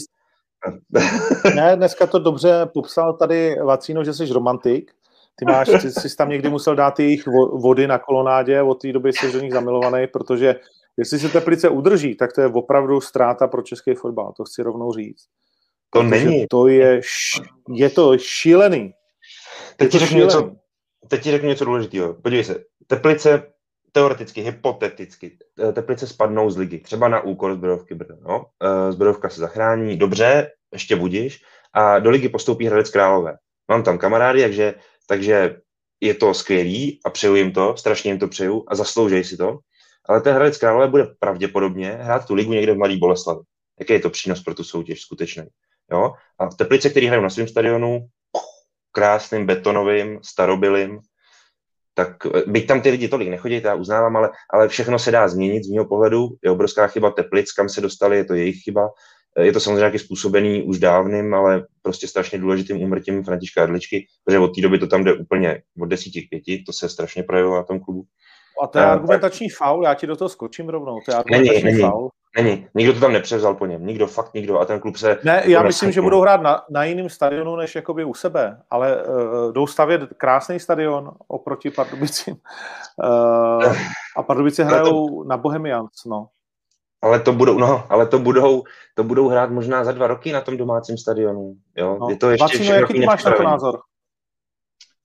[1.55, 4.91] ne, dneska to dobře popsal tady Vacíno, že jsi romantik.
[5.37, 9.13] Ty máš, ty jsi tam někdy musel dát jejich vody na kolonádě, od té doby
[9.13, 10.57] jsi do nich zamilovaný, protože
[11.01, 14.93] Jestli se Teplice udrží, tak to je opravdu ztráta pro český fotbal, to chci rovnou
[14.93, 15.25] říct.
[15.91, 16.47] To Protože není.
[16.51, 17.01] To je,
[17.75, 18.93] je to šílený.
[19.77, 20.57] Teď ti, řeknu něco,
[21.09, 22.15] teď ti řeknu něco důležitého.
[22.15, 23.43] Podívej se, Teplice
[23.93, 25.39] teoreticky, hypoteticky,
[25.73, 28.17] Teplice spadnou z ligy, třeba na úkor Zbrojovky Brno.
[28.29, 28.47] No?
[28.63, 33.37] Eh, Zbrojovka se zachrání, dobře, ještě budíš, a do ligy postoupí Hradec Králové.
[33.69, 34.75] Mám tam kamarády, takže,
[35.09, 35.61] takže
[36.01, 39.59] je to skvělý a přeju jim to, strašně jim to přeju a zasloužej si to
[40.09, 43.41] ale ten Hradec Králové bude pravděpodobně hrát tu ligu někde v Mladý Boleslavi.
[43.81, 45.45] Jaký je to přínos pro tu soutěž skutečný?
[45.93, 46.13] Jo?
[46.39, 48.07] A v Teplice, který hrají na svém stadionu,
[48.93, 51.01] krásným, betonovým, starobilým,
[51.95, 55.29] tak eh, byť tam ty lidi tolik nechodí, já uznávám, ale, ale všechno se dá
[55.29, 56.29] změnit z mého pohledu.
[56.45, 58.89] Je obrovská chyba Teplic, kam se dostali, je to jejich chyba.
[59.37, 64.07] Eh, je to samozřejmě nějaký způsobený už dávným, ale prostě strašně důležitým úmrtím Františka Adličky,
[64.25, 67.23] protože od té doby to tam jde úplně od desíti k pěti, to se strašně
[67.23, 68.05] projevilo na tom klubu.
[68.63, 69.57] A to je uh, argumentační tak...
[69.57, 70.99] faul, já ti do toho skočím rovnou.
[71.05, 72.11] To je argumentační není, faul.
[72.37, 74.59] Není, nikdo to tam nepřevzal po něm, nikdo, fakt nikdo.
[74.59, 75.19] A ten klub se...
[75.25, 79.05] Ne, já myslím, že budou hrát na, na jiném stadionu, než jakoby u sebe, ale
[79.05, 82.37] uh, jdou stavět krásný stadion oproti Pardubicím.
[83.05, 83.75] Uh,
[84.17, 85.29] a Pardubice hrajou to...
[85.29, 86.27] na Bohemians, no.
[87.03, 88.63] Ale to budou, no, ale to budou,
[88.95, 91.55] to budou hrát možná za dva roky na tom domácím stadionu.
[91.77, 91.97] Jo?
[92.01, 92.11] No.
[92.11, 93.81] Je to ještě Vacino, jaký máš na to názor?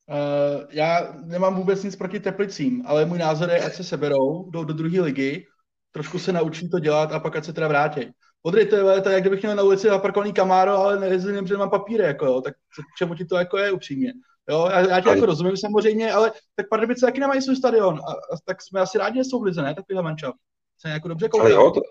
[0.10, 4.64] Uh, já nemám vůbec nic proti Teplicím, ale můj názor je, ať se seberou, jdou
[4.64, 5.46] do druhé ligy,
[5.92, 8.02] trošku se naučí to dělat a pak ať se teda vrátí.
[8.42, 11.70] Podry, to je, to jak kdybych měl na ulici zaparkovaný kamáro, ale nejezdím, protože mám
[11.70, 12.54] papíry, jako jo, tak
[12.98, 14.14] čemu ti to jako je upřímně.
[14.50, 18.12] Jo, já, já ti jako rozumím samozřejmě, ale tak Pardubice taky nemají svůj stadion, a,
[18.12, 20.38] a, tak jsme asi rádi, že jsou v lize, ne, takovýhle mančaft.
[20.78, 21.82] Se jako dobře Ale jo, to,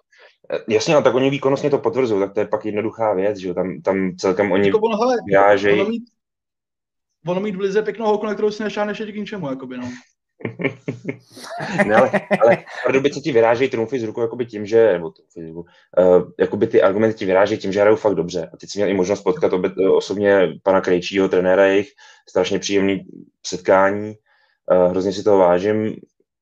[0.69, 3.55] jasně, a tak oni výkonnostně to potvrzují, tak to je pak jednoduchá věc, že jo,
[3.55, 5.17] tam, tam celkem oni jako ono, hele,
[5.73, 6.05] ono mít,
[7.27, 9.91] ono mít v lize pěknou holku, na kterou si nešáhneš ještě k ničemu, jakoby, no.
[11.87, 12.11] ne, ale,
[12.41, 15.65] ale Pardubice ti vyrážejí trumfy z rukou jakoby tím, že, nebo trumfy, uh,
[16.41, 18.51] jakoby ty argumenty ti vyrážejí tím, že hrajou fakt dobře.
[18.53, 21.89] A teď jsi měl i možnost potkat obě, osobně pana Krejčího, trenéra jejich,
[22.29, 23.07] strašně příjemný
[23.47, 24.15] setkání,
[24.71, 25.97] uh, hrozně si toho vážím,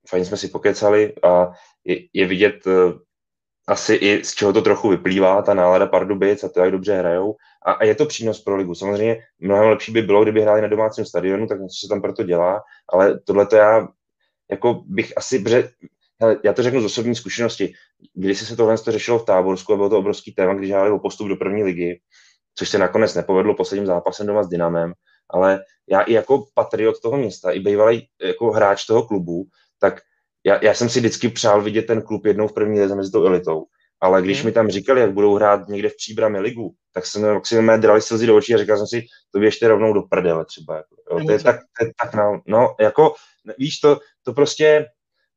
[0.09, 1.50] fajn jsme si pokecali a
[1.84, 2.72] je, je vidět uh,
[3.73, 7.36] asi i z čeho to trochu vyplývá, ta nálada Pardubic a to, jak dobře hrajou.
[7.66, 8.74] A, a je to přínos pro ligu.
[8.74, 12.23] Samozřejmě mnohem lepší by bylo, kdyby hráli na domácím stadionu, tak něco se tam proto
[12.23, 12.62] dělá,
[12.93, 13.89] ale tohle to já
[14.51, 15.70] jako bych asi, bře,
[16.20, 17.73] hele, já to řeknu z osobní zkušenosti,
[18.15, 20.99] když se tohle to řešilo v Táborsku a bylo to obrovský téma, když hráli o
[20.99, 22.01] postup do první ligy,
[22.55, 24.93] což se nakonec nepovedlo posledním zápasem doma s Dynamem,
[25.31, 29.44] ale já i jako patriot toho města, i bývalý jako hráč toho klubu,
[29.81, 30.01] tak
[30.44, 33.27] já, já jsem si vždycky přál vidět ten klub jednou v první lize mezi tou
[33.27, 33.64] elitou.
[34.01, 34.47] ale když Hmm.
[34.47, 38.02] mi tam říkali, jak budou hrát někde v příbrami ligu, tak jsem si mé drali
[38.02, 40.77] slzy do očí a říkal jsem si, to běžte rovnou do prdele třeba.
[40.77, 43.14] Jako, jo, to, je tak, to je tak na, no, jako,
[43.59, 44.86] víš, to, to prostě,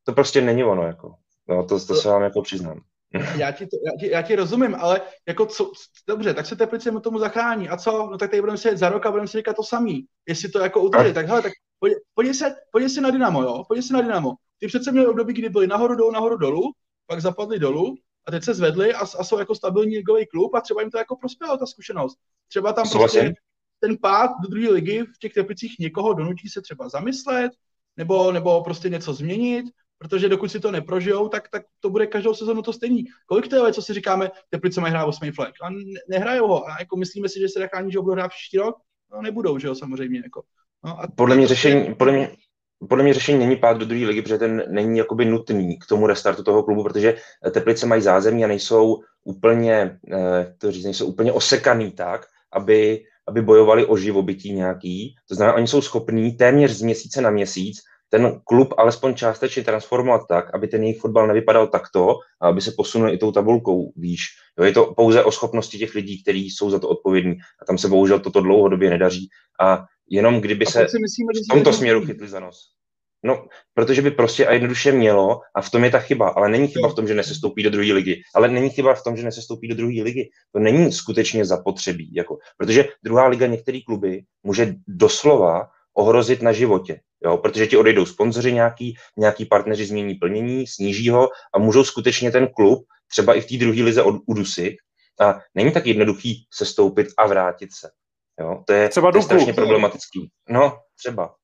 [0.03, 1.13] to prostě není ono, jako.
[1.49, 2.81] No, to, to se vám jako přiznám.
[3.37, 5.71] Já ti, to, já, ti, já ti rozumím, ale jako co,
[6.07, 7.69] dobře, tak se Teplice mu tomu zachrání.
[7.69, 8.07] A co?
[8.11, 10.05] No tak tady budeme sedět za rok a budeme si říkat to samý.
[10.27, 11.51] Jestli to jako udrží, tak hele, tak
[12.15, 12.55] podívej, se,
[12.87, 13.63] se na Dynamo, jo?
[13.67, 14.31] Podívej se na Dynamo.
[14.59, 16.61] Ty přece měli období, kdy byli nahoru dolů, nahoru dolů,
[17.07, 17.95] pak zapadli dolů
[18.27, 20.97] a teď se zvedli a, a jsou jako stabilní ligový klub a třeba jim to
[20.97, 22.17] jako prospělo, ta zkušenost.
[22.47, 23.21] Třeba tam Souhlasím.
[23.21, 23.41] prostě
[23.79, 27.51] ten pád do druhé ligy v těch Teplicích někoho donutí se třeba zamyslet,
[27.97, 29.65] nebo, nebo prostě něco změnit,
[29.97, 33.05] protože dokud si to neprožijou, tak, tak to bude každou sezonu to stejný.
[33.25, 36.67] Kolik to je, co si říkáme, Teplice mají hrát 8 flag a ne, nehrajou ho.
[36.67, 38.75] A jako myslíme si, že se zachrání, že ho budou hrát příští rok?
[39.11, 40.19] No nebudou, že jo, samozřejmě.
[40.23, 40.43] Jako.
[40.85, 42.35] No, a Podle mě prostě- řešení, podle mě,
[42.89, 46.07] podle mě řešení není pád do druhé ligy, protože ten není jakoby nutný k tomu
[46.07, 47.15] restartu toho klubu, protože
[47.51, 53.41] Teplice mají zázemí a nejsou úplně, eh, to říct, nejsou úplně osekaný tak, aby, aby
[53.41, 55.15] bojovali o živobytí nějaký.
[55.29, 57.77] To znamená, oni jsou schopní téměř z měsíce na měsíc
[58.09, 62.71] ten klub alespoň částečně transformovat tak, aby ten jejich fotbal nevypadal takto a aby se
[62.77, 64.21] posunul i tou tabulkou výš.
[64.59, 67.35] Jo, je to pouze o schopnosti těch lidí, kteří jsou za to odpovědní.
[67.61, 69.29] A tam se bohužel toto dlouhodobě nedaří.
[69.61, 72.75] A jenom kdyby se si myslíme, že v tomto směru chytli za nos.
[73.23, 76.67] No, protože by prostě a jednoduše mělo, a v tom je ta chyba, ale není
[76.67, 79.67] chyba v tom, že nesestoupí do druhé ligy, ale není chyba v tom, že nesestoupí
[79.67, 80.29] do druhé ligy.
[80.51, 86.99] To není skutečně zapotřebí, jako, protože druhá liga některé kluby může doslova ohrozit na životě,
[87.25, 92.31] jo, protože ti odejdou sponzoři nějaký, nějaký partneři změní plnění, sníží ho a můžou skutečně
[92.31, 94.75] ten klub třeba i v té druhé lize od- udusit
[95.21, 97.89] a není tak jednoduchý sestoupit a vrátit se.
[98.39, 100.31] Jo, to je, Třeba to je strašně problematický.
[100.49, 101.35] No, třeba.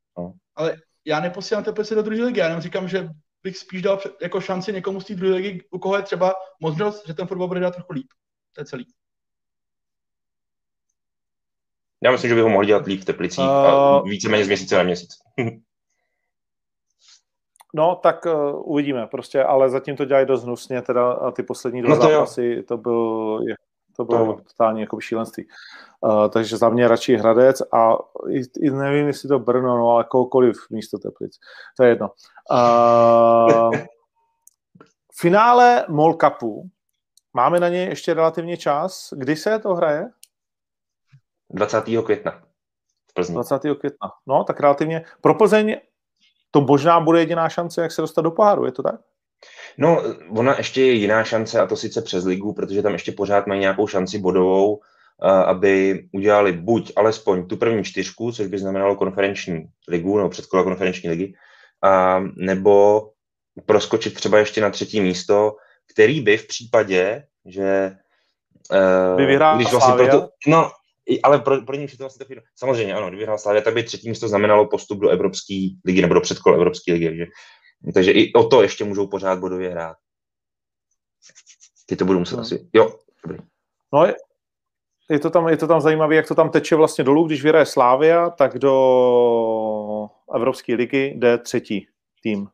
[1.06, 3.10] já neposílám Teplice do druhé ligy, já jenom říkám, že
[3.44, 7.08] bych spíš dal jako šanci někomu z té druhé ligy, u koho je třeba možnost,
[7.08, 8.08] že ten fotbal bude dát trochu líp.
[8.56, 8.86] To je celý.
[12.04, 14.78] Já myslím, že by ho mohli dělat líp v Teplicích Uh, a víceméně z měsíce
[14.78, 15.10] na měsíc.
[17.74, 21.82] No, tak uh, uvidíme prostě, ale zatím to dělají dost hnusně, teda a ty poslední
[21.82, 22.20] dva No to jo.
[22.20, 23.56] zápasy, to byl, je,
[24.06, 24.40] to bylo jo.
[24.48, 25.48] totální jako šílenství.
[26.02, 27.98] Uh, takže za mě radši Hradec a
[28.30, 31.40] i, i nevím, jestli to Brno, no, ale kohokoliv místo Teplic.
[31.78, 32.10] To je jedno.
[32.52, 33.72] Uh,
[35.20, 36.70] finále MOL Cupu,
[37.34, 39.14] máme na něj ještě relativně čas.
[39.18, 40.10] Kdy se to hraje?
[41.50, 41.84] 20.
[42.06, 42.42] května
[43.12, 43.34] v Plzni.
[43.36, 43.62] 20.
[43.80, 44.12] května.
[44.28, 45.06] No, tak relativně.
[45.22, 45.78] Pro Plzeň
[46.52, 48.96] to možná bude jediná šance, jak se dostat do poháru, je to tak?
[49.78, 53.48] No, ona ještě je jiná šance, a to sice přes ligu, protože tam ještě pořád
[53.48, 54.80] mají nějakou šanci bodovou,
[55.46, 61.10] aby udělali buď alespoň tu první čtyřku, což by znamenalo konferenční ligu, nebo předkola konferenční
[61.10, 61.34] ligy,
[61.84, 63.08] a nebo
[63.66, 65.56] proskočit třeba ještě na třetí místo,
[65.94, 67.92] který by v případě, že
[68.72, 70.72] eh, By vyhrál když vlastně pro to, no,
[71.24, 74.28] ale pro, pro ně to vlastně samozřejmě ano, kdyby vyhrál Slavia, tak by třetí místo
[74.28, 77.26] znamenalo postup do Evropské ligy nebo do předkola Evropské ligy, takže,
[77.94, 79.98] takže i o to ještě můžou pořád bodově hrát.
[81.86, 82.42] Ty to budu muset Hmm.
[82.42, 83.38] asi, jo, dobrý.
[83.94, 84.16] No, je,
[85.10, 87.66] je, to tam, je to tam zajímavé, jak to tam teče vlastně dolů, když vyhraje
[87.66, 91.88] Slávia, tak do Evropské ligy jde třetí
[92.24, 92.48] tým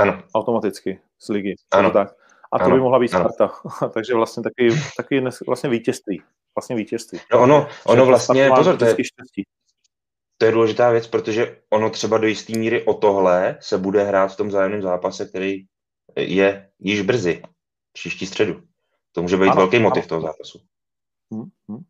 [0.00, 1.54] Ano, automaticky z ligy.
[1.70, 1.90] Ano.
[1.90, 2.14] To tak.
[2.52, 2.74] A to Ano.
[2.74, 3.08] by mohla být.
[3.08, 3.52] Sparta.
[3.94, 6.22] Takže vlastně taky, taky vlastně vítězství.
[6.56, 7.20] Vlastně vítězství.
[7.32, 8.96] no ono, ono vlastně, pozor, to je.
[10.42, 14.32] To je důležitá věc, protože ono třeba do jisté míry o tohle se bude hrát
[14.32, 15.64] v tom zájemném zápase, který
[16.16, 17.42] je již brzy,
[17.92, 18.60] příští středu.
[19.12, 20.08] To může být Ano, velký motiv ano.
[20.08, 20.58] toho zápasu.
[21.34, 21.82] Hm, hm.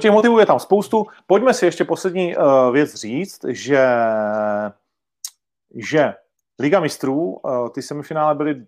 [0.00, 1.06] Těch motivů je tam spoustu.
[1.26, 3.86] Pojďme si ještě poslední uh, věc říct, že,
[5.74, 6.14] že
[6.58, 8.66] Liga mistrů, uh, ty semifinále byly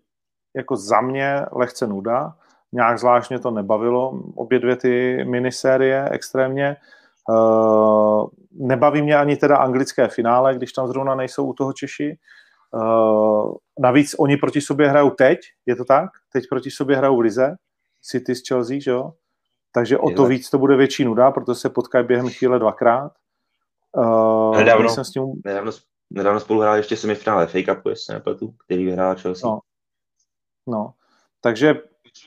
[0.57, 2.37] jako za mě lehce nuda.
[2.73, 6.77] Nějak zvláštně to nebavilo, obě dvě ty minisérie extrémně.
[6.81, 7.00] Uh,
[8.51, 12.19] nebaví mě ani teda anglické finále, když tam zrovna nejsou u toho Češi.
[12.75, 16.11] Uh, navíc oni proti sobě hrajou teď, je to tak?
[16.33, 17.57] Teď proti sobě hrajou v Lize,
[18.03, 19.13] City s Chelsea, že jo?
[19.73, 23.13] Takže o to víc to bude větší nuda, protože se potkají během chvíle dvakrát.
[23.97, 24.89] Uh, Nedávno.
[24.89, 25.73] jsem s tím, Nedávno,
[26.11, 29.51] nedávno spolu hráli ještě semifinále FA Cupu, jestli nepletu, který vyhrál Chelsea.
[29.51, 29.61] No.
[30.67, 30.93] no.
[31.41, 31.75] Takže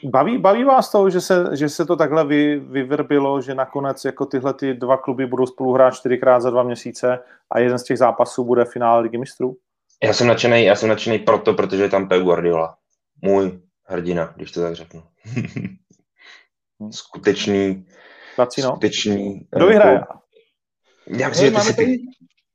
[0.03, 4.25] baví, baví vás to, že se, že se to takhle vy, vyvrbilo, že nakonec jako
[4.25, 7.19] tyhle ty dva kluby budou spolu hrát čtyřikrát za dva měsíce
[7.51, 9.57] a jeden z těch zápasů bude finále Ligy mistrů?
[10.03, 12.77] Já jsem nadšený, já jsem nadšený proto, protože je tam Pep Guardiola.
[13.21, 15.03] Můj hrdina, když to tak řeknu.
[16.91, 17.85] skutečný,
[18.37, 18.67] Lacino?
[18.67, 19.47] skutečný.
[19.55, 19.99] Kdo eh, vyhraje?
[19.99, 20.23] klub.
[21.07, 21.97] Já myslím, že ty máme, tady,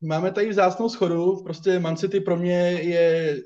[0.00, 3.36] máme tady vzácnou schodu, prostě Man City pro mě je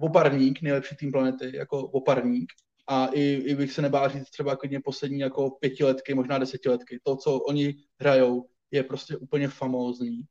[0.00, 2.52] oparník, nejlepší tým planety, jako oparník.
[2.86, 7.00] A i, i bych se nebál říct třeba klidně poslední jako pětiletky, možná desetiletky.
[7.02, 10.22] To, co oni hrajou, je prostě úplně famózní.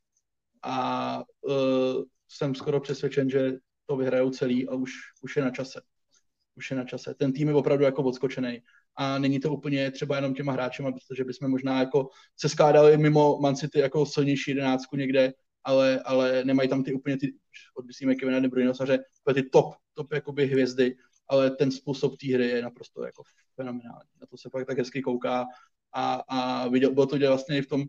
[0.61, 3.53] A uh, jsem skoro přesvědčen, že
[3.86, 4.91] to vyhrajou celý a už,
[5.22, 5.82] už je na čase.
[6.56, 7.14] Už je na čase.
[7.14, 8.61] Ten tým je opravdu jako odskočený.
[8.95, 13.40] A není to úplně třeba jenom těma hráčema, protože bychom možná jako se skládali mimo
[13.41, 15.34] Man City jako silnější jedenáctku někde,
[15.64, 17.34] ale, ale nemají tam ty úplně ty,
[17.77, 18.72] odmyslíme Kevina De Bruyne,
[19.34, 20.95] ty top, top jakoby hvězdy,
[21.27, 23.23] ale ten způsob té hry je naprosto jako
[23.56, 24.10] fenomenální.
[24.22, 25.45] Na to se fakt tak hezky kouká
[25.93, 27.84] a, a viděl, bylo to vlastně i v tom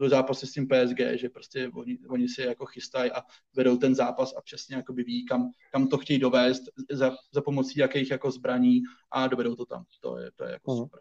[0.00, 3.22] do zápase s tím PSG, že prostě oni, oni si jako chystají a
[3.56, 7.42] vedou ten zápas a přesně jako by ví, kam, kam to chtějí dovést za, za
[7.42, 9.84] pomocí jakých jako zbraní a dovedou to tam.
[10.00, 10.82] To je, to je jako uh-huh.
[10.82, 11.00] super.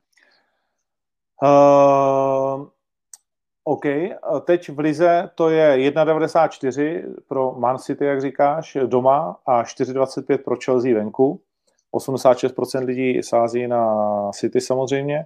[1.43, 2.69] Uh,
[3.63, 3.83] OK,
[4.45, 10.55] teď v Lize to je 1,94 pro Man City, jak říkáš, doma a 4,25 pro
[10.65, 11.41] Chelsea venku.
[11.93, 13.95] 86% lidí sází na
[14.31, 15.25] City samozřejmě.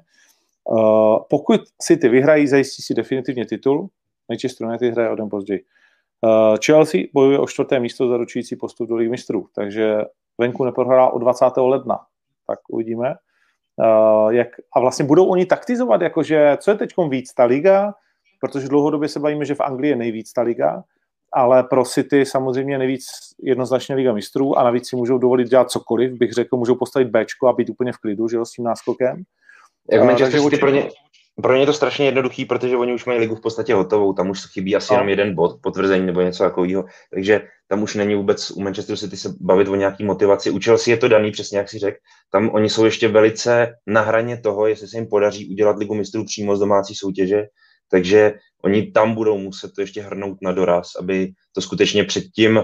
[0.63, 3.89] Uh, pokud City vyhrají, zajistí si definitivně titul.
[4.29, 5.63] Manchester United hraje o den později.
[6.21, 9.97] Uh, Chelsea bojuje o čtvrté místo zaručující postup do Ligy mistrů, takže
[10.37, 11.45] venku neprohrá od 20.
[11.57, 11.99] ledna.
[12.47, 13.15] Tak uvidíme.
[13.75, 17.93] Uh, jak, a vlastně budou oni taktizovat, jakože co je teď víc, ta liga,
[18.39, 20.83] protože dlouhodobě se bavíme, že v Anglii je nejvíc ta liga,
[21.33, 23.05] ale pro City samozřejmě nejvíc
[23.43, 27.47] jednoznačně Liga mistrů a navíc si můžou dovolit dělat cokoliv, bych řekl, můžou postavit Bčko
[27.47, 29.23] a být úplně v klidu, že jo, s tím náskokem.
[29.91, 30.89] Jako Manchester City pro ně,
[31.41, 34.29] pro ně je to strašně jednoduchý, protože oni už mají ligu v podstatě hotovou, tam
[34.29, 34.95] už chybí asi no.
[34.95, 39.17] jenom jeden bod, potvrzení nebo něco takového, takže tam už není vůbec u Manchester City
[39.17, 40.49] se bavit o nějaký motivaci.
[40.51, 41.97] U Chelsea je to daný, přesně jak si řekl,
[42.31, 46.25] tam oni jsou ještě velice na hraně toho, jestli se jim podaří udělat ligu mistrů
[46.25, 47.43] přímo z domácí soutěže,
[47.91, 52.63] takže oni tam budou muset to ještě hrnout na doraz, aby to skutečně předtím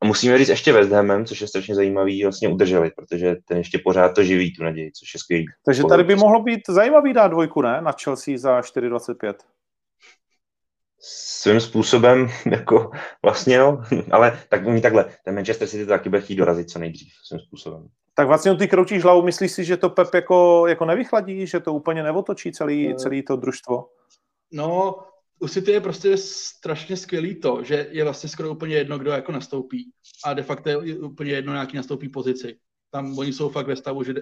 [0.00, 3.78] a musíme říct ještě West Hamem, což je strašně zajímavý, vlastně udrželi, protože ten ještě
[3.78, 5.46] pořád to živí, tu naději, což je skvělý.
[5.64, 7.80] Takže tady by mohlo být zajímavý dát dvojku, ne?
[7.80, 9.34] Na Chelsea za 4,25.
[11.00, 12.90] Svým způsobem, jako
[13.22, 13.78] vlastně jo,
[14.10, 17.40] ale tak mi takhle, ten Manchester City to taky bude chtít dorazit co nejdřív svým
[17.40, 17.88] způsobem.
[18.14, 21.72] Tak vlastně ty kroutíš hlavu, myslíš si, že to Pep jako, jako nevychladí, že to
[21.72, 23.84] úplně neotočí celý, celý to družstvo?
[24.52, 24.96] No,
[25.38, 29.32] u City je prostě strašně skvělý to, že je vlastně skoro úplně jedno, kdo jako
[29.32, 29.90] nastoupí.
[30.24, 32.58] A de facto je úplně jedno, nějaký nastoupí pozici.
[32.90, 34.14] Tam oni jsou fakt ve stavu, že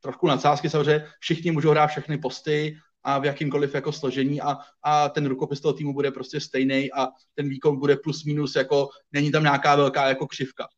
[0.00, 5.08] trošku nadsázky samozřejmě, všichni můžou hrát všechny posty a v jakýmkoliv jako složení a, a
[5.08, 9.32] ten rukopis toho týmu bude prostě stejný a ten výkon bude plus minus, jako není
[9.32, 10.68] tam nějaká velká jako křivka.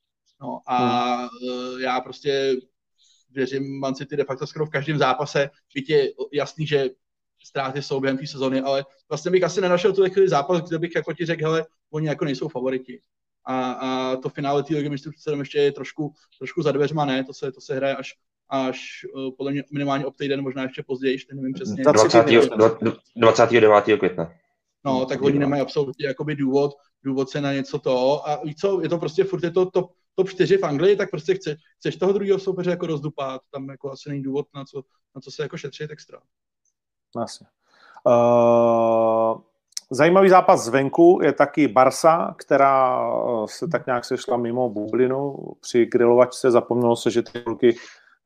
[0.40, 1.28] No a hmm.
[1.80, 2.56] já prostě
[3.30, 6.90] věřím Man City de facto skoro v každém zápase, byť je jasný, že
[7.44, 10.94] ztráty jsou během té sezony, ale vlastně bych asi nenašel tu chvíli zápas, kde bych
[10.96, 13.00] jako ti řekl, hele, oni jako nejsou favoriti.
[13.46, 17.24] A, a to finále té ligy mistrů přece ještě je trošku, trošku za dveřma, ne,
[17.24, 18.14] to se, to se hraje až,
[18.48, 21.82] až uh, podle mě minimálně ob týden, možná ještě později, ještě nevím přesně.
[21.82, 22.08] 20.
[23.16, 23.98] 29.
[23.98, 24.32] května.
[24.84, 26.72] No, tak oni nemají absolutně jakoby důvod,
[27.02, 29.92] důvod se na něco to a víš co, je to prostě furt je to top,
[30.14, 33.92] top 4 v Anglii, tak prostě chce, chceš toho druhého soupeře jako rozdupat, tam jako
[33.92, 34.82] asi není důvod na co,
[35.14, 36.20] na co se jako šetřit extra.
[37.20, 37.46] Jasně.
[38.06, 39.40] Uh,
[39.90, 45.36] zajímavý zápas zvenku je taky Barsa, která eh, se tak nějak sešla mimo bublinu.
[45.60, 47.76] Při grilovačce zapomnělo se, že ty kluky,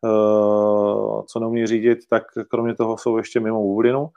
[0.01, 4.09] uh, co neumí řídit, tak kromě toho jsou ještě mimo bublinu.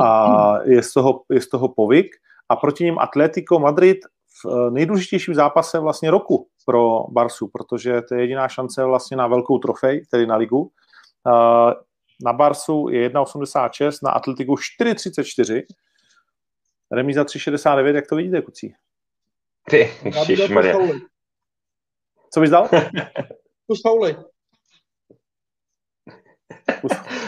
[0.00, 2.06] A je z toho, je z toho povyk.
[2.48, 3.98] A proti ním Atletico Madrid
[4.44, 9.58] v nejdůležitějším zápase vlastně roku pro Barsu, protože to je jediná šance vlastně na velkou
[9.58, 10.60] trofej, tedy na ligu.
[11.26, 11.72] Uh,
[12.24, 15.62] na Barsu je 1,86, na Atletiku 4,34,
[16.92, 18.74] remíza 3,69, jak to vidíte, kucí?
[19.70, 19.92] Ty,
[20.52, 20.76] Maria.
[22.34, 22.68] Co bys dal?
[23.66, 24.16] Kus fauly.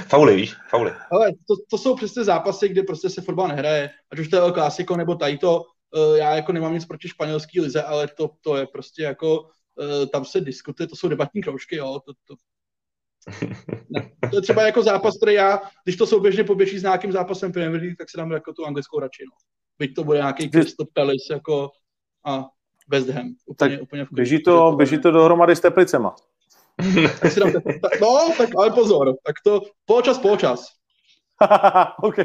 [0.09, 0.55] Fauly, víš?
[0.71, 0.93] Fauly.
[1.11, 3.91] Ale to, to, jsou přesně zápasy, kde prostě se fotbal nehraje.
[4.13, 5.63] Ať už to je El Clásico nebo tady to.
[5.97, 10.07] Uh, já jako nemám nic proti španělský lize, ale to, to je prostě jako, uh,
[10.13, 12.01] tam se diskutuje, to jsou debatní kroužky, jo.
[12.07, 12.35] To, to,
[13.91, 14.11] ne.
[14.31, 17.83] To je třeba jako zápas, který já, když to souběžně poběží s nějakým zápasem Premier
[17.83, 19.23] League, tak si dám jako tu anglickou radši.
[19.27, 19.37] No.
[19.79, 21.71] Byť to bude nějaký Crystal Palace jako
[22.27, 22.45] a
[22.89, 23.35] West Ham.
[23.47, 26.15] Úplně, tak úplně v běží to, běží to dohromady s Teplicema.
[27.21, 27.61] tak si dám te...
[28.01, 30.69] no, tak ale pozor, tak to poločas, poločas.
[32.03, 32.19] OK.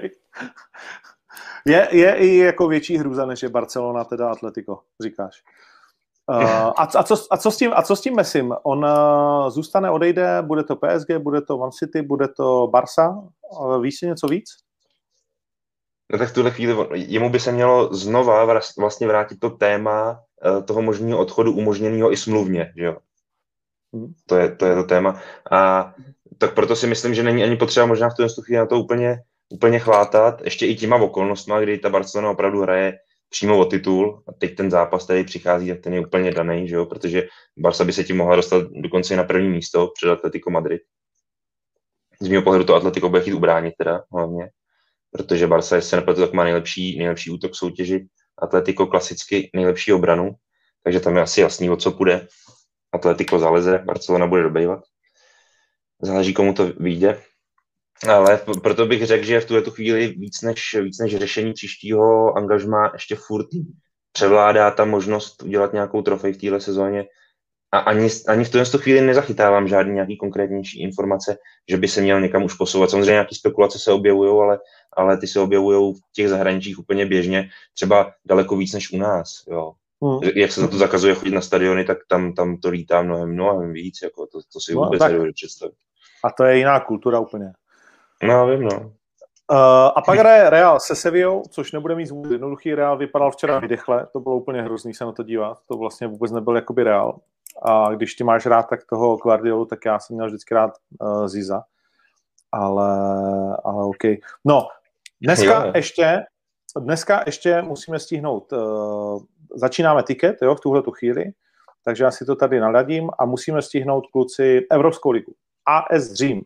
[1.66, 5.44] Je, je i jako větší hruza, než je Barcelona, teda Atletico, říkáš.
[6.32, 8.54] Uh, a, a, co, a, co s tím, a co s tím Messim?
[8.64, 13.24] On uh, zůstane, odejde, bude to PSG, bude to Man City, bude to Barca?
[13.60, 14.50] Uh, víš si něco víc?
[16.12, 20.64] No tak v tuhle chvíli jemu by se mělo znova vlastně vrátit to téma uh,
[20.64, 22.98] toho možného odchodu umožněného i smluvně, že jo?
[23.94, 24.14] Hmm.
[24.26, 25.22] To, je, to je to téma.
[25.52, 25.94] A
[26.38, 29.22] tak proto si myslím, že není ani potřeba možná v tom chvíli na to úplně,
[29.50, 32.98] úplně chvátat, ještě i těma okolnostma, kdy ta Barcelona opravdu hraje
[33.32, 36.86] přímo o titul a teď ten zápas tady přichází, ten je úplně daný, že jo?
[36.86, 37.28] protože
[37.58, 40.82] Barca by se tím mohla dostat dokonce i na první místo před Atletico Madrid.
[42.20, 44.50] Z mého pohledu to Atletico bude chtít ubránit teda hlavně,
[45.12, 48.08] protože Barca, jestli se nepletu, tak má nejlepší, nejlepší útok soutěži,
[48.42, 50.32] Atletico klasicky nejlepší obranu,
[50.84, 52.28] takže tam je asi jasný, o co půjde.
[52.92, 54.80] Atletico zaleze, Barcelona bude dobejvat.
[56.02, 57.22] Záleží, komu to vyjde.
[58.10, 62.38] Ale proto bych řekl, že v tuhle tu chvíli víc než, víc než řešení příštího
[62.38, 63.48] angažma ještě furt
[64.12, 67.06] převládá ta možnost udělat nějakou trofej v téhle sezóně.
[67.74, 71.38] A ani, ani v tuhle chvíli nezachytávám žádný nějaký konkrétnější informace,
[71.70, 72.90] že by se měl někam už posouvat.
[72.90, 74.60] Samozřejmě nějaké spekulace se objevují, ale,
[74.98, 79.28] ale ty se objevují v těch zahraničích úplně běžně, třeba daleko víc než u nás.
[79.52, 79.72] Jo.
[80.04, 80.20] Hmm.
[80.36, 83.74] Jak se za to zakazuje chodit na stadiony, tak tam, tam to lítá mnohem, mnohem
[83.74, 85.12] víc, jako to, to si no, vůbec tak.
[85.12, 85.76] nedovedu představit.
[86.24, 87.54] A to je jiná kultura úplně.
[88.24, 88.80] No, vím, no.
[89.52, 89.58] Uh,
[89.96, 92.76] a pak hraje Real se Sevillou, což nebude mít vůbec jednoduchý.
[92.76, 95.58] Real vypadal včera vydechle, to bylo úplně hrozný se na to dívat.
[95.68, 97.20] To vlastně vůbec nebyl jakoby Real.
[97.62, 101.28] A když ty máš rád tak toho Guardiolu, tak já jsem měl vždycky rád uh,
[101.28, 101.62] Ziza.
[102.52, 102.90] Ale,
[103.64, 104.04] ale OK.
[104.46, 104.68] No,
[105.22, 105.72] dneska jo.
[105.76, 106.24] ještě
[106.80, 109.24] dneska ještě musíme stihnout, uh,
[109.56, 111.26] začínáme tiket, jo, v tuhle tu chvíli,
[111.86, 115.34] takže já si to tady naladím a musíme stihnout kluci Evropskou ligu.
[115.66, 116.42] AS Řím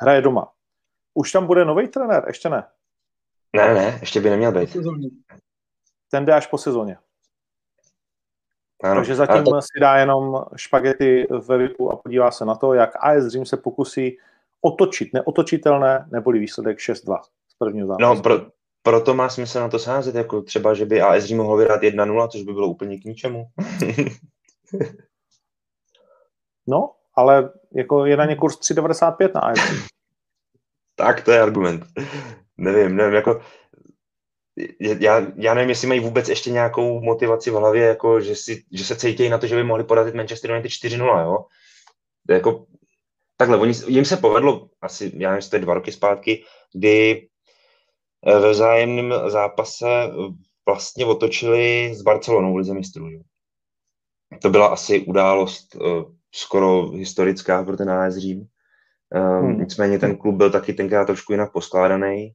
[0.00, 0.48] hraje doma.
[1.14, 2.64] Už tam bude nový trenér, ještě ne?
[3.56, 4.76] Ne, ne, ještě by neměl být.
[6.10, 6.96] Ten jde až po sezóně.
[8.82, 9.62] Ano, Takže zatím to...
[9.62, 13.56] si dá jenom špagety ve VIPu a podívá se na to, jak AS Řím se
[13.56, 14.18] pokusí
[14.60, 18.14] otočit neotočitelné, neboli výsledek 6-2 z prvního zápasu.
[18.14, 18.46] No, pro,
[18.82, 22.28] proto má smysl na to sázet, jako třeba, že by AS Řím mohlo vyhrát 1-0,
[22.28, 23.46] což by bylo úplně k ničemu.
[26.66, 29.58] no, ale jako je na ně kurz 3,95 na AS
[31.00, 31.84] Tak to je argument.
[32.58, 33.40] nevím, nevím, jako
[34.80, 38.84] já, já nevím, jestli mají vůbec ještě nějakou motivaci v hlavě, jako že, si, že
[38.84, 41.44] se cítí na to, že by mohli podat Manchester United 4-0, jo.
[42.30, 42.66] Jako,
[43.36, 47.28] takhle, oni, jim se povedlo asi, já nevím, to je dva roky zpátky, kdy
[48.26, 49.86] eh, ve vzájemném zápase
[50.66, 53.06] vlastně otočili s Barcelonou v Lize mistrů.
[54.42, 56.04] To byla asi událost uh,
[56.34, 58.46] skoro historická pro ten AS Řím.
[59.14, 59.60] Um, hmm.
[59.60, 62.32] Nicméně ten klub byl taky tenkrát trošku jinak poskládaný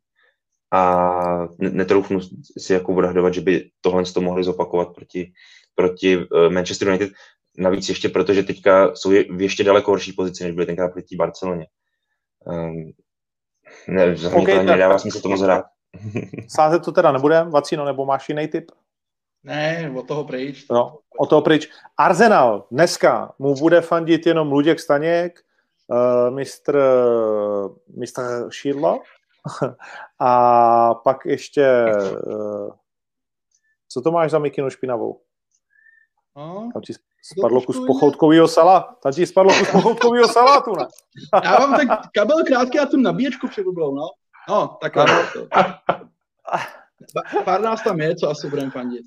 [0.72, 2.20] a netroufnu
[2.58, 5.32] si jako odhadovat, že by tohle to mohli zopakovat proti,
[5.76, 7.12] proti uh, Manchester United.
[7.58, 11.16] Navíc ještě proto, že teďka jsou v ještě daleko horší pozici, než byly tenkrát proti
[11.16, 11.66] Barceloně.
[12.46, 12.92] Um,
[13.88, 15.66] ne, okay, to nedává smysl tomu zhrát.
[16.48, 18.72] Sázet to teda nebude, Vacino, nebo máš jiný typ?
[19.44, 20.66] Ne, od toho pryč.
[20.72, 21.70] No, od toho pryč.
[21.98, 25.45] Arsenal dneska mu bude fandit jenom Luděk Staněk,
[26.30, 26.80] mistr,
[27.98, 29.00] mistr Šidlo
[30.20, 31.86] a pak ještě
[32.28, 32.70] uh,
[33.96, 35.22] co to máš za mikinu špinavou?
[36.38, 38.98] No, Tam ti spadlo kus pochoutkového sala.
[39.04, 40.88] Tam ti spadlo kus pochoutkového salátu, ne?
[41.44, 44.10] Já mám tak kabel krátký a tu nabíječku přebublou, no.
[44.50, 45.14] No, tak ano.
[47.46, 49.06] Pár nás tam je, co asi budeme fandit.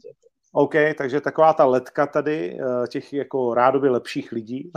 [0.52, 4.72] OK, takže taková ta letka tady, eh, těch jako rádoby lepších lidí.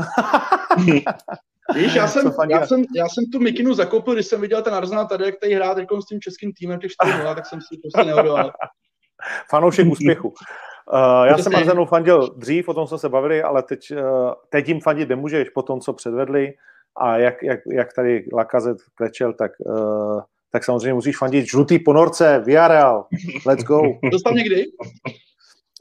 [1.76, 5.08] Víš, já jsem, já, jsem, já jsem tu mikinu zakoupil, když jsem viděl ten Arsenal
[5.08, 8.52] tady, jak tady hrát s tím českým týmem těch 4 tak jsem si prostě neodolal.
[9.50, 10.28] Fanoušek úspěchu.
[10.28, 14.68] Uh, já jsem Arsenalu fandil dřív, o tom jsme se bavili, ale teď, uh, teď
[14.68, 16.54] jim fandit nemůžeš po tom, co předvedli
[16.98, 20.22] a jak, jak, jak tady Lakazet klečel, tak, uh,
[20.52, 23.06] tak samozřejmě musíš fandit žlutý ponorce, Villarreal,
[23.46, 23.82] let's go.
[24.12, 24.66] Dostal někdy?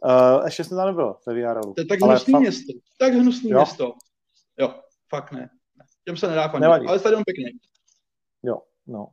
[0.04, 1.74] Uh, ještě jsem tam nebyl ve VRLu.
[1.74, 2.40] To je tak hnusný fakt...
[2.40, 2.72] město.
[2.98, 3.58] Tak hnusný jo?
[3.58, 3.92] město.
[4.58, 4.74] Jo,
[5.08, 5.50] fakt ne.
[6.04, 6.86] Těm se nedá fandit, Nevadí.
[6.86, 7.58] ale stadion pěkný.
[8.42, 9.08] Jo, no.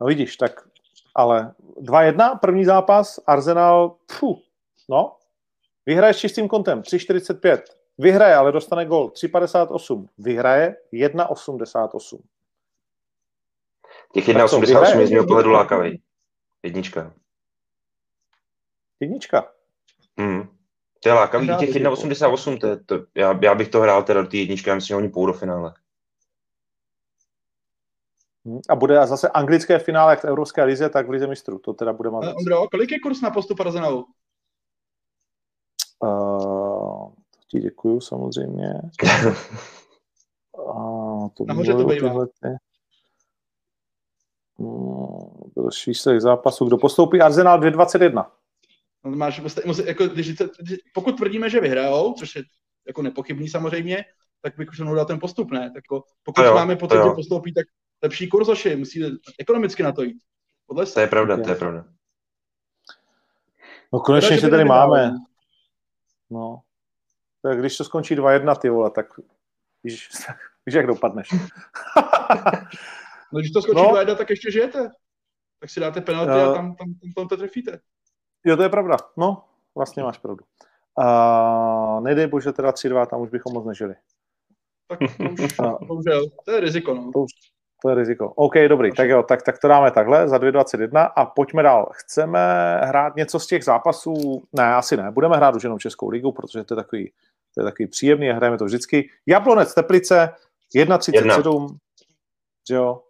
[0.00, 0.68] No vidíš, tak
[1.14, 4.42] ale 2-1, první zápas, Arsenal, pfu,
[4.88, 5.16] no,
[5.86, 7.62] vyhraje s čistým kontem, 3,45.
[7.98, 10.06] Vyhraje, ale dostane gol 3,58.
[10.18, 12.18] Vyhraje 1,88.
[14.12, 16.02] Těch 1,88 je z mého pohledu lákavý.
[16.62, 17.12] Jednička.
[19.00, 19.52] Jednička.
[20.16, 20.48] Mm.
[21.02, 24.28] To je lákavý, těch 1,88, to, je, to, já, já, bych to hrál teda do
[24.28, 25.74] té jedničky, já myslím, že oni půjdou do finále.
[28.44, 28.60] Hmm.
[28.68, 31.58] A bude zase anglické finále jak v Evropské lize, tak v lize mistrů.
[31.58, 32.34] To teda bude mazec.
[32.38, 34.06] Ondro, kolik je kurz na postup Arsenalu?
[36.02, 37.12] Uh,
[37.48, 38.72] ti děkuju samozřejmě.
[40.58, 42.08] uh, to Nahoře to bývá.
[42.08, 42.48] Tyhle ty...
[44.58, 46.64] Hmm, zápasu.
[46.64, 47.20] Kdo postoupí?
[47.20, 48.26] Arsenal 2.21.
[49.04, 49.42] No, máš,
[49.84, 50.34] jako, když,
[50.94, 52.42] pokud tvrdíme, že vyhrajou, což je
[52.86, 54.04] jako nepochybný samozřejmě,
[54.42, 55.60] tak bych už dal ten postup, ne?
[55.60, 57.04] Tak jako, pokud jo, máme pocit, jo.
[57.04, 57.66] že postoupí, tak
[58.02, 60.22] lepší kurz Oši, musí ekonomicky na to jít.
[60.66, 61.84] Podle To je pravda, to je pravda.
[63.92, 65.12] No konečně, by tady máme.
[66.30, 66.62] No.
[67.42, 69.06] Tak když to skončí 2-1, ty vole, tak
[69.84, 70.08] víš,
[70.66, 71.28] víš jak dopadneš.
[73.32, 74.04] No, když to skočí No.
[74.04, 74.16] no.
[74.16, 74.90] tak ještě žijete.
[75.60, 76.50] Tak si dáte penalty Jo.
[76.50, 77.80] a tam, tam, tam, tam to trefíte.
[78.44, 78.96] Jo, to je pravda.
[79.16, 79.44] No,
[79.74, 80.44] vlastně máš pravdu.
[80.98, 83.94] A nedej bože teda 3-2, tam už bychom moc nežili.
[84.86, 85.56] Tak to už,
[85.86, 87.12] bohužel, to je riziko, no.
[87.12, 87.24] To
[87.88, 88.32] je riziko.
[88.36, 91.88] OK, dobrý, tak jo, tak, tak to dáme takhle za 2.21 a pojďme dál.
[91.92, 92.40] Chceme
[92.84, 94.42] hrát něco z těch zápasů?
[94.52, 95.10] Ne, asi ne.
[95.10, 97.12] Budeme hrát už jenom Českou ligu, protože to je takový,
[97.54, 99.10] to je takový příjemný a hrajeme to vždycky.
[99.26, 100.28] Jablonec Teplice
[100.76, 101.76] 1.37,
[102.68, 103.00] že jo.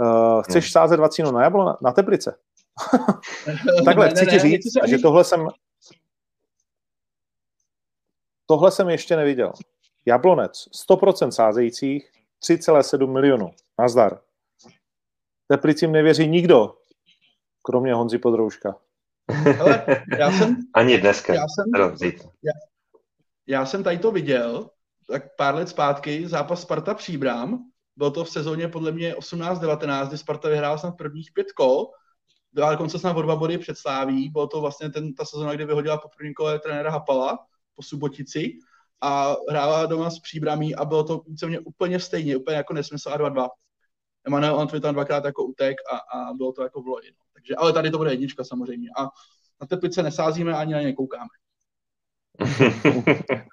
[0.00, 0.70] Uh, chceš Hmm.
[0.70, 2.34] sázet vacínu na Jablonec, na Teplice?
[3.84, 5.48] Takhle, Ne, chci ne, ti ne, říct, že tohle jsem
[8.46, 9.52] tohle jsem ještě neviděl.
[10.06, 12.10] Jablonec, 100% sázejících,
[12.42, 13.50] 3,7 milionů.
[13.80, 14.20] Nazdar.
[15.48, 16.74] Teplicím nevěří nikdo,
[17.62, 18.76] kromě Honzi Podrouška.
[19.30, 19.86] Hele,
[20.18, 21.34] já jsem, Ani dneska.
[21.34, 22.30] já jsem, zítra.
[23.46, 24.70] já jsem tady to viděl,
[25.08, 27.58] tak pár let zpátky, zápas Sparta Příbram,
[27.96, 31.90] bylo to v sezóně podle mě 18-19, kdy Sparta vyhrála snad prvních pět kol,
[32.52, 35.64] byla dokonce snad o dva body před Sláví, bylo to vlastně ten, ta sezóna, kdy
[35.64, 37.38] vyhodila po prvním kole trenéra Hapala
[37.74, 38.58] po Subotici
[39.00, 43.18] a hrála doma s Příbramí a bylo to víceméně úplně stejně, úplně jako nesmysl a
[43.18, 43.48] 2-2.
[44.26, 47.10] Emanuel Antwi tam dvakrát jako utek a, a bylo to jako v lodi.
[47.10, 47.24] No.
[47.34, 48.88] Takže, ale tady to bude jednička samozřejmě.
[48.98, 49.02] A
[49.60, 51.28] na Teplice nesázíme ani na ně koukáme.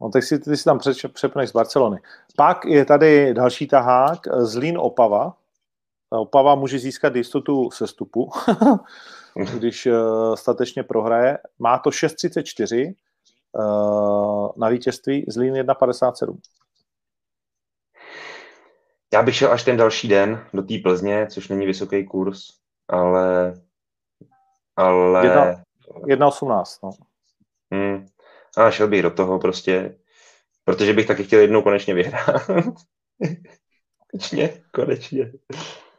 [0.00, 0.78] No, tak si, ty si tam
[1.12, 1.98] přepneš z Barcelony.
[2.36, 5.36] Pak je tady další tahák, Zlín Opava.
[6.10, 8.30] Opava může získat jistotu sestupu,
[9.54, 11.38] když uh, statečně prohraje.
[11.58, 12.94] Má to 6,34
[13.52, 16.38] uh, na vítězství, Zlín 1,57.
[19.14, 22.40] Já bych šel až ten další den do té Plzně, což není vysoký kurz,
[22.88, 23.54] ale...
[24.76, 25.26] Ale...
[25.26, 25.62] Jedna-
[26.06, 26.78] 1,18.
[26.82, 26.90] No.
[27.72, 28.06] Hmm.
[28.56, 29.98] A šel bych do toho prostě,
[30.64, 32.46] protože bych taky chtěl jednou konečně vyhrát.
[34.10, 35.32] konečně, konečně.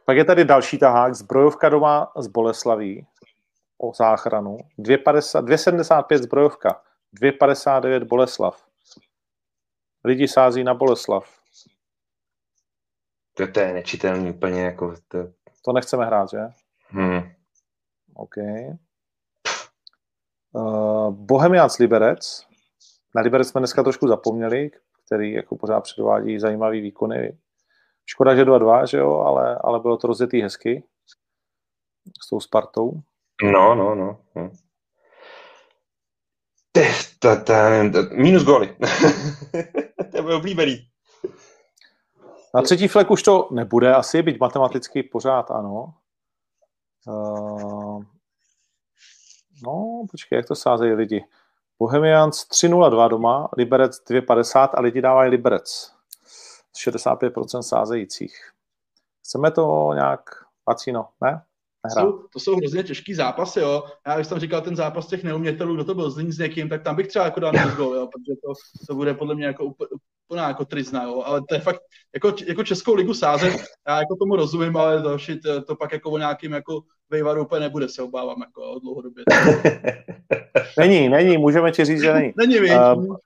[0.04, 3.06] Pak je tady další tahák, zbrojovka doma z Boleslaví
[3.78, 4.58] o záchranu.
[4.78, 6.82] 2,50 2,75 zbrojovka,
[7.22, 8.66] 2,59 Boleslav.
[10.04, 11.35] Lidi sází na Boleslav.
[13.36, 15.18] To, to je nečitelný úplně jako to.
[15.64, 16.38] To nechceme hrát, že?
[16.88, 17.20] Hmm.
[18.14, 18.34] OK.
[20.52, 22.46] Uh, Bohemians Liberec.
[23.14, 24.70] Na Liberec jsme dneska trošku zapomněli,
[25.06, 27.38] který jako pořád předvádí zajímavý výkony.
[28.06, 30.84] Škoda, že 2-2, že jo, ale, ale bylo to rozjetý hezky
[32.24, 33.00] s tou Spartou.
[33.42, 34.20] No, no, no.
[34.34, 34.50] no.
[36.72, 38.76] Te- ta- ta- ta- Minus góly.
[40.10, 40.88] to je oblíbený.
[42.56, 45.94] Na třetí flek už to nebude asi, byť matematicky pořád ano.
[47.06, 48.02] Uh,
[49.62, 51.24] no, počkej, jak to sázejí lidi.
[51.78, 55.92] Bohemians 3-0-2 doma, Liberec 2,50 a lidi dávají Liberec.
[56.88, 58.50] 65% sázejících.
[59.24, 60.20] Chceme to nějak,
[60.64, 61.42] Pacino, ne?
[61.84, 62.04] Nehrát.
[62.04, 63.84] jsou, to jsou hrozně těžký zápasy, jo.
[64.06, 66.82] Já když jsem říkal ten zápas těch neumětelů, kdo to byl Zlín s někým, tak
[66.82, 68.52] tam bych třeba jako dal gol, jo, protože to,
[68.86, 69.88] to bude podle mě jako úplně,
[70.28, 71.22] úplná jako trizna, jo.
[71.24, 71.80] Ale to je fakt,
[72.14, 73.52] jako, jako Českou ligu sázet,
[73.88, 77.60] já jako tomu rozumím, ale to, to, to pak jako o nějakým jako vejvaru úplně
[77.60, 79.24] nebude, se obávám, jako jo, dlouhodobě.
[80.78, 82.32] Není, není, můžeme ti říct, že není.
[82.36, 82.72] Není, víš.
[82.96, 83.16] Um,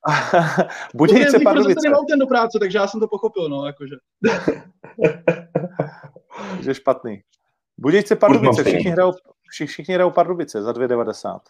[0.94, 1.81] Budějce Pardubice.
[1.81, 3.97] Jsem autem do práce, takže já jsem to pochopil, no, jakože.
[6.60, 7.22] že špatný.
[7.78, 9.12] Budějce Pardubice, všichni hrajou,
[9.51, 11.40] všichni, všichni hrajou Pardubice za 2,90.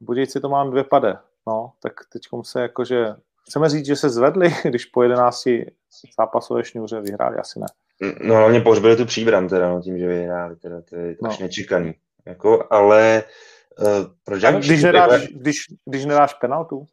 [0.00, 1.18] Budějci to mám dvě pade.
[1.46, 3.14] No, tak teď se jakože,
[3.50, 5.44] chceme říct, že se zvedli, když po 11
[6.18, 7.66] zápasové šňůře vyhráli, asi ne.
[8.22, 11.30] No hlavně pohřbili tu příbram teda, no, tím, že vyhráli, teda, to je No.
[11.30, 11.94] až nečekaný.
[12.26, 13.24] Jako, ale
[13.78, 13.88] uh,
[14.24, 16.86] proč já Když nedáš, když, když nedáš penaltu,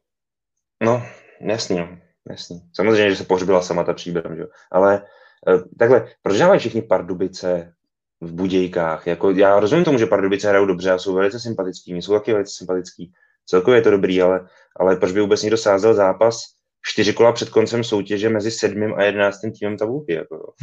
[0.83, 1.03] No,
[1.41, 1.97] jasný, no,
[2.29, 2.61] jasný.
[2.75, 4.43] Samozřejmě, že se pohřbila sama ta příbram, že?
[4.71, 5.01] ale
[5.47, 7.73] uh, takhle, proč dávají všichni Pardubice
[8.21, 9.07] v Budějkách?
[9.07, 12.33] Jako, já rozumím tomu, že Pardubice hrajou dobře a jsou velice sympatický, mě jsou taky
[12.33, 13.13] velice sympatický.
[13.45, 16.43] Celkově je to dobrý, ale, ale proč by vůbec někdo sázel zápas
[16.81, 20.13] čtyři kola před koncem soutěže mezi sedmým a jedenáctým týmem tabulky?
[20.13, 20.53] Jako,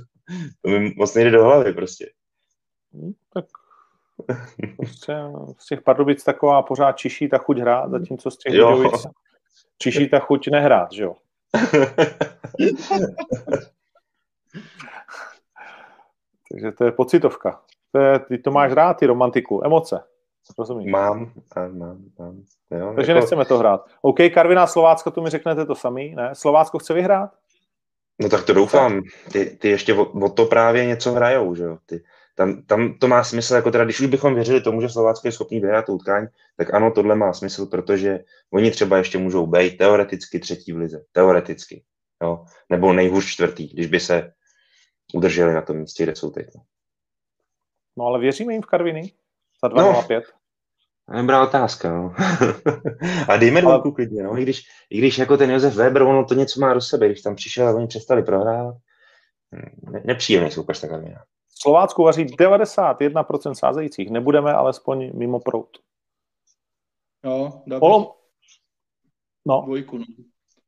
[0.62, 2.10] to mi moc nejde do hlavy prostě.
[2.94, 3.44] hm, tak
[4.76, 5.14] prostě
[5.58, 8.76] z těch Pardubic taková pořád čiší ta chuť hrát, zatímco z těch Jo.
[8.76, 9.06] Budějovic
[9.78, 11.16] čiší ta chuť nehrát, že jo.
[16.50, 17.62] Takže to je pocitovka.
[17.92, 20.00] To je, ty to máš rád, ty romantiku, emoce.
[20.58, 20.92] Rozumíš?
[20.92, 22.04] Mám, mám, mám.
[22.18, 22.42] mám.
[22.70, 23.20] Jo, Takže jako...
[23.20, 23.86] nechceme to hrát.
[24.02, 26.30] OK, Karviná Slovácko, tu mi řeknete to samý, ne?
[26.34, 27.30] Slovácko chce vyhrát?
[28.18, 29.02] No tak to doufám.
[29.32, 31.78] Ty, ty ještě o, o to právě něco hrajou, že jo?
[31.86, 32.04] Ty,
[32.34, 35.32] tam, tam to má smysl, jako teda, když už bychom věřili tomu, že Slovácko je
[35.32, 36.26] schopný vyhrát tu utkání,
[36.56, 38.18] tak ano, tohle má smysl, protože
[38.52, 41.04] oni třeba ještě můžou být teoreticky třetí v lize.
[41.12, 41.84] Teoreticky.
[42.22, 42.44] Jo?
[42.70, 44.32] Nebo nejhůř čtvrtý, když by se
[45.14, 46.46] udrželi na tom místě, kde jsou teď.
[47.96, 49.12] No ale věříme jim v Karviny?
[49.62, 50.14] Za 2,05?
[50.14, 50.22] No,
[51.14, 52.14] dobrá otázka, no.
[53.28, 53.94] a dejme dvojku ale...
[53.94, 54.38] klidně, no.
[54.38, 57.22] I když, I když jako ten Josef Weber, ono to něco má do sebe, když
[57.22, 58.76] tam přišel a oni přestali prohrávat.
[59.54, 61.24] Hm, ne, nepříjemný soupeř ta Karvina.
[61.58, 64.10] Slovácku vaří 91% sázejících.
[64.10, 65.78] Nebudeme alespoň mimo prout.
[67.24, 68.06] Jo, dáme Olom...
[69.46, 69.62] No.
[69.66, 69.98] dvojku.
[69.98, 70.04] No.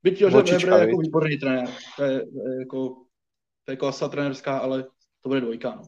[0.02, 1.69] Byť Josef Weber je jako výborný trenér.
[1.97, 2.24] To je,
[2.59, 2.97] jako,
[3.65, 4.82] to je klasa trenerská, ale
[5.23, 5.70] to bude dvojka.
[5.70, 5.82] No.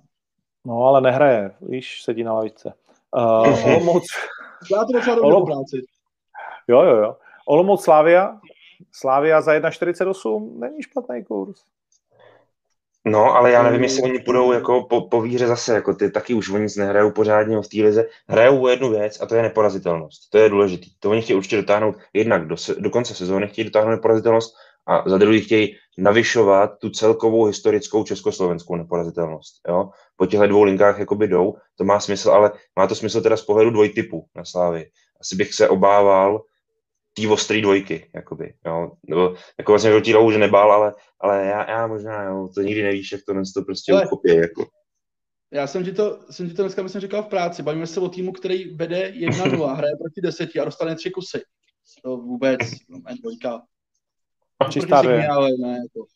[0.66, 2.72] No, ale nehraje, víš, sedí na lavičce.
[3.16, 4.04] Uh, Olomouc...
[4.72, 5.46] Já to docela Olom...
[5.46, 5.82] práci.
[6.68, 7.16] Jo, jo, jo.
[7.46, 8.40] Olomouc Slavia.
[8.92, 11.60] Slavia za 1,48 není špatný kurz.
[13.04, 16.34] No, ale já nevím, jestli oni půjdou jako po, po víře zase, jako ty taky
[16.34, 18.06] už oni nic nehrajou pořádně v té lize.
[18.28, 20.30] Hrajou jednu věc a to je neporazitelnost.
[20.30, 20.90] To je důležitý.
[20.98, 25.08] To oni chtějí určitě dotáhnout jednak do, se, do konce sezóny, chtějí dotáhnout neporazitelnost a
[25.08, 29.60] za druhý chtějí navyšovat tu celkovou historickou československou neporazitelnost.
[29.68, 29.90] Jo?
[30.16, 33.42] Po těchto dvou linkách jakoby jdou, to má smysl, ale má to smysl teda z
[33.42, 34.90] pohledu dvojtypu na Slávy.
[35.20, 36.42] Asi bych se obával
[37.16, 38.92] té ostrý dvojky, jakoby, jo.
[39.08, 43.12] Nebo, jako vlastně žlutý už nebál, ale, ale já, já možná, jo, to nikdy nevíš,
[43.12, 44.66] jak to dnes to prostě ale, uchopí, jako.
[45.52, 47.62] Já jsem ti, to, jsem ti to dneska myslím říkal v práci.
[47.62, 51.40] Bavíme se o týmu, který vede 1-0, hraje proti deseti a dostane tři kusy.
[52.04, 53.62] To vůbec, no, dvojka.
[54.68, 55.28] Čistá dvě.
[55.58, 56.06] Ne, jako.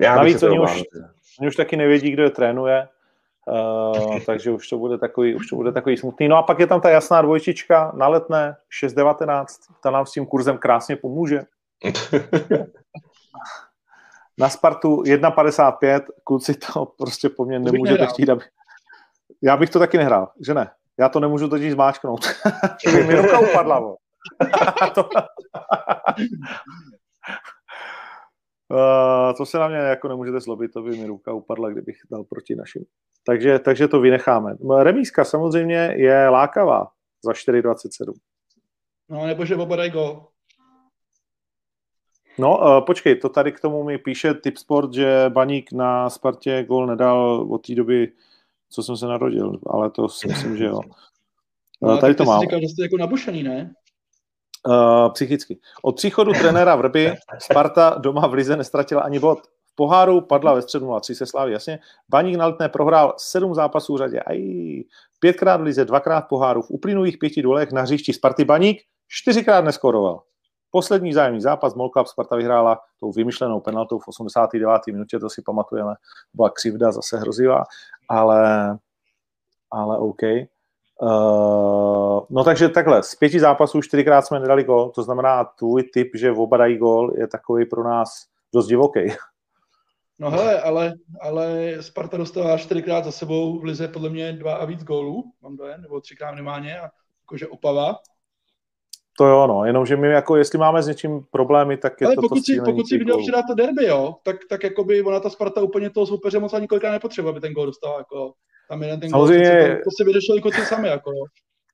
[0.00, 0.82] Já Navíc oni už,
[1.40, 2.88] oni už taky nevědí, kdo je trénuje,
[3.46, 6.28] uh, takže už to, bude takový, už to bude takový smutný.
[6.28, 9.44] No a pak je tam ta jasná dvojčička na letné 6.19,
[9.82, 11.42] ta nám s tím kurzem krásně pomůže.
[14.38, 18.44] na Spartu 1.55, kluci to prostě po mně nemůžete chtít, aby...
[19.42, 20.70] Já bych to taky nehrál, že ne?
[20.98, 22.26] Já to nemůžu totiž zmáčknout.
[23.06, 23.96] mi ruka upadla, to...
[28.70, 32.24] Uh, to se na mě jako nemůžete zlobit, to by mi ruka upadla, kdybych dal
[32.24, 32.84] proti našim.
[33.24, 34.54] Takže, takže to vynecháme.
[34.78, 36.88] Remíska samozřejmě je lákavá
[37.24, 38.12] za 4,27.
[39.08, 40.26] No, nebo že obadají gol.
[42.38, 46.86] No, uh, počkej, to tady k tomu mi píše Tipsport, že Baník na Spartě gol
[46.86, 48.12] nedal od té doby,
[48.70, 50.80] co jsem se narodil, ale to si myslím, že jo.
[51.82, 52.40] No, tady to mám.
[52.40, 53.74] Říkal, že jste jako nabušený, ne?
[54.66, 55.58] Uh, psychicky.
[55.82, 59.38] Od příchodu trenéra Vrby Sparta doma v Lize nestratila ani bod.
[59.66, 61.78] V poháru padla ve středu 0 se sláví, jasně.
[62.08, 64.20] Baník na letné prohrál sedm zápasů v řadě.
[64.20, 64.38] Aj,
[65.20, 66.62] pětkrát v Lize, dvakrát v poháru.
[66.62, 70.22] V uplynulých pěti dolech na hřišti Sparty Baník čtyřikrát neskoroval.
[70.70, 74.86] Poslední zájemný zápas Molkap Sparta vyhrála tou vymyšlenou penaltou v 89.
[74.86, 75.94] minutě, to si pamatujeme,
[76.34, 77.64] byla křivda zase hrozivá,
[78.08, 78.78] ale,
[79.70, 80.22] ale OK.
[81.02, 86.10] Uh, no takže takhle, z pěti zápasů čtyřikrát jsme nedali gol, to znamená tvůj typ,
[86.14, 89.00] že oba dají gol, je takový pro nás dost divoký.
[90.18, 94.64] No hele, ale, ale Sparta dostala čtyřikrát za sebou v lize podle mě dva a
[94.64, 96.90] víc gólů, mám dojem, nebo třikrát minimálně, a
[97.22, 97.98] jakože Opava.
[99.18, 102.22] To jo, no, jenomže my jako, jestli máme s něčím problémy, tak je ale to
[102.22, 105.30] pokud si, pokud si viděl včera to derby, jo, tak, tak jako by ona ta
[105.30, 108.32] Sparta úplně toho soupeře moc ani kolikrát nepotřebuje, aby ten gól dostal, jako
[108.70, 111.24] tam jeden ten Samozřejmě, gol, to, to si vyřešili kluci sami, jako jo.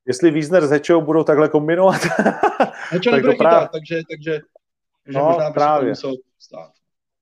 [0.06, 2.00] Jestli Wiesner s Hečou budou takhle kombinovat,
[2.90, 3.68] Heča tak to právě...
[3.72, 4.40] takže, takže
[5.06, 5.88] že no, možná právě.
[5.88, 6.70] musel stát.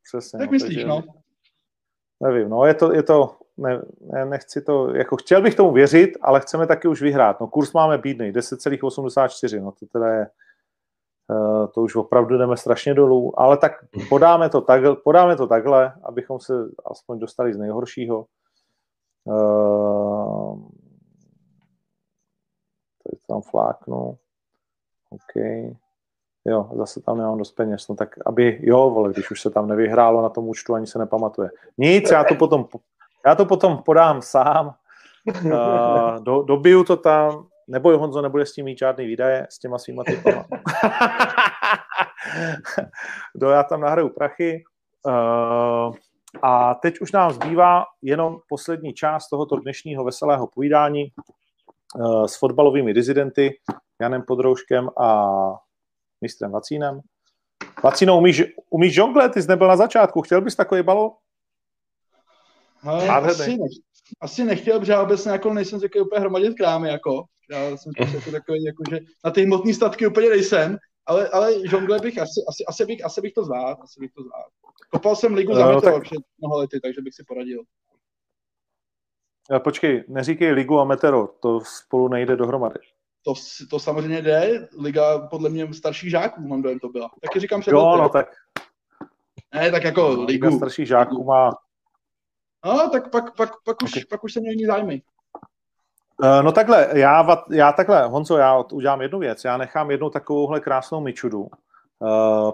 [0.05, 0.39] Přesně.
[0.39, 1.03] Tak no, myslíš, takže, no?
[2.23, 6.11] Nevím, no je to, je to ne, ne, nechci to, jako chtěl bych tomu věřit,
[6.23, 7.41] ale chceme taky už vyhrát.
[7.41, 10.27] No kurz máme bídný, 10,84, no to teda je,
[11.31, 13.73] uh, to už opravdu jdeme strašně dolů, ale tak
[14.09, 16.55] podáme to, tak, podáme to takhle, abychom se
[16.91, 18.27] aspoň dostali z nejhoršího.
[19.25, 20.59] Uh,
[23.05, 24.19] tady tam fláknu.
[25.11, 25.45] OK.
[26.45, 27.89] Jo, zase tam nemám dost peněz.
[27.89, 30.99] No tak aby, jo, vole, když už se tam nevyhrálo na tom účtu, ani se
[30.99, 31.51] nepamatuje.
[31.79, 32.67] Nic, já to potom,
[33.27, 34.75] já to potom podám sám.
[35.45, 39.79] Uh, do, dobiju to tam, neboj Honzo, nebude s tím mít žádný výdaje, s těma
[39.79, 40.45] svýma typama.
[43.35, 44.65] do, já tam nahraju prachy.
[45.07, 45.95] Uh,
[46.43, 51.13] a teď už nám zbývá jenom poslední část tohoto dnešního veselého povídání
[51.95, 53.59] uh, s fotbalovými rezidenty
[54.01, 55.37] Janem Podrouškem a
[56.21, 57.01] mistrem Vacínem.
[57.85, 59.29] Vacíno, umíš, umíš žongle?
[59.29, 60.23] Ty jsi nebyl na začátku.
[60.23, 61.11] Chtěl bys takový balon?
[62.83, 63.59] Ale asi,
[64.21, 67.25] asi nechtěl, protože já obecně jako nejsem zvyklý úplně hromadit krámy, jako.
[67.51, 71.99] Já jsem jako takový, jako, že na ty hmotné statky úplně nejsem, ale, ale žongle
[71.99, 74.64] bych asi, asi, asi, bych, asi bych to zvládl, asi bych to zvládl.
[74.95, 76.03] Kopal jsem ligu za no, tak...
[76.03, 77.63] před mnoho lety, takže bych si poradil.
[79.59, 82.81] Počkej, neříkej ligu a meteor, to spolu nejde dohromady.
[83.25, 83.35] To,
[83.71, 87.11] to samozřejmě jde, liga podle mě starších žáků, mám dojem to byla.
[87.23, 88.27] Taky říkám před Jo, no tak.
[89.55, 90.25] Ne, tak jako ligu.
[90.25, 91.51] Liga starších žáků má...
[92.65, 94.03] No, tak pak, pak, pak, už, okay.
[94.11, 95.03] pak už se mění zájmy.
[96.25, 99.45] Eh, no takhle, já, já takhle, Honzo, já udělám jednu věc.
[99.45, 101.49] Já nechám jednu takovouhle krásnou myčudu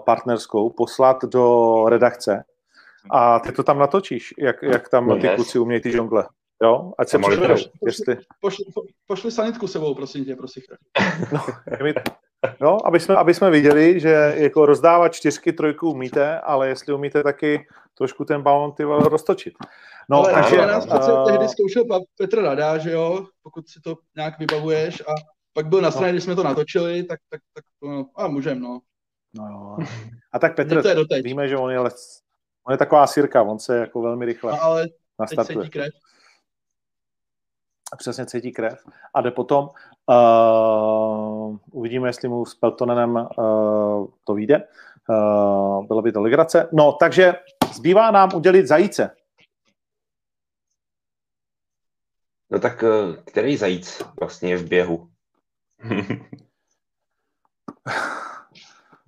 [0.05, 2.43] partnerskou poslat do redakce
[3.11, 5.35] a ty to tam natočíš, jak, jak tam no ty yes.
[5.35, 6.27] kluci umějí ty žongle.
[6.63, 7.55] Jo, ať se přiberou,
[7.85, 8.17] jestli...
[8.41, 8.65] Pošli,
[9.07, 10.63] pošli sanitku sebou, prosím tě, prosím.
[11.31, 11.39] No,
[12.61, 17.23] no aby, jsme, aby jsme viděli, že jako rozdávat čtyřky, trojku umíte, ale jestli umíte
[17.23, 17.67] taky
[17.97, 19.53] trošku ten balon ty roztočit.
[20.09, 21.25] No, ale takže, na nás uh...
[21.25, 21.83] tehdy zkoušel
[22.17, 25.13] Petr Rada, že jo, pokud si to nějak vybavuješ a
[25.53, 26.13] pak byl na straně, no.
[26.13, 28.79] když jsme to natočili, tak, tak, tak no, a můžem, no.
[29.33, 29.77] No jo.
[30.33, 30.83] A tak Petr,
[31.23, 32.21] víme, že on je, les,
[32.63, 34.87] on je taková sirka, on se jako velmi rychle no, ale
[35.19, 35.63] nastartuje.
[35.63, 35.93] Teď krev.
[37.97, 38.79] Přesně cítí krev.
[39.13, 39.69] A jde potom,
[40.05, 44.67] uh, uvidíme, jestli mu s Peltonenem uh, to vyjde.
[45.09, 46.69] Uh, bylo by to legrace.
[46.71, 47.33] No, takže
[47.73, 49.15] zbývá nám udělit zajíce.
[52.51, 55.09] No tak eh, který zajíc vlastně je v běhu?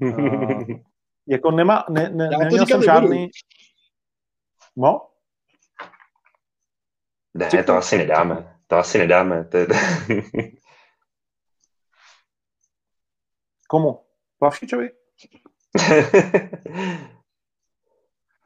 [0.01, 0.63] uh,
[1.27, 3.29] jako nemá, ne, ne, neměl jsem žádný...
[4.77, 5.07] No?
[7.33, 8.59] Ne, to asi nedáme.
[8.67, 9.43] To asi nedáme.
[9.43, 9.67] To je...
[13.69, 14.05] Komu?
[14.39, 14.89] Plavšičovi?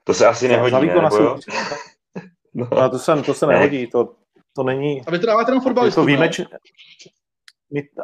[0.03, 0.95] to se asi nehodí, ne?
[0.95, 1.19] Nebo
[2.53, 2.67] no.
[2.71, 2.89] no.
[2.89, 4.15] to se, to se nehodí, to,
[4.53, 5.01] to není...
[5.05, 6.41] A vy to dáváte jenom fotbalistu, to výjimeč...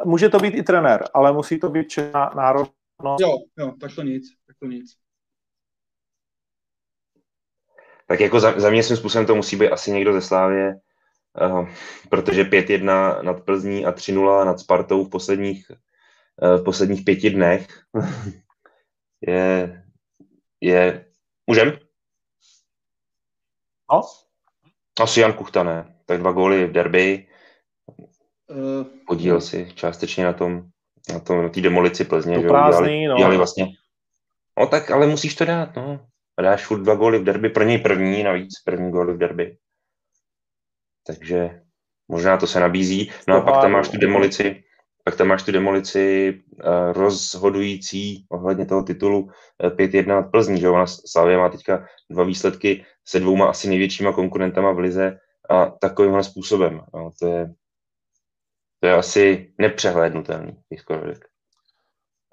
[0.04, 1.90] Může to být i trenér, ale musí to být
[3.04, 3.50] národnost.
[3.58, 4.96] Jo, jo, tak to nic, tak to nic.
[8.06, 10.74] Tak jako za, za mě svým způsobem to musí být asi někdo ze Slávě,
[11.40, 11.68] uh,
[12.10, 15.70] protože 5-1 nad Plzní a 3-0 nad Spartou v posledních,
[16.42, 17.66] uh, v posledních pěti dnech
[19.20, 19.84] je,
[20.60, 21.06] je...
[21.46, 21.78] Můžem?
[23.92, 24.02] No.
[25.00, 27.26] Asi Jan Kuchta, ne tak dva góly v derby.
[28.46, 30.70] Uh, Podílel si částečně na tom,
[31.12, 32.40] na tom, na té demolici Plzně.
[32.40, 33.16] že prázdný, no.
[33.16, 33.66] dělali vlastně.
[34.58, 36.00] No tak, ale musíš to dát, no.
[36.38, 39.56] A dáš furt dva góly v derby, pro něj první, navíc první góly v derby.
[41.06, 41.60] Takže
[42.08, 43.10] možná to se nabízí.
[43.28, 44.64] No a pak tam máš tu demolici,
[45.04, 49.30] pak tam máš tu demolici uh, rozhodující ohledně toho titulu uh,
[49.64, 54.12] eh, 5-1 nad Plzní, že ona Slavia má teďka dva výsledky se dvouma asi největšíma
[54.12, 55.18] konkurentama v lize
[55.50, 56.80] a takovýmhle způsobem.
[56.94, 57.54] No, to, je,
[58.84, 61.28] to je asi nepřehlédnutelný, bych skoro řekl.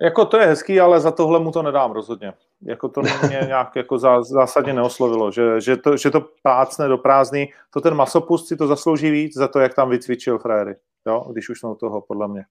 [0.02, 2.34] Jako to je hezký, ale za tohle mu to nedám rozhodně.
[2.62, 7.54] Jako to mě nějak jako zásadně neoslovilo, že, že, to, že to prácne do prázdný.
[7.70, 10.76] To ten masopust si to zaslouží víc za to, jak tam vycvičil frajery.
[11.08, 12.46] Jo, když už jsme u toho, podle mě.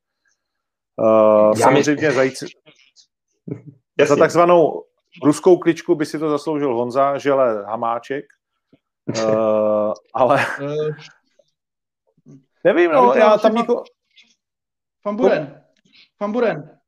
[0.96, 2.14] Uh, samozřejmě my...
[2.14, 2.44] zajíc...
[4.06, 4.84] Za takzvanou
[5.24, 8.24] ruskou kličku by si to zasloužil Honza, žele Hamáček,
[9.08, 10.94] Uh, ale eh,
[12.64, 13.84] nevím, no, já tam nikoho...
[15.02, 15.62] Famburen.
[16.18, 16.78] Famburen.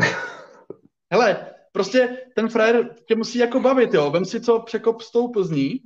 [1.12, 4.10] Hele, prostě ten frajer tě musí jako bavit, jo.
[4.10, 5.80] Vem si, co překop s tou Plzní,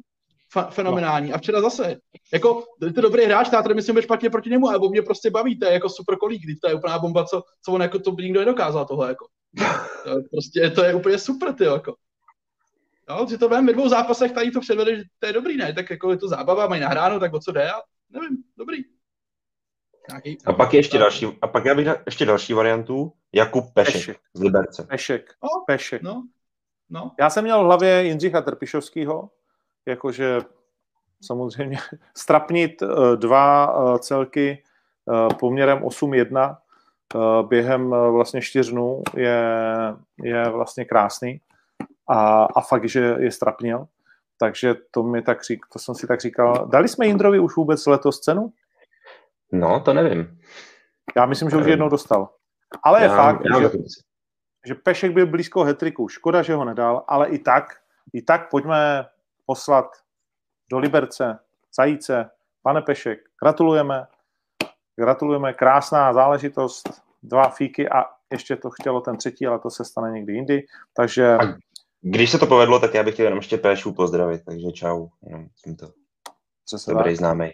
[0.54, 1.32] Fa- fenomenální.
[1.32, 1.96] A včera zase.
[2.32, 5.58] Jako, je to dobrý hráč, já tady myslím špatně proti němu, ale mě prostě baví,
[5.58, 8.40] to je jako super kolík, to je úplná bomba, co, co on jako to nikdo
[8.40, 9.26] nedokázal tohle, jako.
[10.04, 11.94] To je prostě, to je úplně super, ty jako.
[13.08, 15.72] No, si to ve dvou zápasech tady to předvede, že to je dobrý, ne?
[15.72, 17.70] Tak jako je to zábava, mají nahráno, tak o co jde?
[17.70, 17.74] A
[18.10, 18.76] nevím, dobrý.
[20.10, 23.64] Nějaký, a pak je ještě další, a pak já bych dal ještě další variantu, Jakub
[23.74, 24.16] Pešek, Pešek.
[24.34, 24.82] z Liberce.
[24.82, 26.02] Pešek, no, Pešek.
[26.02, 26.26] No,
[26.90, 27.12] no.
[27.18, 29.30] Já jsem měl v hlavě Jindřicha Trpišovského,
[29.86, 30.40] jakože
[31.22, 31.78] samozřejmě
[32.16, 34.62] strapnit eh, dva eh, celky
[35.12, 36.56] eh, poměrem 8-1
[37.48, 39.42] během vlastně čtyř dnů je,
[40.22, 41.40] je vlastně krásný
[42.08, 43.86] a, a fakt, že je strapněl.
[44.38, 46.68] Takže to, mi tak řík, to jsem si tak říkal.
[46.68, 48.52] Dali jsme Jindrovi už vůbec letos cenu?
[49.52, 50.40] No, to nevím.
[51.16, 52.28] Já myslím, že už jednou dostal.
[52.82, 53.70] Ale je já, fakt, já že,
[54.66, 56.08] že Pešek byl blízko hetriku.
[56.08, 57.64] Škoda, že ho nedal, ale i tak,
[58.12, 59.06] i tak pojďme
[59.46, 59.86] poslat
[60.70, 61.38] do Liberce,
[61.76, 62.30] Zajíce,
[62.62, 64.06] pane Pešek, gratulujeme.
[64.98, 70.10] Gratulujeme, krásná záležitost, dva fíky a ještě to chtělo ten třetí, ale to se stane
[70.10, 70.66] někdy jindy.
[70.96, 71.38] Takže
[72.08, 75.08] když se to povedlo, tak já bych chtěl jenom ještě Péšu pozdravit, takže čau.
[75.22, 75.90] Jenom tímto.
[76.64, 77.16] Přesně Dobrý tak.
[77.16, 77.50] známý.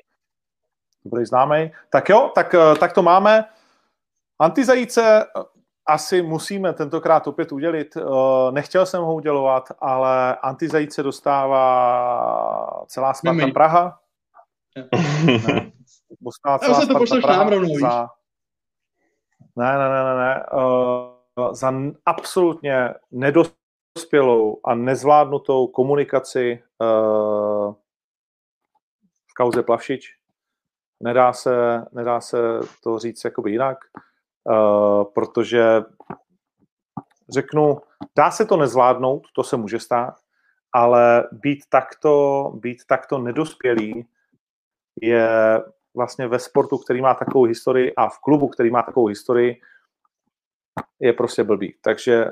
[1.04, 1.72] Dobrý známý.
[1.90, 3.44] Tak jo, tak, eh, tak to máme.
[4.38, 5.42] Antizajíce eh,
[5.86, 7.96] asi musíme tentokrát opět udělit.
[8.50, 14.00] Nechtěl jsem ho udělovat, ale antizajíce dostává celá Sparta Praha.
[15.48, 15.72] ne,
[16.20, 17.50] dostává celá Sparta Praha
[17.80, 18.08] za...
[19.56, 20.44] Ne, ne, ne, ne, ne.
[21.52, 21.72] za
[22.06, 22.94] absolutně
[23.96, 26.62] nedospělou a nezvládnutou komunikaci
[29.26, 30.16] v kauze Plavšič.
[31.02, 32.38] Nedá se, nedá se
[32.82, 33.78] to říct jakoby jinak,
[34.44, 35.82] uh, protože
[37.28, 37.80] řeknu,
[38.16, 40.14] dá se to nezvládnout, to se může stát,
[40.72, 44.06] ale být takto, být takto nedospělý
[45.00, 45.28] je
[45.94, 49.60] vlastně ve sportu, který má takovou historii a v klubu, který má takovou historii,
[51.00, 51.78] je prostě blbý.
[51.80, 52.26] Takže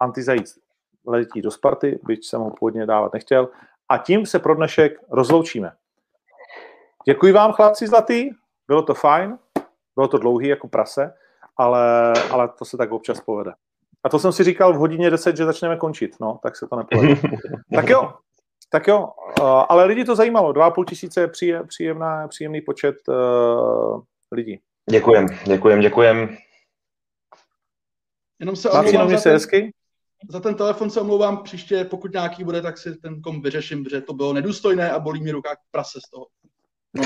[0.00, 0.61] antizajíc
[1.06, 3.48] letí do Sparty, byť jsem ho původně dávat nechtěl.
[3.88, 5.72] A tím se pro dnešek rozloučíme.
[7.06, 8.30] Děkuji vám, chlapci zlatý,
[8.68, 9.38] bylo to fajn,
[9.96, 11.14] bylo to dlouhý jako prase,
[11.56, 13.52] ale, ale to se tak občas povede.
[14.04, 16.76] A to jsem si říkal v hodině 10, že začneme končit, no, tak se to
[16.76, 17.14] nepovede.
[17.74, 18.12] tak jo,
[18.70, 19.08] tak jo,
[19.40, 24.02] uh, ale lidi to zajímalo, 2,5 tisíce je příjemná, příjemný počet uh,
[24.32, 24.60] lidí.
[24.90, 26.36] Děkujem, děkujem, děkujem.
[28.40, 29.72] Jenom se omlouvám ten, hezky?
[30.28, 34.00] Za ten telefon se omlouvám, příště pokud nějaký bude, tak si ten kom vyřeším, protože
[34.00, 36.26] to bylo nedůstojné a bolí mi ruka prase z toho.
[36.94, 37.04] No,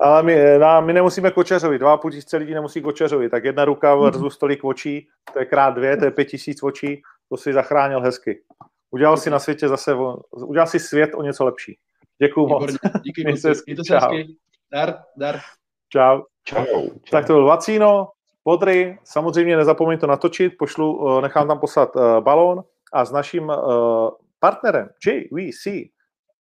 [0.00, 3.94] Ale my, na, my nemusíme kočeřovi, dva půl tisíce lidí nemusí kočeřovi, tak jedna ruka
[4.02, 8.00] versus tolik očí, to je krát dvě, to je pět tisíc očí, to si zachránil
[8.00, 8.42] hezky.
[8.90, 9.94] Udělal si na světě zase,
[10.30, 11.78] udělal si svět o něco lepší.
[12.22, 12.72] Děkuju moc.
[13.02, 13.42] Díky moc.
[13.66, 14.36] Mějte se hezky.
[14.72, 15.40] Dar, dar.
[15.88, 16.22] Čau.
[16.44, 16.88] Čau.
[17.10, 18.08] Tak to byl Vacíno,
[18.42, 23.48] Podry, samozřejmě nezapomeň to natočit, pošlu, eh, nechám tam poslat uh, balón a s naším
[23.48, 24.08] uh,
[24.38, 25.90] partnerem JVC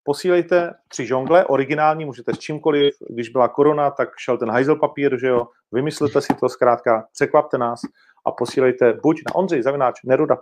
[0.04, 5.20] posílejte tři žongle, originální, můžete s čímkoliv, když byla korona, tak šel ten hajzel papír,
[5.20, 7.80] že jo, vymyslete si to zkrátka, překvapte nás
[8.26, 10.36] a posílejte buď na Ondřej zavináč neruda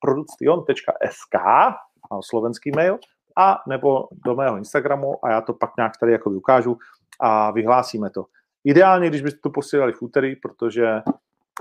[0.00, 1.34] production.sk,
[2.20, 2.98] slovenský mail,
[3.36, 6.78] a nebo do mého Instagramu a já to pak nějak tady jako ukážu
[7.20, 8.24] a vyhlásíme to.
[8.64, 11.02] Ideálně, když byste to posílali v úterý, protože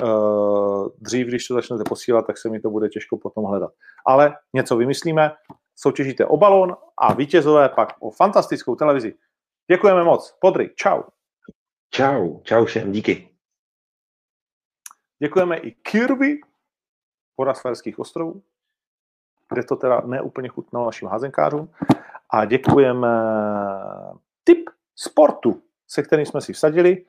[0.01, 3.71] uh, dřív, když to začnete posílat, tak se mi to bude těžko potom hledat.
[4.05, 5.31] Ale něco vymyslíme,
[5.75, 9.13] soutěžíte o balón a vítězové pak o fantastickou televizi.
[9.71, 10.37] Děkujeme moc.
[10.41, 11.03] Podry, čau.
[11.89, 13.29] Čau, čau všem, díky.
[15.23, 16.39] Děkujeme i Kirby,
[17.35, 18.43] Porasferských ostrovů,
[19.53, 21.71] kde to teda neúplně chutnalo našim házenkářům.
[22.29, 23.07] A děkujeme
[24.43, 27.05] tip sportu, se kterým jsme si vsadili.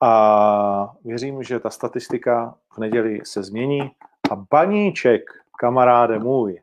[0.00, 3.80] A věřím, že ta statistika v neděli se změní.
[4.30, 5.22] A baníček,
[5.58, 6.62] kamaráde můj,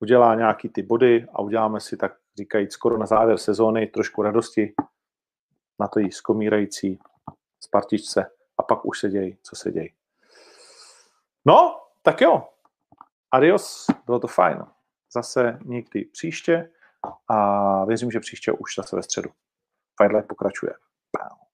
[0.00, 4.74] udělá nějaký ty body a uděláme si tak říkajíc skoro na závěr sezóny trošku radosti
[5.80, 6.98] na to jí skomírající
[7.60, 9.94] Spartičce a pak už se dějí, co se dějí.
[11.44, 12.48] No, tak jo.
[13.30, 14.64] Adios, bylo to fajn.
[15.12, 16.70] Zase někdy příště
[17.28, 19.30] a věřím, že příště už zase ve středu.
[20.00, 20.72] Fight pokračuje.
[21.12, 21.49] Pow.